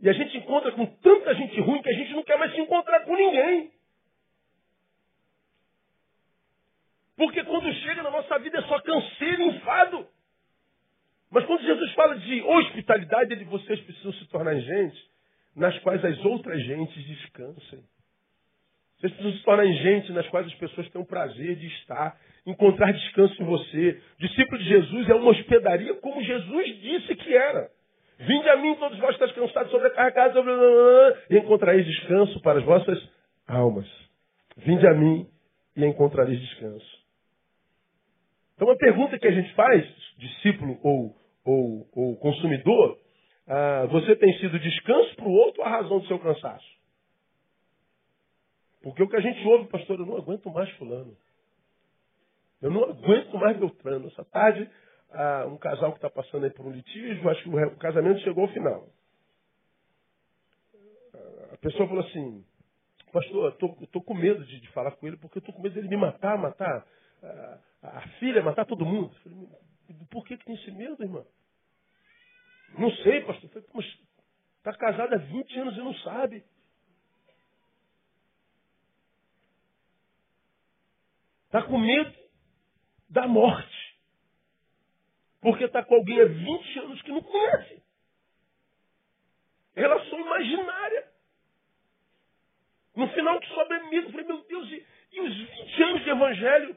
E 0.00 0.08
a 0.08 0.12
gente 0.12 0.36
encontra 0.36 0.72
com 0.72 0.86
tanta 0.86 1.34
gente 1.34 1.60
ruim 1.60 1.82
que 1.82 1.90
a 1.90 1.94
gente 1.94 2.12
não 2.12 2.22
quer 2.22 2.38
mais 2.38 2.54
se 2.54 2.60
encontrar 2.60 3.00
com 3.00 3.14
ninguém. 3.14 3.70
Porque 7.16 7.44
quando 7.44 7.70
chega 7.74 8.02
na 8.02 8.10
nossa 8.10 8.38
vida 8.38 8.58
é 8.58 8.62
só 8.62 8.80
canseiro 8.80 9.42
e 9.42 9.48
enfado. 9.48 10.06
Mas 11.30 11.44
quando 11.44 11.62
Jesus 11.62 11.92
fala 11.92 12.18
de 12.18 12.42
hospitalidade, 12.42 13.32
ele 13.32 13.44
vocês 13.44 13.78
precisam 13.80 14.12
se 14.14 14.26
tornar 14.28 14.58
gente 14.58 15.10
nas 15.54 15.78
quais 15.80 16.02
as 16.02 16.24
outras 16.24 16.64
gentes 16.64 17.04
descansem. 17.04 17.84
Vocês 18.96 19.12
precisam 19.12 19.38
se 19.38 19.44
tornar 19.44 19.66
gente 19.66 20.12
nas 20.12 20.26
quais 20.28 20.46
as 20.46 20.54
pessoas 20.54 20.88
têm 20.90 21.00
o 21.00 21.06
prazer 21.06 21.56
de 21.56 21.66
estar, 21.66 22.18
encontrar 22.46 22.90
descanso 22.92 23.42
em 23.42 23.44
você. 23.44 24.02
discípulo 24.18 24.58
de 24.58 24.64
Jesus 24.64 25.08
é 25.10 25.14
uma 25.14 25.30
hospedaria 25.30 25.94
como 25.96 26.24
Jesus 26.24 26.80
disse 26.80 27.14
que 27.16 27.34
era. 27.34 27.70
Vinde 28.20 28.48
a 28.50 28.56
mim, 28.56 28.74
todos 28.76 28.98
vós 28.98 29.12
estáis 29.12 29.32
cansados, 29.32 29.70
sobrecarregados, 29.70 30.34
sobre... 30.34 30.52
e 31.30 31.38
encontrareis 31.38 31.86
descanso 31.86 32.40
para 32.42 32.58
as 32.58 32.64
vossas 32.64 33.10
almas. 33.46 33.86
Vinde 34.58 34.86
a 34.86 34.92
mim 34.92 35.26
e 35.74 35.84
encontrareis 35.86 36.38
descanso. 36.38 37.00
Então, 38.54 38.70
a 38.70 38.76
pergunta 38.76 39.18
que 39.18 39.26
a 39.26 39.30
gente 39.30 39.54
faz, 39.54 39.86
discípulo 40.18 40.78
ou, 40.82 41.16
ou, 41.46 41.88
ou 41.94 42.16
consumidor, 42.16 42.98
ah, 43.46 43.86
você 43.90 44.14
tem 44.14 44.38
sido 44.38 44.58
descanso 44.58 45.16
para 45.16 45.26
o 45.26 45.32
outro 45.32 45.62
ou 45.62 45.66
a 45.66 45.70
razão 45.70 45.98
do 45.98 46.06
seu 46.06 46.18
cansaço? 46.18 46.68
Porque 48.82 49.02
o 49.02 49.08
que 49.08 49.16
a 49.16 49.20
gente 49.20 49.46
ouve, 49.46 49.66
pastor, 49.68 49.98
eu 49.98 50.04
não 50.04 50.18
aguento 50.18 50.50
mais 50.50 50.68
fulano. 50.72 51.16
Eu 52.60 52.70
não 52.70 52.84
aguento 52.84 53.32
mais 53.38 53.56
Beltrano. 53.56 54.08
Essa 54.08 54.24
tarde 54.26 54.68
ah, 55.12 55.46
um 55.46 55.56
casal 55.56 55.92
que 55.92 55.98
está 55.98 56.10
passando 56.10 56.44
aí 56.44 56.50
por 56.50 56.66
um 56.66 56.70
litígio, 56.70 57.28
acho 57.28 57.42
que 57.42 57.48
o, 57.48 57.76
casamento 57.76 58.20
chegou 58.20 58.44
ao 58.44 58.52
final. 58.52 58.88
A 61.52 61.56
pessoa 61.58 61.88
falou 61.88 62.04
assim, 62.04 62.44
pastor, 63.12 63.56
eu 63.60 63.84
estou 63.84 64.02
com 64.02 64.14
medo 64.14 64.44
de, 64.44 64.60
de, 64.60 64.68
falar 64.72 64.92
com 64.92 65.06
ele, 65.06 65.16
porque 65.16 65.38
eu 65.38 65.40
estou 65.40 65.54
com 65.54 65.62
medo 65.62 65.74
dele 65.74 65.88
me 65.88 65.96
matar, 65.96 66.38
matar 66.38 66.86
a, 67.22 67.58
a 67.82 68.08
filha, 68.18 68.42
matar 68.42 68.64
todo 68.64 68.86
mundo. 68.86 69.12
Eu 69.14 69.20
falei, 69.22 69.48
por 70.10 70.24
que, 70.24 70.36
que 70.36 70.44
tem 70.44 70.54
esse 70.54 70.70
medo, 70.70 71.02
irmão? 71.02 71.26
Não 72.78 72.90
sei, 72.96 73.22
pastor. 73.22 73.50
Eu 73.54 73.62
falei, 73.62 73.88
está 74.58 74.72
casado 74.74 75.14
há 75.14 75.18
20 75.18 75.58
anos 75.58 75.76
e 75.76 75.78
não 75.80 75.94
sabe. 75.96 76.44
Está 81.46 81.62
com 81.62 81.78
medo 81.78 82.14
da 83.08 83.26
morte. 83.26 83.79
Porque 85.40 85.64
está 85.64 85.82
com 85.82 85.94
alguém 85.94 86.20
há 86.20 86.24
20 86.26 86.78
anos 86.80 87.02
que 87.02 87.12
não 87.12 87.22
conhece. 87.22 87.82
Relação 89.74 90.20
imaginária. 90.20 91.08
No 92.94 93.08
final 93.08 93.40
que 93.40 93.48
sobra 93.48 93.76
é 93.78 93.82
medo. 93.88 94.08
Eu 94.08 94.10
falei, 94.10 94.26
meu 94.26 94.44
Deus, 94.44 94.70
e, 94.70 94.86
e 95.12 95.20
os 95.20 95.36
20 95.36 95.82
anos 95.82 96.04
de 96.04 96.10
evangelho? 96.10 96.76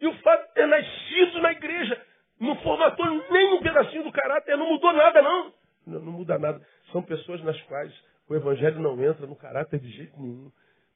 E 0.00 0.06
o 0.06 0.18
fato 0.22 0.48
de 0.48 0.54
ter 0.54 0.66
nascido 0.66 1.42
na 1.42 1.52
igreja 1.52 2.06
não 2.38 2.56
formatou 2.62 3.04
nem 3.30 3.54
um 3.54 3.60
pedacinho 3.60 4.04
do 4.04 4.12
caráter, 4.12 4.56
não 4.56 4.66
mudou 4.66 4.92
nada, 4.94 5.20
não. 5.20 5.52
Não, 5.86 6.00
não 6.00 6.12
muda 6.12 6.38
nada. 6.38 6.66
São 6.90 7.02
pessoas 7.02 7.42
nas 7.42 7.60
quais 7.62 7.92
o 8.26 8.34
evangelho 8.34 8.80
não 8.80 9.02
entra 9.04 9.26
no 9.26 9.36
caráter 9.36 9.78
de 9.78 9.90
jeito 9.90 10.18
nenhum. 10.18 10.50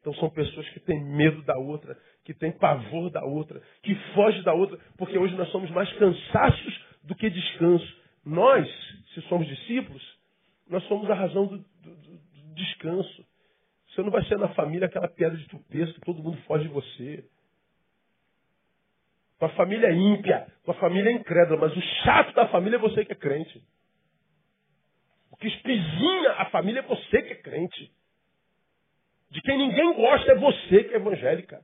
Então 0.04 0.12
são 0.16 0.28
pessoas 0.28 0.68
que 0.68 0.80
têm 0.80 1.02
medo 1.02 1.42
da 1.44 1.56
outra, 1.56 1.98
que 2.26 2.34
têm 2.34 2.52
pavor 2.52 3.08
da 3.08 3.24
outra, 3.24 3.62
que 3.82 3.94
fogem 4.12 4.42
da 4.42 4.52
outra, 4.52 4.78
porque 4.98 5.16
hoje 5.16 5.34
nós 5.34 5.48
somos 5.48 5.70
mais 5.70 5.90
cansaços 5.94 6.84
do 7.04 7.14
que 7.14 7.30
descanso. 7.30 8.02
Nós, 8.22 8.68
se 9.14 9.22
somos 9.22 9.48
discípulos, 9.48 10.02
nós 10.68 10.84
somos 10.88 11.10
a 11.10 11.14
razão 11.14 11.46
do, 11.46 11.56
do, 11.56 11.96
do 11.96 12.54
descanso. 12.54 13.26
Você 13.88 14.02
não 14.02 14.10
vai 14.10 14.22
ser 14.26 14.36
na 14.36 14.48
família 14.48 14.88
aquela 14.88 15.08
pedra 15.08 15.38
de 15.38 15.48
tropeço 15.48 15.94
que 15.94 16.00
todo 16.02 16.22
mundo 16.22 16.36
foge 16.42 16.64
de 16.64 16.74
você. 16.74 17.24
Tua 19.38 19.48
família 19.50 19.86
é 19.86 19.94
ímpia, 19.94 20.46
tua 20.66 20.74
família 20.74 21.08
é 21.08 21.12
incrédula, 21.14 21.60
mas 21.60 21.74
o 21.74 21.80
chato 22.04 22.34
da 22.34 22.46
família 22.48 22.76
é 22.76 22.80
você 22.80 23.06
que 23.06 23.12
é 23.12 23.16
crente. 23.16 23.64
O 25.30 25.36
que 25.38 25.48
espizinha 25.48 26.32
a 26.32 26.50
família 26.50 26.80
é 26.80 26.82
você 26.82 27.22
que 27.22 27.32
é 27.32 27.36
crente. 27.36 27.93
De 29.34 29.42
quem 29.42 29.58
ninguém 29.58 29.94
gosta 29.94 30.30
é 30.30 30.36
você 30.36 30.84
que 30.84 30.94
é 30.94 30.96
evangélica. 30.96 31.60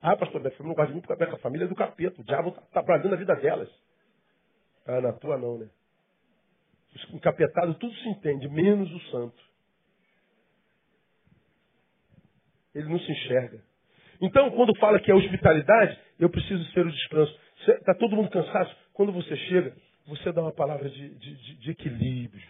Ah, 0.00 0.16
pastor, 0.16 0.40
minha 0.40 0.50
família 0.52 0.68
não 0.68 0.74
gosta 0.74 0.88
de 0.88 0.94
mim 0.94 1.00
porque 1.02 1.22
a 1.22 1.38
família 1.38 1.64
é 1.66 1.68
do 1.68 1.74
capeta. 1.74 2.18
O 2.18 2.24
diabo 2.24 2.48
está 2.48 2.82
tá 2.82 2.94
a 2.94 3.16
vida 3.16 3.36
delas. 3.36 3.68
Ah, 4.86 4.98
na 5.02 5.12
tua 5.12 5.36
não, 5.36 5.58
né? 5.58 5.68
Os 6.94 7.12
encapetados 7.12 7.76
tudo 7.76 7.94
se 7.94 8.08
entende, 8.08 8.48
menos 8.48 8.90
o 8.90 9.00
santo. 9.10 9.38
Ele 12.74 12.88
não 12.88 12.98
se 12.98 13.12
enxerga. 13.12 13.62
Então, 14.22 14.50
quando 14.52 14.74
fala 14.78 14.98
que 14.98 15.10
é 15.10 15.14
hospitalidade, 15.14 16.00
eu 16.18 16.30
preciso 16.30 16.64
ser 16.72 16.86
o 16.86 16.90
descanso. 16.90 17.38
Está 17.68 17.94
todo 17.96 18.16
mundo 18.16 18.30
cansado? 18.30 18.74
Quando 18.94 19.12
você 19.12 19.36
chega, 19.36 19.76
você 20.06 20.32
dá 20.32 20.40
uma 20.40 20.52
palavra 20.52 20.88
de, 20.88 21.14
de, 21.16 21.54
de 21.58 21.70
equilíbrio. 21.70 22.48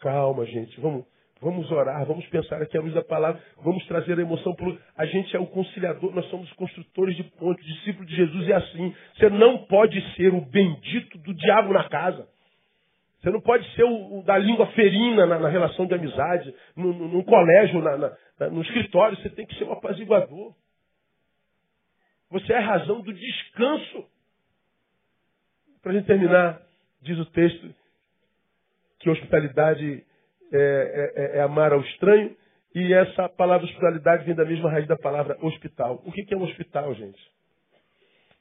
Calma, 0.00 0.46
gente. 0.46 0.80
Vamos, 0.80 1.04
Vamos 1.40 1.70
orar, 1.70 2.04
vamos 2.06 2.26
pensar 2.28 2.62
aqui 2.62 2.78
à 2.78 2.80
luz 2.80 2.94
da 2.94 3.02
palavra, 3.02 3.42
vamos 3.62 3.84
trazer 3.86 4.18
a 4.18 4.22
emoção 4.22 4.54
para 4.54 4.72
A 4.96 5.04
gente 5.04 5.36
é 5.36 5.38
o 5.38 5.46
conciliador, 5.46 6.14
nós 6.14 6.24
somos 6.30 6.50
construtores 6.52 7.16
de 7.16 7.24
pontos, 7.24 7.64
discípulo 7.64 8.06
de 8.06 8.16
Jesus 8.16 8.48
é 8.48 8.54
assim. 8.54 8.94
Você 9.16 9.28
não 9.28 9.58
pode 9.66 10.00
ser 10.14 10.32
o 10.32 10.40
bendito 10.40 11.18
do 11.18 11.34
diabo 11.34 11.72
na 11.72 11.88
casa. 11.88 12.26
Você 13.20 13.30
não 13.30 13.40
pode 13.40 13.68
ser 13.74 13.84
o, 13.84 14.18
o 14.18 14.22
da 14.22 14.36
língua 14.36 14.66
ferina 14.68 15.26
na, 15.26 15.38
na, 15.38 15.48
relação 15.48 15.86
de 15.86 15.94
amizade, 15.94 16.54
no, 16.76 16.92
no, 16.92 17.08
no 17.08 17.24
colégio, 17.24 17.80
na, 17.82 17.96
na, 17.96 18.50
no 18.50 18.62
escritório. 18.62 19.16
Você 19.16 19.30
tem 19.30 19.46
que 19.46 19.56
ser 19.56 19.64
o 19.64 19.72
apaziguador. 19.72 20.54
Você 22.30 22.52
é 22.52 22.58
a 22.58 22.66
razão 22.66 23.00
do 23.00 23.12
descanso. 23.12 24.06
Para 25.82 25.92
a 25.92 25.94
gente 25.94 26.06
terminar, 26.06 26.60
diz 27.00 27.18
o 27.18 27.24
texto 27.26 27.74
que 28.98 29.10
hospitalidade 29.10 30.04
é, 30.54 30.58
é, 30.58 31.12
é, 31.16 31.38
é, 31.38 31.40
amar 31.40 31.72
ao 31.72 31.80
estranho, 31.80 32.36
e 32.74 32.92
essa 32.92 33.28
palavra 33.28 33.66
hospitalidade 33.66 34.24
vem 34.24 34.34
da 34.34 34.44
mesma 34.44 34.70
raiz 34.70 34.86
da 34.86 34.96
palavra 34.96 35.36
hospital. 35.44 36.02
O 36.04 36.12
que 36.12 36.32
é 36.32 36.36
um 36.36 36.42
hospital, 36.42 36.94
gente? 36.94 37.20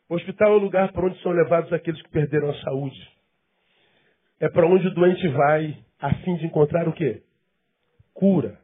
O 0.10 0.16
hospital 0.16 0.54
é 0.54 0.56
o 0.56 0.60
lugar 0.60 0.92
para 0.92 1.06
onde 1.06 1.20
são 1.22 1.32
levados 1.32 1.72
aqueles 1.74 2.02
que 2.02 2.10
perderam 2.10 2.50
a 2.50 2.62
saúde. 2.62 3.12
É 4.40 4.50
para 4.50 4.68
onde 4.68 4.88
o 4.88 4.94
doente 4.94 5.28
vai 5.30 5.78
a 6.00 6.14
fim 6.16 6.36
de 6.36 6.46
encontrar 6.46 6.88
o 6.88 6.94
quê? 6.94 7.24
Cura. 8.14 8.60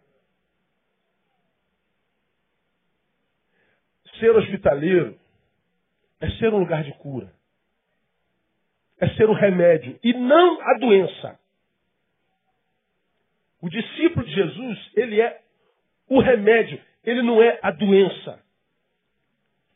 Ser 4.20 4.32
hospitaleiro 4.32 5.18
é 6.20 6.30
ser 6.32 6.54
um 6.54 6.60
lugar 6.60 6.84
de 6.84 6.91
cura. 6.97 7.32
É 9.00 9.08
ser 9.16 9.30
o 9.30 9.34
remédio 9.34 9.97
e 10.04 10.14
não 10.14 10.62
a 10.62 10.78
doença. 10.78 11.39
O 13.62 13.70
discípulo 13.70 14.26
de 14.26 14.34
Jesus, 14.34 14.91
ele 14.95 15.20
é 15.20 15.41
o 16.07 16.20
remédio, 16.20 16.80
ele 17.03 17.22
não 17.22 17.41
é 17.41 17.60
a 17.62 17.72
doença. 17.72 18.39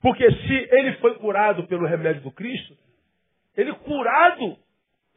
Porque 0.01 0.29
se 0.29 0.67
ele 0.71 0.93
foi 0.93 1.15
curado 1.15 1.65
pelo 1.67 1.86
remédio 1.86 2.21
do 2.21 2.31
Cristo, 2.31 2.77
ele 3.55 3.73
curado 3.73 4.57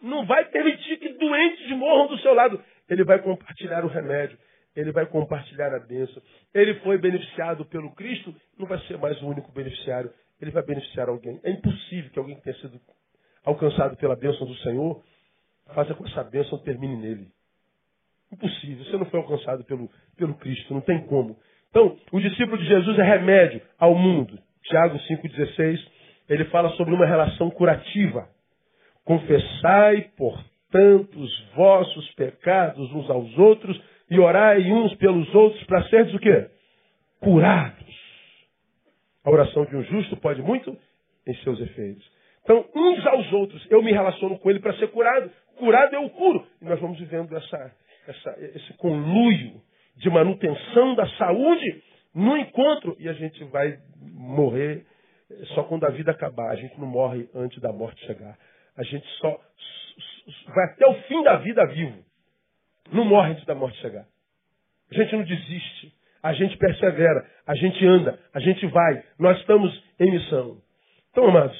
não 0.02 0.24
vai 0.26 0.44
permitir 0.44 0.98
que 0.98 1.08
doentes 1.14 1.70
morram 1.70 2.06
do 2.08 2.18
seu 2.18 2.34
lado. 2.34 2.62
Ele 2.88 3.02
vai 3.04 3.18
compartilhar 3.20 3.84
o 3.84 3.88
remédio, 3.88 4.38
ele 4.74 4.92
vai 4.92 5.06
compartilhar 5.06 5.74
a 5.74 5.80
bênção. 5.80 6.22
Ele 6.54 6.74
foi 6.80 6.98
beneficiado 6.98 7.64
pelo 7.64 7.94
Cristo, 7.94 8.34
não 8.58 8.66
vai 8.66 8.78
ser 8.86 8.98
mais 8.98 9.20
o 9.22 9.28
único 9.28 9.50
beneficiário, 9.52 10.12
ele 10.40 10.50
vai 10.50 10.62
beneficiar 10.62 11.08
alguém. 11.08 11.40
É 11.42 11.50
impossível 11.50 12.10
que 12.10 12.18
alguém 12.18 12.36
que 12.36 12.42
tenha 12.42 12.56
sido 12.56 12.80
alcançado 13.44 13.96
pela 13.96 14.14
bênção 14.14 14.46
do 14.46 14.56
Senhor 14.58 15.02
faça 15.74 15.94
com 15.94 16.06
essa 16.06 16.22
bênção 16.22 16.58
termine 16.58 16.96
nele. 16.96 17.35
Impossível. 18.32 18.84
Você 18.84 18.96
não 18.96 19.06
foi 19.06 19.20
alcançado 19.20 19.64
pelo, 19.64 19.88
pelo 20.16 20.34
Cristo. 20.34 20.74
Não 20.74 20.80
tem 20.80 21.06
como. 21.06 21.36
Então, 21.70 21.96
o 22.10 22.20
discípulo 22.20 22.58
de 22.58 22.66
Jesus 22.66 22.98
é 22.98 23.02
remédio 23.02 23.60
ao 23.78 23.94
mundo. 23.94 24.38
Tiago 24.64 24.98
5,16, 24.98 25.78
ele 26.28 26.44
fala 26.46 26.70
sobre 26.70 26.94
uma 26.94 27.06
relação 27.06 27.50
curativa. 27.50 28.28
Confessai, 29.04 30.10
portanto, 30.16 31.20
os 31.20 31.44
vossos 31.54 32.10
pecados 32.14 32.92
uns 32.92 33.08
aos 33.08 33.38
outros 33.38 33.80
e 34.10 34.18
orai 34.18 34.70
uns 34.70 34.94
pelos 34.96 35.32
outros 35.34 35.62
para 35.64 35.88
seres 35.88 36.12
o 36.14 36.18
quê? 36.18 36.48
Curados. 37.20 37.86
A 39.24 39.30
oração 39.30 39.64
de 39.64 39.76
um 39.76 39.82
justo 39.84 40.16
pode 40.16 40.42
muito 40.42 40.76
em 41.26 41.34
seus 41.42 41.60
efeitos. 41.60 42.04
Então, 42.44 42.64
uns 42.74 43.06
aos 43.06 43.32
outros, 43.32 43.66
eu 43.70 43.82
me 43.82 43.92
relaciono 43.92 44.38
com 44.38 44.48
ele 44.48 44.60
para 44.60 44.72
ser 44.74 44.88
curado. 44.88 45.30
Curado 45.56 45.94
eu 45.94 46.04
o 46.04 46.10
curo. 46.10 46.46
E 46.62 46.64
nós 46.64 46.80
vamos 46.80 46.98
vivendo 46.98 47.36
essa, 47.36 47.74
essa, 48.06 48.36
esse 48.54 48.72
conluio 48.74 49.60
de 49.96 50.10
manutenção 50.10 50.94
da 50.94 51.06
saúde 51.16 51.82
no 52.14 52.36
encontro 52.36 52.96
e 52.98 53.08
a 53.08 53.12
gente 53.12 53.42
vai 53.44 53.78
morrer 54.00 54.86
só 55.54 55.64
quando 55.64 55.84
a 55.84 55.90
vida 55.90 56.10
acabar. 56.10 56.50
A 56.50 56.56
gente 56.56 56.78
não 56.78 56.86
morre 56.86 57.28
antes 57.34 57.60
da 57.60 57.72
morte 57.72 58.04
chegar. 58.06 58.38
A 58.76 58.82
gente 58.82 59.06
só 59.18 59.40
vai 60.54 60.64
até 60.66 60.86
o 60.86 60.94
fim 61.02 61.22
da 61.22 61.36
vida 61.36 61.66
vivo. 61.66 62.04
Não 62.92 63.04
morre 63.04 63.32
antes 63.32 63.44
da 63.44 63.54
morte 63.54 63.78
chegar. 63.80 64.06
A 64.90 64.94
gente 64.94 65.16
não 65.16 65.24
desiste. 65.24 65.92
A 66.22 66.32
gente 66.32 66.56
persevera. 66.56 67.28
A 67.46 67.54
gente 67.54 67.84
anda. 67.84 68.18
A 68.32 68.40
gente 68.40 68.66
vai. 68.66 69.02
Nós 69.18 69.38
estamos 69.40 69.84
em 69.98 70.10
missão. 70.10 70.58
Então, 71.10 71.28
amados, 71.28 71.56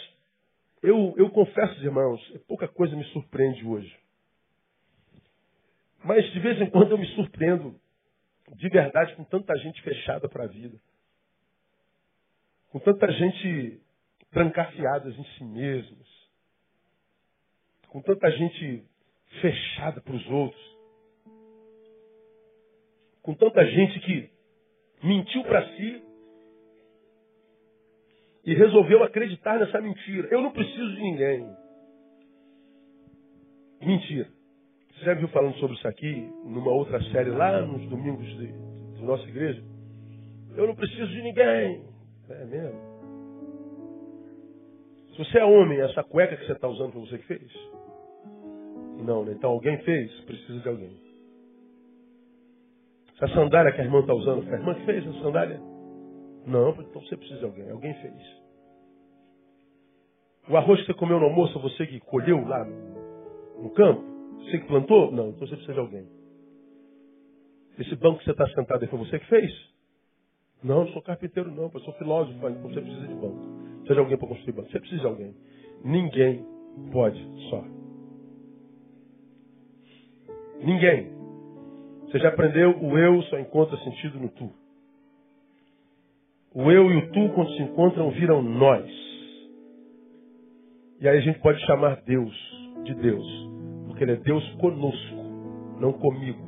eu, 0.83 1.15
eu 1.17 1.31
confesso, 1.31 1.83
irmãos, 1.83 2.21
pouca 2.47 2.69
coisa 2.69 2.95
me 2.95 3.05
surpreende 3.07 3.65
hoje. 3.65 3.93
Mas 6.07 6.25
de 6.33 6.39
vez 6.39 6.61
em 6.61 6.71
quando 6.71 6.93
eu 6.93 6.99
me 6.99 7.07
surpreendo 7.17 7.75
de 8.55 8.69
verdade 8.69 9.17
com 9.17 9.25
tanta 9.25 9.57
gente 9.59 9.83
fechada 9.83 10.29
para 10.29 10.45
a 10.45 10.47
vida. 10.47 10.81
Com 12.71 12.79
tanta 12.79 13.11
gente 13.11 13.81
trancafiadas 14.31 15.19
em 15.19 15.25
si 15.37 15.45
mesmos. 15.45 16.31
Com 17.89 18.01
tanta 18.03 18.31
gente 18.31 18.85
fechada 19.41 20.01
para 20.01 20.15
os 20.15 20.27
outros. 20.31 20.77
Com 23.23 23.35
tanta 23.35 23.67
gente 23.67 23.99
que 23.99 24.31
mentiu 25.03 25.43
para 25.43 25.67
si 25.75 26.03
e 28.45 28.55
resolveu 28.55 29.03
acreditar 29.03 29.59
nessa 29.59 29.81
mentira. 29.81 30.29
Eu 30.31 30.41
não 30.41 30.53
preciso 30.53 30.95
de 30.95 31.03
ninguém. 31.03 31.57
Mentira. 33.81 34.36
Você 34.97 35.05
já 35.05 35.15
viu 35.15 35.29
falando 35.29 35.55
sobre 35.57 35.77
isso 35.77 35.87
aqui 35.87 36.33
numa 36.45 36.73
outra 36.73 36.99
série 37.13 37.29
lá 37.29 37.61
nos 37.61 37.87
domingos 37.91 38.27
de, 38.39 38.47
de 38.47 39.03
nossa 39.05 39.29
igreja? 39.29 39.63
Eu 40.57 40.67
não 40.67 40.75
preciso 40.75 41.07
de 41.09 41.23
ninguém. 41.23 41.85
É 42.31 42.45
mesmo? 42.47 42.81
Se 45.13 45.19
você 45.19 45.39
é 45.39 45.45
homem, 45.45 45.81
essa 45.83 46.03
cueca 46.03 46.35
que 46.37 46.47
você 46.47 46.53
está 46.53 46.67
usando 46.67 46.93
foi 46.93 47.03
você 47.03 47.19
que 47.19 47.27
fez? 47.27 47.53
Não, 49.05 49.23
né? 49.23 49.33
Então 49.33 49.51
alguém 49.51 49.77
fez? 49.79 50.11
Precisa 50.23 50.61
de 50.61 50.69
alguém. 50.69 50.97
Essa 53.15 53.29
sandália 53.35 53.73
que 53.73 53.81
a 53.83 53.85
irmã 53.85 54.01
está 54.01 54.15
usando, 54.15 54.49
a 54.49 54.57
irmã 54.57 54.75
que 54.75 54.87
fez 54.87 55.07
essa 55.07 55.21
sandália? 55.21 55.61
Não, 56.47 56.71
então 56.71 57.03
você 57.03 57.17
precisa 57.19 57.39
de 57.39 57.45
alguém. 57.45 57.71
Alguém 57.71 57.93
fez. 57.95 58.47
O 60.49 60.57
arroz 60.57 60.81
que 60.81 60.87
você 60.87 60.95
comeu 60.95 61.21
no 61.21 61.27
almoço, 61.27 61.59
você 61.61 61.87
que 61.87 62.01
colheu 62.01 62.41
lá 62.47 62.65
no 62.65 63.71
campo? 63.75 64.16
Você 64.39 64.59
que 64.59 64.67
plantou? 64.67 65.11
Não, 65.13 65.31
então 65.31 65.47
você 65.47 65.57
precisa 65.57 65.75
de 65.75 65.81
alguém. 65.81 66.07
Esse 67.79 67.95
banco 67.97 68.19
que 68.19 68.25
você 68.25 68.31
está 68.31 68.47
sentado 68.49 68.83
aí 68.83 68.89
foi 68.89 68.99
você 68.99 69.19
que 69.19 69.27
fez? 69.27 69.53
Não, 70.63 70.85
não 70.85 70.93
sou 70.93 71.03
carpinteiro 71.03 71.51
não, 71.51 71.71
eu 71.73 71.81
sou 71.81 71.93
filósofo, 71.95 72.49
então 72.49 72.63
você 72.63 72.81
precisa 72.81 73.07
de 73.07 73.15
banco. 73.15 73.41
Precisa 73.79 73.95
de 73.95 74.01
alguém 74.01 74.19
para 74.19 74.29
construir 74.29 74.53
banco. 74.53 74.71
Você 74.71 74.81
precisa 74.81 75.01
de 75.01 75.07
alguém. 75.07 75.35
Ninguém 75.85 76.45
pode 76.93 77.21
só. 77.51 77.65
Ninguém. 80.63 81.15
Você 82.07 82.19
já 82.19 82.29
aprendeu, 82.29 82.71
o 82.83 82.99
eu 82.99 83.23
só 83.25 83.39
encontra 83.39 83.77
sentido 83.79 84.19
no 84.19 84.29
tu. 84.31 84.51
O 86.55 86.71
eu 86.71 86.91
e 86.91 86.97
o 86.97 87.13
tu, 87.13 87.29
quando 87.35 87.51
se 87.53 87.63
encontram, 87.63 88.11
viram 88.11 88.41
nós. 88.43 88.91
E 91.01 91.07
aí 91.07 91.19
a 91.19 91.21
gente 91.21 91.39
pode 91.41 91.61
chamar 91.67 92.03
Deus 92.07 92.35
de 92.85 92.95
Deus. 92.95 93.56
Porque 93.97 94.05
Ele 94.05 94.13
é 94.13 94.17
Deus 94.17 94.47
conosco, 94.57 95.17
não 95.81 95.91
comigo. 95.95 96.39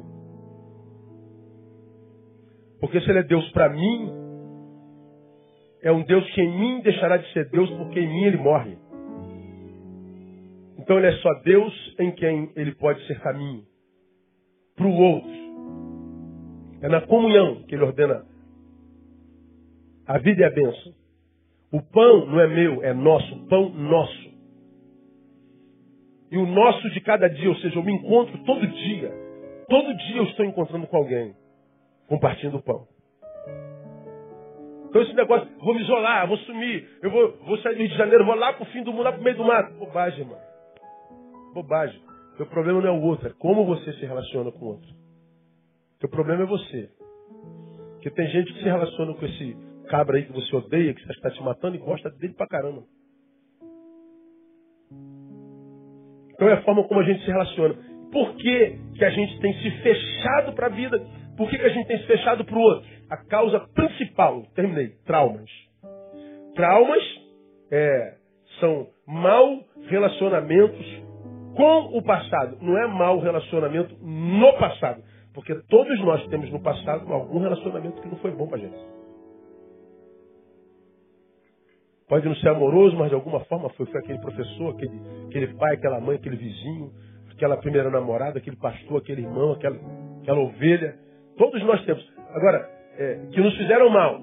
Porque 2.79 3.01
se 3.01 3.09
Ele 3.09 3.21
é 3.21 3.23
Deus 3.23 3.51
para 3.53 3.71
mim, 3.71 4.13
é 5.83 5.91
um 5.91 6.03
Deus 6.03 6.31
que 6.35 6.43
em 6.43 6.61
mim 6.61 6.83
deixará 6.83 7.17
de 7.17 7.33
ser 7.33 7.49
Deus, 7.49 7.71
porque 7.71 8.01
em 8.01 8.07
mim 8.07 8.25
Ele 8.25 8.37
morre. 8.37 8.77
Então 10.79 10.99
Ele 10.99 11.07
é 11.07 11.13
só 11.13 11.33
Deus 11.43 11.73
em 11.99 12.13
quem 12.13 12.53
Ele 12.55 12.75
pode 12.75 13.03
ser 13.07 13.19
caminho 13.21 13.65
para 14.77 14.87
o 14.87 14.93
outro. 14.93 15.31
É 16.83 16.89
na 16.91 17.01
comunhão 17.01 17.63
que 17.63 17.75
Ele 17.75 17.85
ordena 17.85 18.27
a 20.07 20.19
vida 20.19 20.43
e 20.43 20.45
a 20.45 20.51
bênção. 20.51 20.93
O 21.73 21.81
pão 21.81 22.27
não 22.27 22.41
é 22.41 22.47
meu, 22.47 22.85
é 22.85 22.93
nosso, 22.93 23.47
pão 23.47 23.71
nosso. 23.71 24.28
E 26.31 26.37
o 26.37 26.47
nosso 26.47 26.91
de 26.91 27.01
cada 27.01 27.29
dia, 27.29 27.49
ou 27.49 27.57
seja, 27.57 27.77
eu 27.79 27.83
me 27.83 27.93
encontro 27.93 28.37
todo 28.45 28.67
dia. 28.67 29.11
Todo 29.69 29.97
dia 29.97 30.17
eu 30.17 30.25
estou 30.25 30.45
encontrando 30.45 30.87
com 30.87 30.97
alguém, 30.97 31.35
compartilhando 32.07 32.59
o 32.59 32.63
pão. 32.63 32.87
Então 34.89 35.03
esse 35.03 35.15
negócio, 35.15 35.47
vou 35.59 35.75
me 35.75 35.83
isolar, 35.83 36.27
vou 36.27 36.39
sumir, 36.39 36.89
eu 37.03 37.11
vou, 37.11 37.37
vou 37.45 37.59
sair 37.59 37.75
do 37.75 37.81
Rio 37.81 37.89
de 37.91 37.97
Janeiro, 37.97 38.25
vou 38.25 38.35
lá 38.35 38.55
pro 38.55 38.65
fim 38.67 38.83
do 38.83 38.93
mundo, 38.93 39.05
lá 39.05 39.13
pro 39.13 39.23
meio 39.23 39.37
do 39.37 39.45
mato. 39.45 39.75
Bobagem, 39.75 40.21
irmão. 40.21 40.39
Bobagem. 41.53 42.01
Seu 42.37 42.47
problema 42.47 42.81
não 42.81 42.89
é 42.89 42.93
o 42.93 43.03
outro, 43.03 43.29
é 43.29 43.33
como 43.39 43.67
você 43.67 43.93
se 43.95 44.07
relaciona 44.07 44.51
com 44.51 44.65
o 44.65 44.69
outro. 44.69 44.89
Seu 46.01 46.09
problema 46.09 46.45
é 46.45 46.47
você. 46.47 46.89
Porque 47.95 48.11
tem 48.11 48.29
gente 48.29 48.53
que 48.53 48.61
se 48.61 48.65
relaciona 48.65 49.13
com 49.13 49.27
esse 49.27 49.57
cabra 49.89 50.17
aí 50.17 50.25
que 50.25 50.33
você 50.33 50.55
odeia, 50.55 50.95
que 50.95 51.01
está 51.01 51.31
te 51.31 51.43
matando 51.43 51.77
e 51.77 51.81
gosta 51.81 52.09
dele 52.11 52.35
pra 52.35 52.47
caramba. 52.47 52.85
Então 56.39 56.49
é 56.49 56.53
a 56.53 56.63
forma 56.63 56.85
como 56.85 57.01
a 57.01 57.03
gente 57.03 57.21
se 57.25 57.31
relaciona. 57.33 57.75
Por 58.13 58.33
que, 58.37 58.79
que 58.97 59.05
a 59.05 59.11
gente 59.11 59.41
tem 59.41 59.53
se 59.55 59.71
fechado 59.83 60.53
para 60.53 60.67
a 60.67 60.71
vida? 60.71 61.05
Por 61.37 61.51
que, 61.51 61.59
que 61.59 61.67
a 61.67 61.69
gente 61.69 61.89
tem 61.89 61.99
se 61.99 62.07
fechado 62.07 62.45
para 62.45 62.57
o 62.57 62.61
outro? 62.61 62.89
A 63.11 63.17
causa 63.17 63.59
principal, 63.75 64.45
terminei, 64.55 64.91
traumas. 65.05 65.51
Traumas 66.55 67.03
é, 67.73 68.15
são 68.61 68.87
mal 69.05 69.65
relacionamentos 69.89 70.87
com 71.57 71.99
o 71.99 72.03
passado. 72.05 72.57
Não 72.63 72.79
é 72.79 72.87
mau 72.87 73.19
relacionamento 73.19 73.97
no 74.01 74.53
passado. 74.59 75.03
Porque 75.35 75.53
todos 75.69 75.99
nós 76.05 76.25
temos 76.29 76.51
no 76.53 76.63
passado 76.63 77.13
algum 77.13 77.41
relacionamento 77.41 78.01
que 78.01 78.09
não 78.09 78.17
foi 78.19 78.31
bom 78.31 78.47
para 78.47 78.59
a 78.59 78.61
gente. 78.61 78.98
Pode 82.09 82.27
não 82.27 82.35
ser 82.37 82.49
amoroso, 82.49 82.97
mas 82.97 83.11
de 83.11 83.15
alguma 83.15 83.41
forma 83.41 83.69
foi, 83.71 83.87
foi 83.87 84.01
aquele 84.01 84.19
professor, 84.19 84.75
aquele, 84.75 85.01
aquele 85.27 85.47
pai, 85.55 85.75
aquela 85.75 86.01
mãe, 86.01 86.17
aquele 86.17 86.37
vizinho, 86.37 86.91
aquela 87.31 87.57
primeira 87.59 87.91
namorada, 87.91 88.39
aquele 88.39 88.57
pastor, 88.57 88.99
aquele 88.99 89.23
irmão, 89.23 89.53
aquela, 89.53 89.77
aquela 90.23 90.41
ovelha. 90.41 90.97
Todos 91.37 91.63
nós 91.65 91.85
temos. 91.85 92.05
Agora, 92.35 92.69
é, 92.97 93.27
que 93.31 93.41
nos 93.41 93.57
fizeram 93.57 93.91
mal. 93.91 94.21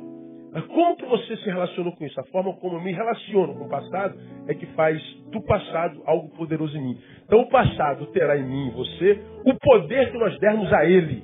Mas 0.52 0.66
como 0.68 0.96
que 0.96 1.06
você 1.06 1.36
se 1.38 1.50
relacionou 1.50 1.94
com 1.96 2.06
isso? 2.06 2.20
A 2.20 2.24
forma 2.26 2.54
como 2.54 2.78
eu 2.78 2.82
me 2.82 2.94
relaciono 2.94 3.56
com 3.56 3.66
o 3.66 3.70
passado 3.70 4.18
é 4.48 4.54
que 4.54 4.66
faz 4.68 5.02
do 5.30 5.42
passado 5.44 6.02
algo 6.06 6.30
poderoso 6.30 6.78
em 6.78 6.82
mim. 6.82 6.98
Então 7.26 7.42
o 7.42 7.50
passado 7.50 8.06
terá 8.08 8.38
em 8.38 8.44
mim, 8.44 8.68
em 8.68 8.72
você, 8.72 9.22
o 9.46 9.54
poder 9.60 10.12
que 10.12 10.18
nós 10.18 10.40
dermos 10.40 10.72
a 10.72 10.86
ele. 10.86 11.24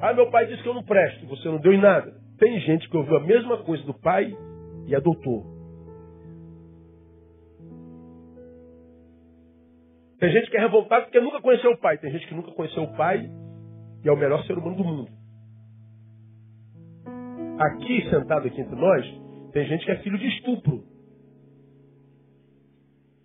Ah, 0.00 0.14
meu 0.14 0.30
pai 0.30 0.46
disse 0.46 0.62
que 0.62 0.68
eu 0.68 0.74
não 0.74 0.84
presto, 0.84 1.26
você 1.26 1.48
não 1.48 1.58
deu 1.58 1.72
em 1.72 1.80
nada. 1.80 2.19
Tem 2.40 2.58
gente 2.60 2.88
que 2.88 2.96
ouviu 2.96 3.18
a 3.18 3.20
mesma 3.20 3.58
coisa 3.64 3.84
do 3.84 3.92
pai 3.92 4.34
e 4.86 4.96
adotou. 4.96 5.44
Tem 10.18 10.32
gente 10.32 10.50
que 10.50 10.56
é 10.56 10.60
revoltada 10.60 11.04
porque 11.04 11.20
nunca 11.20 11.42
conheceu 11.42 11.70
o 11.72 11.78
pai. 11.78 11.98
Tem 11.98 12.10
gente 12.10 12.26
que 12.26 12.34
nunca 12.34 12.50
conheceu 12.52 12.82
o 12.82 12.96
pai 12.96 13.30
e 14.02 14.08
é 14.08 14.12
o 14.12 14.16
melhor 14.16 14.42
ser 14.44 14.56
humano 14.56 14.74
do 14.74 14.84
mundo. 14.84 15.10
Aqui, 17.58 18.08
sentado 18.08 18.46
aqui 18.46 18.58
entre 18.58 18.74
nós, 18.74 19.04
tem 19.52 19.66
gente 19.66 19.84
que 19.84 19.90
é 19.90 19.96
filho 19.96 20.16
de 20.16 20.26
estupro. 20.28 20.82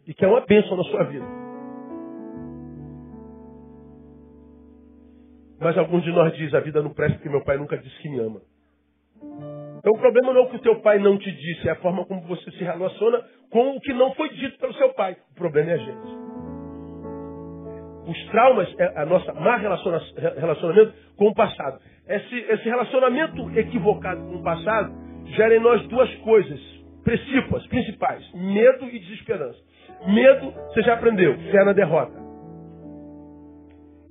E 0.06 0.14
que 0.14 0.26
é 0.26 0.28
uma 0.28 0.46
bênção 0.46 0.76
na 0.76 0.84
sua 0.84 1.06
vida. 1.06 1.26
Mas 5.58 5.78
alguns 5.78 6.04
de 6.04 6.12
nós 6.12 6.36
dizem, 6.36 6.60
a 6.60 6.62
vida 6.62 6.84
não 6.84 6.94
presta 6.94 7.16
porque 7.18 7.30
meu 7.30 7.46
pai 7.46 7.58
nunca 7.58 7.78
disse 7.78 7.98
que 8.02 8.10
me 8.10 8.20
ama. 8.20 8.42
Então 9.78 9.94
o 9.94 10.00
problema 10.00 10.34
não 10.34 10.42
é 10.42 10.44
o 10.46 10.50
que 10.50 10.56
o 10.56 10.62
teu 10.62 10.82
pai 10.82 10.98
não 10.98 11.18
te 11.18 11.32
disse, 11.32 11.68
é 11.68 11.72
a 11.72 11.76
forma 11.76 12.06
como 12.06 12.22
você 12.22 12.50
se 12.52 12.64
relaciona 12.64 13.24
com 13.52 13.76
o 13.76 13.80
que 13.80 13.94
não 13.94 14.14
foi 14.16 14.30
dito 14.30 14.58
pelo 14.58 14.74
seu 14.74 14.90
pai. 14.94 15.16
O 15.32 15.36
problema 15.36 15.72
é 15.72 15.74
a 15.74 15.78
gente. 15.78 16.26
Os 18.08 18.26
traumas 18.30 18.74
é 18.80 19.02
a 19.02 19.06
nossa 19.06 19.34
má 19.34 19.58
relacionamento 19.58 20.94
com 21.18 21.28
o 21.28 21.34
passado. 21.34 21.80
Esse, 22.08 22.36
esse 22.36 22.64
relacionamento 22.70 23.60
equivocado 23.60 24.22
com 24.22 24.36
o 24.36 24.44
passado 24.44 24.92
gera 25.36 25.56
em 25.56 25.60
nós 25.60 25.86
duas 25.88 26.14
coisas 26.16 26.60
principais, 27.04 27.68
principais: 27.68 28.34
medo 28.34 28.86
e 28.86 29.00
desesperança. 29.00 29.60
Medo, 30.08 30.52
você 30.52 30.82
já 30.82 30.96
aprendeu, 30.96 31.38
fé 31.52 31.64
na 31.64 31.74
derrota. 31.74 32.26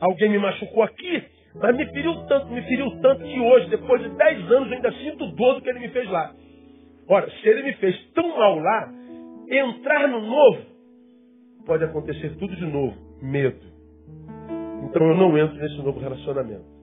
Alguém 0.01 0.31
me 0.31 0.39
machucou 0.39 0.83
aqui, 0.83 1.25
mas 1.55 1.77
me 1.77 1.87
feriu 1.87 2.15
tanto, 2.27 2.49
me 2.49 2.63
feriu 2.63 2.91
tanto 3.01 3.23
que 3.23 3.41
hoje, 3.41 3.71
depois 3.71 4.03
de 4.03 4.09
10 4.09 4.53
anos, 4.53 4.69
eu 4.69 4.77
ainda 4.77 4.93
sinto 4.93 5.27
dor 5.33 5.55
do 5.55 5.63
que 5.63 5.71
ele 5.71 5.81
me 5.81 5.89
fez 5.89 6.09
lá. 6.11 6.35
Ora, 7.09 7.31
se 7.31 7.49
ele 7.49 7.63
me 7.63 7.75
fez 7.75 7.97
tão 8.13 8.29
mal 8.37 8.59
lá, 8.59 8.93
entrar 9.49 10.09
no 10.09 10.21
novo, 10.21 10.63
pode 11.67 11.85
acontecer 11.85 12.37
tudo 12.39 12.57
de 12.57 12.67
novo. 12.67 12.97
Medo. 13.23 13.75
Então 14.85 15.07
eu 15.09 15.17
não 15.17 15.39
entro 15.39 15.57
nesse 15.57 15.77
novo 15.79 15.99
relacionamento. 16.01 16.75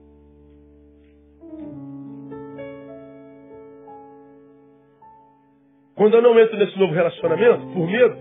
Quando 5.94 6.14
eu 6.14 6.22
não 6.22 6.38
entro 6.40 6.56
nesse 6.56 6.78
novo 6.78 6.92
relacionamento, 6.92 7.66
por 7.74 7.86
medo, 7.86 8.16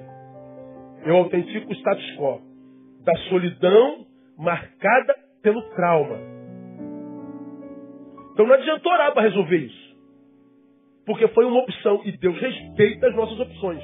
eu 1.05 1.15
autentico 1.15 1.71
o 1.71 1.75
status 1.75 2.15
quo 2.17 2.41
da 3.03 3.15
solidão 3.29 4.05
marcada 4.37 5.15
pelo 5.41 5.61
trauma. 5.75 6.30
Então 8.31 8.45
não 8.45 8.53
adianta 8.53 8.89
orar 8.89 9.13
para 9.13 9.23
resolver 9.23 9.57
isso. 9.57 9.91
Porque 11.05 11.27
foi 11.29 11.45
uma 11.45 11.59
opção 11.59 12.01
e 12.05 12.11
Deus 12.11 12.39
respeita 12.39 13.07
as 13.07 13.15
nossas 13.15 13.39
opções. 13.39 13.83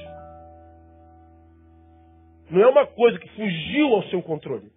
Não 2.49 2.61
é 2.61 2.67
uma 2.67 2.85
coisa 2.87 3.19
que 3.19 3.29
fugiu 3.29 3.87
ao 3.93 4.03
seu 4.03 4.21
controle. 4.21 4.71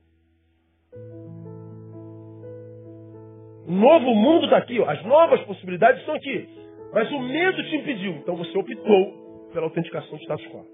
O 3.66 3.72
novo 3.72 4.14
mundo 4.14 4.46
está 4.46 4.56
aqui, 4.56 4.80
ó. 4.80 4.90
as 4.90 5.04
novas 5.04 5.40
possibilidades 5.42 6.00
estão 6.00 6.14
aqui. 6.14 6.48
Mas 6.92 7.10
o 7.12 7.20
medo 7.20 7.62
te 7.62 7.76
impediu. 7.76 8.12
Então 8.14 8.36
você 8.36 8.56
optou 8.58 9.48
pela 9.52 9.66
autenticação 9.66 10.18
de 10.18 10.24
status 10.24 10.46
quo. 10.48 10.66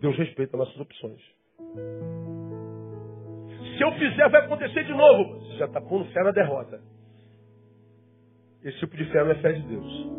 Deus 0.00 0.16
respeita 0.16 0.56
nossas 0.56 0.78
opções. 0.80 1.20
Se 3.76 3.82
eu 3.82 3.92
fizer, 3.92 4.28
vai 4.30 4.44
acontecer 4.44 4.84
de 4.84 4.94
novo. 4.94 5.38
Você 5.40 5.58
já 5.58 5.66
está 5.66 5.80
pondo 5.80 6.06
fé 6.12 6.22
na 6.22 6.30
derrota. 6.30 6.80
Esse 8.64 8.78
tipo 8.78 8.96
de 8.96 9.04
fé 9.06 9.24
não 9.24 9.30
é 9.32 9.34
fé 9.36 9.52
de 9.52 9.62
Deus. 9.62 10.10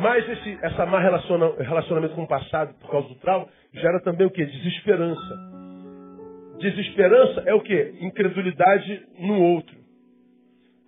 Mas 0.00 0.26
esse, 0.28 0.58
essa 0.62 0.86
má 0.86 1.00
relaciona, 1.00 1.52
relacionamento 1.58 2.14
com 2.14 2.22
o 2.22 2.28
passado, 2.28 2.74
por 2.80 2.90
causa 2.90 3.08
do 3.08 3.14
trauma, 3.16 3.46
gera 3.74 4.00
também 4.00 4.26
o 4.26 4.30
que? 4.30 4.44
Desesperança. 4.44 5.52
Desesperança 6.58 7.42
é 7.46 7.54
o 7.54 7.60
que? 7.60 7.94
Incredulidade 8.00 9.02
no 9.18 9.42
outro. 9.42 9.76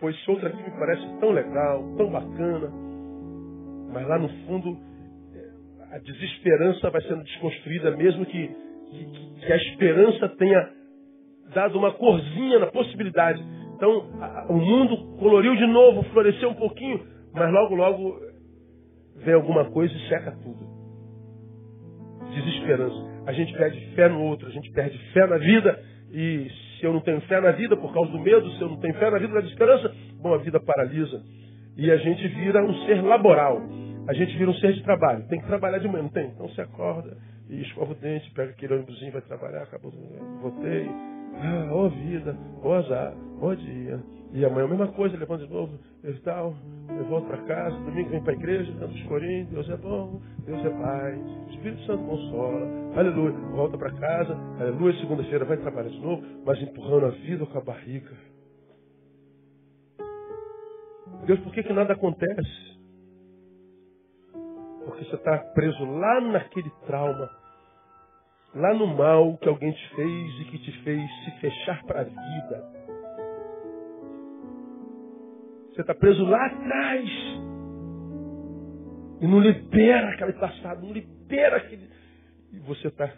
Pois 0.01 0.17
esse 0.17 0.31
outro 0.31 0.49
aqui 0.49 0.63
me 0.63 0.71
parece 0.79 1.03
tão 1.21 1.31
legal, 1.31 1.83
tão 1.97 2.11
bacana, 2.11 2.71
mas 3.93 4.07
lá 4.09 4.19
no 4.19 4.29
fundo 4.47 4.79
a 5.95 5.99
desesperança 5.99 6.91
vai 6.91 7.01
sendo 7.03 7.23
desconstruída, 7.23 7.93
mesmo 7.93 8.27
que, 8.27 8.49
que, 8.49 9.47
que 9.47 9.53
a 9.53 9.57
esperança 9.57 10.29
tenha 10.31 10.69
dado 11.55 11.79
uma 11.79 11.93
corzinha 11.93 12.59
na 12.59 12.67
possibilidade. 12.67 13.41
Então, 13.85 14.47
o 14.49 14.55
mundo 14.55 15.19
coloriu 15.19 15.55
de 15.57 15.67
novo, 15.67 16.03
floresceu 16.05 16.49
um 16.49 16.55
pouquinho, 16.55 17.05
mas 17.35 17.53
logo, 17.53 17.75
logo 17.75 18.19
vem 19.17 19.35
alguma 19.35 19.67
coisa 19.67 19.93
e 19.95 20.09
seca 20.09 20.33
tudo. 20.43 20.65
Desesperança. 22.31 22.97
A 23.27 23.33
gente 23.33 23.53
perde 23.53 23.79
fé 23.95 24.09
no 24.09 24.23
outro, 24.23 24.49
a 24.49 24.51
gente 24.51 24.71
perde 24.73 24.97
fé 25.13 25.27
na 25.27 25.37
vida, 25.37 25.79
e 26.11 26.49
se 26.79 26.87
eu 26.87 26.95
não 26.95 27.01
tenho 27.01 27.21
fé 27.23 27.43
na 27.43 27.51
vida 27.51 27.77
por 27.77 27.93
causa 27.93 28.11
do 28.11 28.19
medo, 28.19 28.51
se 28.53 28.63
eu 28.63 28.71
não 28.71 28.79
tenho 28.79 28.95
fé 28.95 29.11
na 29.11 29.19
vida 29.19 29.35
da 29.35 29.47
esperança, 29.47 29.93
bom, 30.19 30.33
a 30.33 30.39
vida 30.39 30.59
paralisa. 30.59 31.23
E 31.77 31.91
a 31.91 31.97
gente 31.99 32.27
vira 32.29 32.65
um 32.65 32.73
ser 32.87 33.03
laboral. 33.03 33.61
A 34.09 34.15
gente 34.15 34.35
vira 34.39 34.51
um 34.51 34.55
ser 34.55 34.73
de 34.73 34.83
trabalho. 34.83 35.29
Tem 35.29 35.41
que 35.41 35.47
trabalhar 35.47 35.79
de 35.79 35.89
manhã, 35.89 36.05
não 36.05 36.11
tem? 36.11 36.29
Então 36.29 36.49
você 36.49 36.63
acorda 36.63 37.19
e 37.51 37.61
escova 37.61 37.93
o 37.93 37.95
dente, 37.97 38.31
pega 38.31 38.51
aquele 38.51 38.75
ônibusinho, 38.75 39.13
vai 39.13 39.23
trabalhar, 39.23 39.63
acabou, 39.65 39.93
voltei. 40.41 40.89
Ah, 41.37 41.69
ó 41.73 41.89
vida, 41.89 42.37
ó 42.63 42.75
azar, 42.75 43.13
ó 43.45 43.55
dia. 43.55 44.03
E 44.33 44.45
amanhã 44.45 44.65
a 44.65 44.69
mesma 44.69 44.89
coisa, 44.89 45.17
levanta 45.17 45.47
de 45.47 45.53
novo, 45.53 45.79
e 46.03 46.13
tal, 46.23 46.57
eu 46.89 47.05
volto 47.05 47.29
para 47.29 47.39
casa, 47.45 47.77
domingo 47.77 48.11
vem 48.11 48.21
para 48.21 48.33
a 48.33 48.37
igreja, 48.37 48.73
canto 48.81 48.93
os 48.93 49.03
corinhos, 49.05 49.49
Deus 49.49 49.71
é 49.71 49.77
bom, 49.77 50.21
Deus 50.45 50.65
é 50.65 50.71
Pai, 50.71 51.23
Espírito 51.51 51.83
Santo 51.85 52.05
consola, 52.05 52.67
aleluia, 52.97 53.33
volta 53.53 53.79
para 53.79 53.93
casa, 53.93 54.37
aleluia, 54.59 54.99
segunda-feira 54.99 55.45
vai 55.45 55.57
trabalhar 55.59 55.89
de 55.89 56.01
novo, 56.01 56.25
mas 56.45 56.61
empurrando 56.61 57.07
a 57.07 57.11
vida 57.11 57.47
com 57.47 57.59
a 57.59 57.61
barriga. 57.61 58.11
Deus, 61.27 61.39
por 61.39 61.53
que, 61.53 61.63
que 61.63 61.73
nada 61.73 61.93
acontece? 61.93 62.75
Porque 64.85 65.05
você 65.05 65.15
está 65.15 65.39
preso 65.39 65.85
lá 65.85 66.21
naquele 66.21 66.71
trauma, 66.87 67.31
lá 68.53 68.75
no 68.75 68.89
mal 68.89 69.37
que 69.39 69.49
alguém 69.49 69.71
te 69.71 69.95
fez 69.95 70.41
e 70.41 70.45
que 70.47 70.59
te 70.59 70.73
fez 70.83 71.11
se 71.25 71.31
fechar 71.41 71.85
para 71.85 72.01
a 72.01 72.05
vida. 72.05 72.74
Você 75.75 75.81
está 75.81 75.95
preso 75.95 76.25
lá 76.25 76.47
atrás. 76.47 77.09
E 79.21 79.27
não 79.27 79.41
libera 79.41 80.11
aquele 80.11 80.35
passado, 80.35 80.87
não 80.87 80.93
libera 80.93 81.57
aquele. 81.57 81.89
E 82.53 82.59
você 82.61 82.89
está 82.89 83.11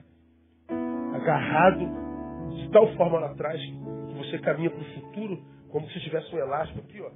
agarrado 1.15 1.87
de 2.57 2.71
tal 2.71 2.95
forma 2.97 3.19
lá 3.19 3.31
atrás 3.31 3.61
que 3.61 4.15
você 4.17 4.39
caminha 4.39 4.71
para 4.71 4.81
o 4.81 4.85
futuro 4.85 5.43
como 5.71 5.89
se 5.91 6.01
tivesse 6.01 6.35
um 6.35 6.39
elástico 6.39 6.81
aqui, 6.81 7.01
ó, 7.01 7.11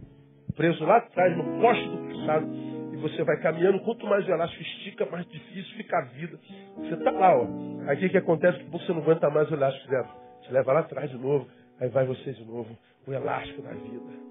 preso 0.55 0.85
lá 0.85 0.99
atrás, 0.99 1.35
no 1.37 1.61
poste 1.61 1.89
do 1.89 1.99
passado 1.99 2.71
você 3.01 3.25
vai 3.25 3.37
caminhando, 3.39 3.81
quanto 3.81 4.07
mais 4.07 4.27
o 4.27 4.31
elástico 4.31 4.63
estica, 4.63 5.07
mais 5.07 5.27
difícil 5.27 5.77
fica 5.77 5.99
a 5.99 6.03
vida. 6.03 6.39
Você 6.77 6.95
está 6.95 7.11
lá, 7.11 7.35
ó. 7.37 7.47
Aí 7.89 8.07
o 8.07 8.11
que, 8.11 8.17
acontece? 8.17 8.59
Que 8.59 8.71
você 8.71 8.93
não 8.93 9.01
aguenta 9.01 9.31
mais 9.31 9.51
o 9.51 9.55
elástico 9.55 9.91
leva. 9.91 10.09
Você 10.43 10.53
leva 10.53 10.73
lá 10.73 10.81
atrás 10.81 11.11
de 11.11 11.17
novo, 11.17 11.49
aí 11.81 11.89
vai 11.89 12.07
você 12.07 12.33
de 12.33 12.45
novo. 12.45 12.77
O 13.07 13.13
elástico 13.13 13.63
da 13.63 13.73
vida. 13.73 14.31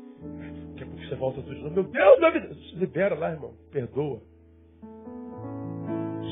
Você 1.10 1.16
volta 1.16 1.42
tudo 1.42 1.56
de 1.56 1.62
novo. 1.64 1.90
Meu 1.92 2.20
Deus, 2.20 2.34
vida. 2.34 2.54
Se 2.54 2.76
libera 2.76 3.16
lá, 3.16 3.32
irmão. 3.32 3.54
Perdoa. 3.72 4.22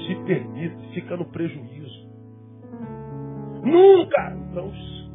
Se 0.06 0.16
permite, 0.26 0.94
fica 0.94 1.18
no 1.18 1.26
prejuízo. 1.26 2.08
Nunca! 3.64 4.38
Então 4.52 4.72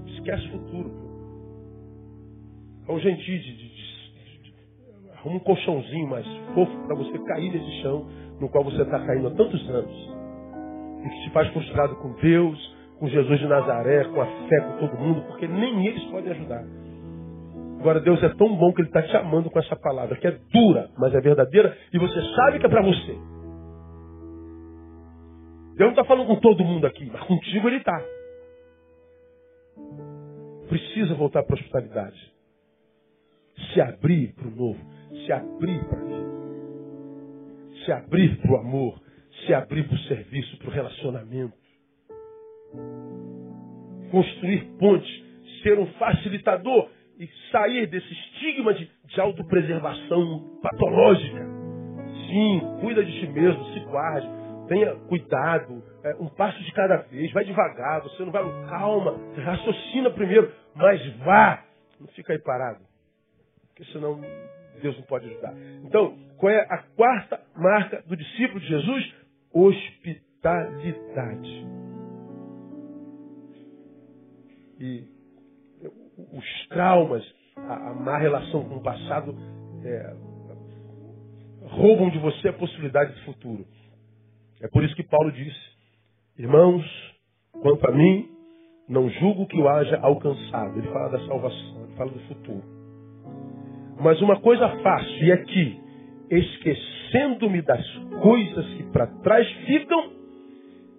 esquece 0.07 0.49
o 0.49 0.51
futuro. 0.51 0.91
É 2.89 2.93
um 2.93 2.99
gentil 2.99 3.39
de, 3.39 3.57
de 3.57 3.73
um 5.25 5.39
colchãozinho 5.39 6.09
mais 6.09 6.27
fofo 6.55 6.77
para 6.87 6.97
você 6.97 7.17
cair 7.21 7.53
nesse 7.53 7.83
chão 7.83 8.09
no 8.41 8.49
qual 8.49 8.65
você 8.65 8.83
está 8.83 8.99
caindo 9.07 9.29
há 9.29 9.31
tantos 9.31 9.71
anos. 9.71 10.11
E 11.05 11.09
que 11.09 11.23
te 11.23 11.31
faz 11.31 11.49
frustrado 11.53 11.95
com 11.97 12.13
Deus, 12.15 12.77
com 12.99 13.07
Jesus 13.07 13.39
de 13.39 13.47
Nazaré, 13.47 14.05
com 14.07 14.21
a 14.21 14.27
fé, 14.27 14.61
com 14.61 14.79
todo 14.79 14.99
mundo, 14.99 15.23
porque 15.29 15.47
nem 15.47 15.87
eles 15.87 16.03
podem 16.07 16.33
ajudar. 16.33 16.65
Agora, 17.83 17.99
Deus 17.99 18.23
é 18.23 18.29
tão 18.29 18.55
bom 18.57 18.73
que 18.73 18.81
Ele 18.81 18.89
está 18.89 19.03
te 19.03 19.17
amando 19.17 19.51
com 19.51 19.59
essa 19.59 19.75
palavra, 19.75 20.15
que 20.17 20.29
é 20.29 20.39
dura, 20.53 20.89
mas 20.97 21.13
é 21.13 21.21
verdadeira, 21.21 21.77
e 21.93 21.99
você 21.99 22.23
sabe 22.37 22.61
que 22.61 22.67
é 22.67 22.69
para 22.69 22.81
você. 22.81 23.13
Deus 25.75 25.79
não 25.79 25.91
está 25.91 26.05
falando 26.05 26.29
com 26.29 26.37
todo 26.37 26.63
mundo 26.63 26.87
aqui, 26.87 27.11
mas 27.13 27.25
contigo 27.25 27.69
Ele 27.69 27.79
está. 27.79 28.01
Precisa 30.69 31.17
voltar 31.17 31.43
para 31.43 31.57
a 31.57 31.59
hospitalidade. 31.59 32.33
Se 33.75 33.81
abrir 33.81 34.33
para 34.35 34.47
o 34.47 34.51
novo 34.53 34.93
se 35.27 35.33
abrir 35.33 35.85
para 35.85 35.99
a 35.99 36.05
vida, 36.05 36.33
se 37.85 37.93
abrir 37.93 38.37
para 38.39 38.53
o 38.53 38.57
amor, 38.57 39.03
se 39.45 39.55
abrir 39.55 39.87
para 39.87 39.97
o 39.97 40.01
serviço, 40.01 40.57
para 40.59 40.69
o 40.69 40.73
relacionamento. 40.73 41.57
Construir 44.11 44.65
pontes, 44.79 45.25
ser 45.63 45.79
um 45.79 45.87
facilitador 45.95 46.89
e 47.23 47.31
sair 47.53 47.87
desse 47.87 48.13
estigma 48.13 48.75
de, 48.75 48.91
de 49.05 49.21
autopreservação 49.21 50.59
patológica. 50.61 51.47
Sim, 52.27 52.61
cuida 52.81 53.05
de 53.05 53.21
si 53.21 53.29
mesmo, 53.29 53.65
se 53.73 53.79
guarde, 53.81 54.29
tenha 54.67 54.97
cuidado, 55.07 55.85
é, 56.03 56.17
um 56.17 56.29
passo 56.29 56.61
de 56.65 56.73
cada 56.73 56.97
vez, 56.97 57.31
vai 57.33 57.45
devagar, 57.45 58.03
você 58.03 58.25
não 58.25 58.33
vai, 58.33 58.43
calma, 58.69 59.17
raciocina 59.37 60.11
primeiro, 60.11 60.53
mas 60.75 61.01
vá, 61.19 61.63
não 62.01 62.09
fica 62.09 62.33
aí 62.33 62.41
parado. 62.41 62.81
Porque 63.69 63.85
senão 63.93 64.21
Deus 64.81 64.97
não 64.97 65.05
pode 65.05 65.29
ajudar. 65.29 65.55
Então, 65.85 66.19
qual 66.39 66.51
é 66.51 66.67
a 66.69 66.79
quarta 66.97 67.41
marca 67.55 68.03
do 68.05 68.17
discípulo 68.17 68.59
de 68.59 68.67
Jesus? 68.67 69.15
Hospitalidade. 69.53 71.67
E 74.81 75.12
os 76.33 76.69
traumas, 76.69 77.25
a, 77.57 77.91
a 77.91 77.95
má 77.95 78.19
relação 78.19 78.65
com 78.65 78.77
o 78.77 78.83
passado, 78.83 79.35
é, 79.85 80.17
roubam 81.63 82.11
de 82.11 82.19
você 82.19 82.49
a 82.49 82.53
possibilidade 82.53 83.15
de 83.15 83.25
futuro. 83.25 83.65
É 84.61 84.69
por 84.69 84.85
isso 84.85 84.95
que 84.95 85.03
Paulo 85.03 85.33
disse: 85.33 85.73
Irmãos, 86.39 86.85
quanto 87.61 87.89
a 87.89 87.93
mim, 87.93 88.29
não 88.89 89.09
julgo 89.09 89.47
que 89.47 89.59
o 89.59 89.69
haja 89.69 89.99
alcançado. 90.01 90.79
Ele 90.79 90.89
fala 90.89 91.11
da 91.11 91.27
salvação, 91.27 91.85
ele 91.85 91.97
fala 91.97 92.11
do 92.11 92.21
futuro. 92.21 92.63
Mas 94.01 94.21
uma 94.21 94.41
coisa 94.41 94.69
faço, 94.83 95.25
e 95.25 95.31
é 95.31 95.37
que, 95.37 95.81
esquecendo-me 96.31 97.63
das 97.63 97.87
coisas 98.23 98.67
que 98.75 98.83
para 98.85 99.07
trás 99.07 99.49
ficam, 99.67 100.13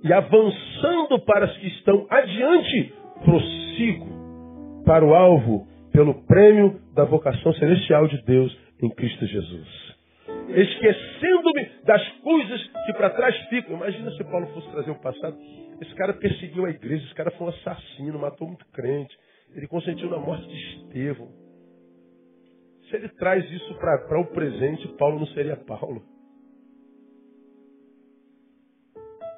e 0.04 0.14
avançando 0.14 1.20
para 1.20 1.46
as 1.46 1.58
que 1.58 1.68
estão 1.68 2.06
adiante, 2.10 2.94
prossigo 3.24 4.13
para 4.86 5.06
o 5.06 5.14
alvo, 5.14 5.68
pelo 5.92 6.26
prêmio 6.26 6.80
da 6.94 7.04
vocação 7.04 7.54
celestial 7.54 8.08
de 8.08 8.22
Deus 8.24 8.56
em 8.82 8.90
Cristo 8.90 9.26
Jesus. 9.26 9.84
Esquecendo-me 10.50 11.70
das 11.86 12.06
coisas 12.20 12.62
que 12.86 12.94
para 12.94 13.10
trás 13.12 13.36
ficam. 13.48 13.78
Imagina 13.78 14.12
se 14.12 14.24
Paulo 14.26 14.48
fosse 14.48 14.70
trazer 14.72 14.92
o 14.92 15.00
passado. 15.00 15.38
Esse 15.82 15.94
cara 15.96 16.14
perseguiu 16.14 16.66
a 16.66 16.70
igreja, 16.70 17.04
esse 17.06 17.16
cara 17.16 17.32
foi 17.32 17.48
um 17.48 17.50
assassino, 17.50 18.20
matou 18.20 18.48
muito 18.48 18.66
crente. 18.72 19.16
Ele 19.56 19.68
consentiu 19.68 20.10
na 20.10 20.18
morte 20.18 20.48
de 20.48 20.56
Estevão. 20.56 21.30
Se 22.90 22.96
ele 22.98 23.10
traz 23.10 23.50
isso 23.52 23.74
para 23.76 24.20
o 24.20 24.26
presente, 24.28 24.88
Paulo 24.98 25.20
não 25.20 25.28
seria 25.28 25.56
Paulo. 25.56 26.04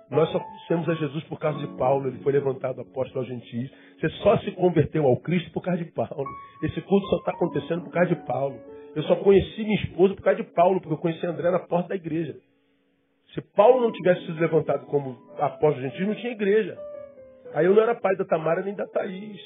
Nós 0.10 0.30
só 0.32 0.40
conhecemos 0.40 0.88
a 0.90 0.94
Jesus 0.96 1.24
por 1.26 1.40
causa 1.40 1.60
de 1.60 1.68
Paulo. 1.78 2.08
Ele 2.08 2.20
foi 2.20 2.34
levantado 2.34 2.82
apóstolo 2.82 3.20
aos 3.22 3.28
gentios. 3.28 3.72
Você 4.00 4.10
só 4.22 4.38
se 4.40 4.52
converteu 4.52 5.06
ao 5.06 5.18
Cristo 5.18 5.52
por 5.52 5.62
causa 5.62 5.84
de 5.84 5.92
Paulo. 5.92 6.28
Esse 6.64 6.82
culto 6.82 7.08
só 7.08 7.18
está 7.18 7.32
acontecendo 7.32 7.84
por 7.84 7.92
causa 7.92 8.14
de 8.14 8.26
Paulo. 8.26 8.60
Eu 8.96 9.04
só 9.04 9.16
conheci 9.18 9.64
minha 9.64 9.82
esposa 9.84 10.16
por 10.16 10.24
causa 10.24 10.42
de 10.42 10.50
Paulo, 10.52 10.80
porque 10.80 10.94
eu 10.94 10.98
conheci 10.98 11.26
André 11.26 11.50
na 11.50 11.60
porta 11.60 11.90
da 11.90 11.96
igreja. 11.96 12.36
Se 13.34 13.42
Paulo 13.42 13.82
não 13.82 13.92
tivesse 13.92 14.26
sido 14.26 14.40
levantado 14.40 14.86
como 14.86 15.18
apóstolo 15.38 15.82
gentil, 15.82 16.08
não 16.08 16.16
tinha 16.16 16.32
igreja. 16.32 16.78
Aí 17.54 17.66
eu 17.66 17.74
não 17.74 17.84
era 17.84 17.96
pai 17.96 18.16
da 18.16 18.26
Tamara 18.26 18.62
nem 18.62 18.74
da 18.76 18.86
Thaís. 18.88 19.42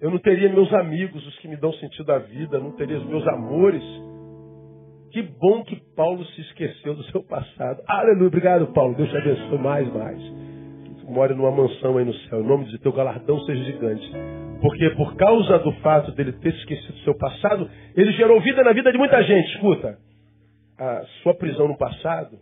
Eu 0.00 0.10
não 0.10 0.18
teria 0.18 0.48
meus 0.48 0.72
amigos, 0.72 1.26
os 1.26 1.38
que 1.40 1.48
me 1.48 1.56
dão 1.56 1.72
sentido 1.72 2.12
à 2.12 2.18
vida, 2.18 2.60
não 2.60 2.70
teria 2.72 2.98
os 2.98 3.06
meus 3.06 3.26
amores. 3.26 3.82
Que 5.18 5.22
bom 5.22 5.64
que 5.64 5.74
Paulo 5.96 6.24
se 6.26 6.40
esqueceu 6.42 6.94
do 6.94 7.02
seu 7.10 7.24
passado. 7.24 7.82
Aleluia, 7.88 8.28
obrigado, 8.28 8.68
Paulo. 8.68 8.94
Deus 8.94 9.10
te 9.10 9.16
abençoe 9.16 9.58
mais, 9.58 9.92
mais. 9.92 10.22
Tu 11.00 11.10
more 11.10 11.34
numa 11.34 11.50
mansão 11.50 11.98
aí 11.98 12.04
no 12.04 12.14
céu. 12.14 12.40
Em 12.40 12.46
nome 12.46 12.66
de 12.66 12.78
teu 12.78 12.92
galardão 12.92 13.40
seja 13.40 13.64
gigante. 13.64 14.08
Porque 14.60 14.90
por 14.90 15.16
causa 15.16 15.58
do 15.58 15.72
fato 15.80 16.12
dele 16.12 16.34
ter 16.34 16.54
esquecido 16.54 16.92
do 16.92 17.00
seu 17.00 17.18
passado, 17.18 17.68
ele 17.96 18.12
gerou 18.12 18.40
vida 18.40 18.62
na 18.62 18.72
vida 18.72 18.92
de 18.92 18.98
muita 18.98 19.20
gente. 19.24 19.54
Escuta, 19.56 19.98
a 20.78 21.02
sua 21.24 21.34
prisão 21.34 21.66
no 21.66 21.76
passado 21.76 22.38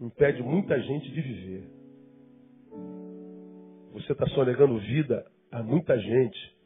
impede 0.00 0.44
muita 0.44 0.80
gente 0.80 1.10
de 1.10 1.20
viver. 1.20 1.64
Você 3.94 4.12
está 4.12 4.28
só 4.28 4.44
negando 4.44 4.78
vida 4.78 5.24
a 5.50 5.60
muita 5.60 5.98
gente 5.98 6.56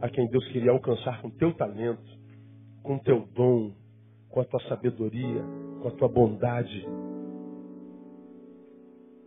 a 0.00 0.08
quem 0.08 0.28
Deus 0.28 0.46
queria 0.52 0.70
alcançar 0.70 1.20
com 1.22 1.28
teu 1.28 1.52
talento, 1.54 2.08
com 2.84 3.00
teu 3.00 3.26
dom, 3.34 3.79
com 4.30 4.40
a 4.40 4.44
tua 4.44 4.60
sabedoria, 4.68 5.42
com 5.82 5.88
a 5.88 5.90
tua 5.92 6.08
bondade. 6.08 6.86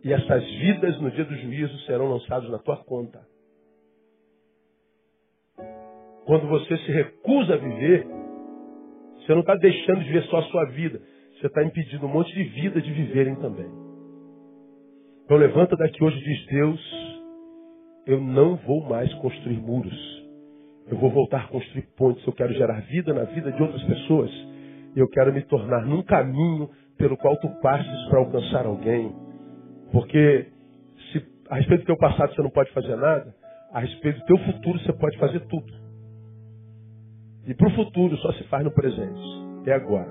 E 0.02 0.12
essas 0.12 0.44
vidas 0.44 1.00
no 1.00 1.10
dia 1.10 1.24
do 1.24 1.34
juízo 1.36 1.78
serão 1.80 2.10
lançadas 2.10 2.50
na 2.50 2.58
tua 2.58 2.76
conta. 2.84 3.20
Quando 6.26 6.48
você 6.48 6.76
se 6.78 6.90
recusa 6.90 7.54
a 7.54 7.56
viver, 7.58 8.06
você 9.18 9.32
não 9.32 9.40
está 9.40 9.54
deixando 9.56 10.00
de 10.00 10.06
viver 10.06 10.24
só 10.24 10.38
a 10.38 10.42
sua 10.44 10.64
vida, 10.66 11.00
você 11.38 11.46
está 11.46 11.62
impedindo 11.62 12.06
um 12.06 12.12
monte 12.12 12.32
de 12.34 12.44
vida 12.44 12.80
de 12.80 12.92
viverem 12.92 13.36
também. 13.36 13.70
Então 15.24 15.36
levanta 15.36 15.76
daqui 15.76 16.02
hoje 16.04 16.18
e 16.18 16.24
diz, 16.24 16.46
Deus, 16.46 16.80
eu 18.06 18.20
não 18.20 18.56
vou 18.56 18.82
mais 18.82 19.12
construir 19.14 19.58
muros. 19.58 20.24
Eu 20.86 20.98
vou 20.98 21.10
voltar 21.10 21.44
a 21.44 21.48
construir 21.48 21.86
pontes. 21.96 22.26
Eu 22.26 22.32
quero 22.34 22.52
gerar 22.52 22.80
vida 22.82 23.14
na 23.14 23.24
vida 23.24 23.50
de 23.50 23.62
outras 23.62 23.82
pessoas. 23.84 24.30
Eu 24.96 25.08
quero 25.08 25.32
me 25.32 25.42
tornar 25.42 25.84
num 25.84 26.02
caminho 26.02 26.70
pelo 26.96 27.16
qual 27.16 27.36
tu 27.38 27.48
passes 27.60 28.08
para 28.08 28.18
alcançar 28.20 28.66
alguém. 28.66 29.12
Porque 29.92 30.46
se 31.12 31.24
a 31.50 31.56
respeito 31.56 31.82
do 31.82 31.86
teu 31.86 31.96
passado 31.96 32.34
você 32.34 32.42
não 32.42 32.50
pode 32.50 32.70
fazer 32.72 32.96
nada, 32.96 33.34
a 33.72 33.80
respeito 33.80 34.20
do 34.20 34.26
teu 34.26 34.38
futuro 34.38 34.78
você 34.78 34.92
pode 34.92 35.18
fazer 35.18 35.40
tudo. 35.40 35.72
E 37.46 37.54
para 37.54 37.68
o 37.68 37.72
futuro 37.72 38.16
só 38.18 38.32
se 38.32 38.44
faz 38.44 38.64
no 38.64 38.72
presente. 38.72 39.20
É 39.66 39.72
agora. 39.72 40.10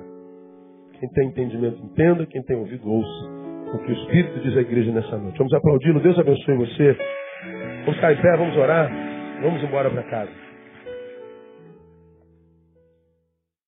Quem 0.99 1.09
tem 1.09 1.27
entendimento, 1.29 1.83
entenda. 1.83 2.25
Quem 2.25 2.43
tem 2.43 2.55
ouvido, 2.55 2.89
ouça. 2.89 3.29
O 3.73 3.79
que 3.79 3.91
o 3.91 3.93
Espírito 3.93 4.39
diz 4.41 4.55
à 4.55 4.61
igreja 4.61 4.91
nessa 4.91 5.17
noite. 5.17 5.37
Vamos 5.37 5.53
aplaudir. 5.53 5.99
Deus 5.99 6.19
abençoe 6.19 6.57
você. 6.57 6.97
Vamos 7.79 7.95
ficar 7.95 8.13
em 8.13 8.21
pé, 8.21 8.37
vamos 8.37 8.55
orar. 8.55 8.91
Vamos 9.41 9.63
embora 9.63 9.89
para 9.89 10.03
casa. 10.03 10.42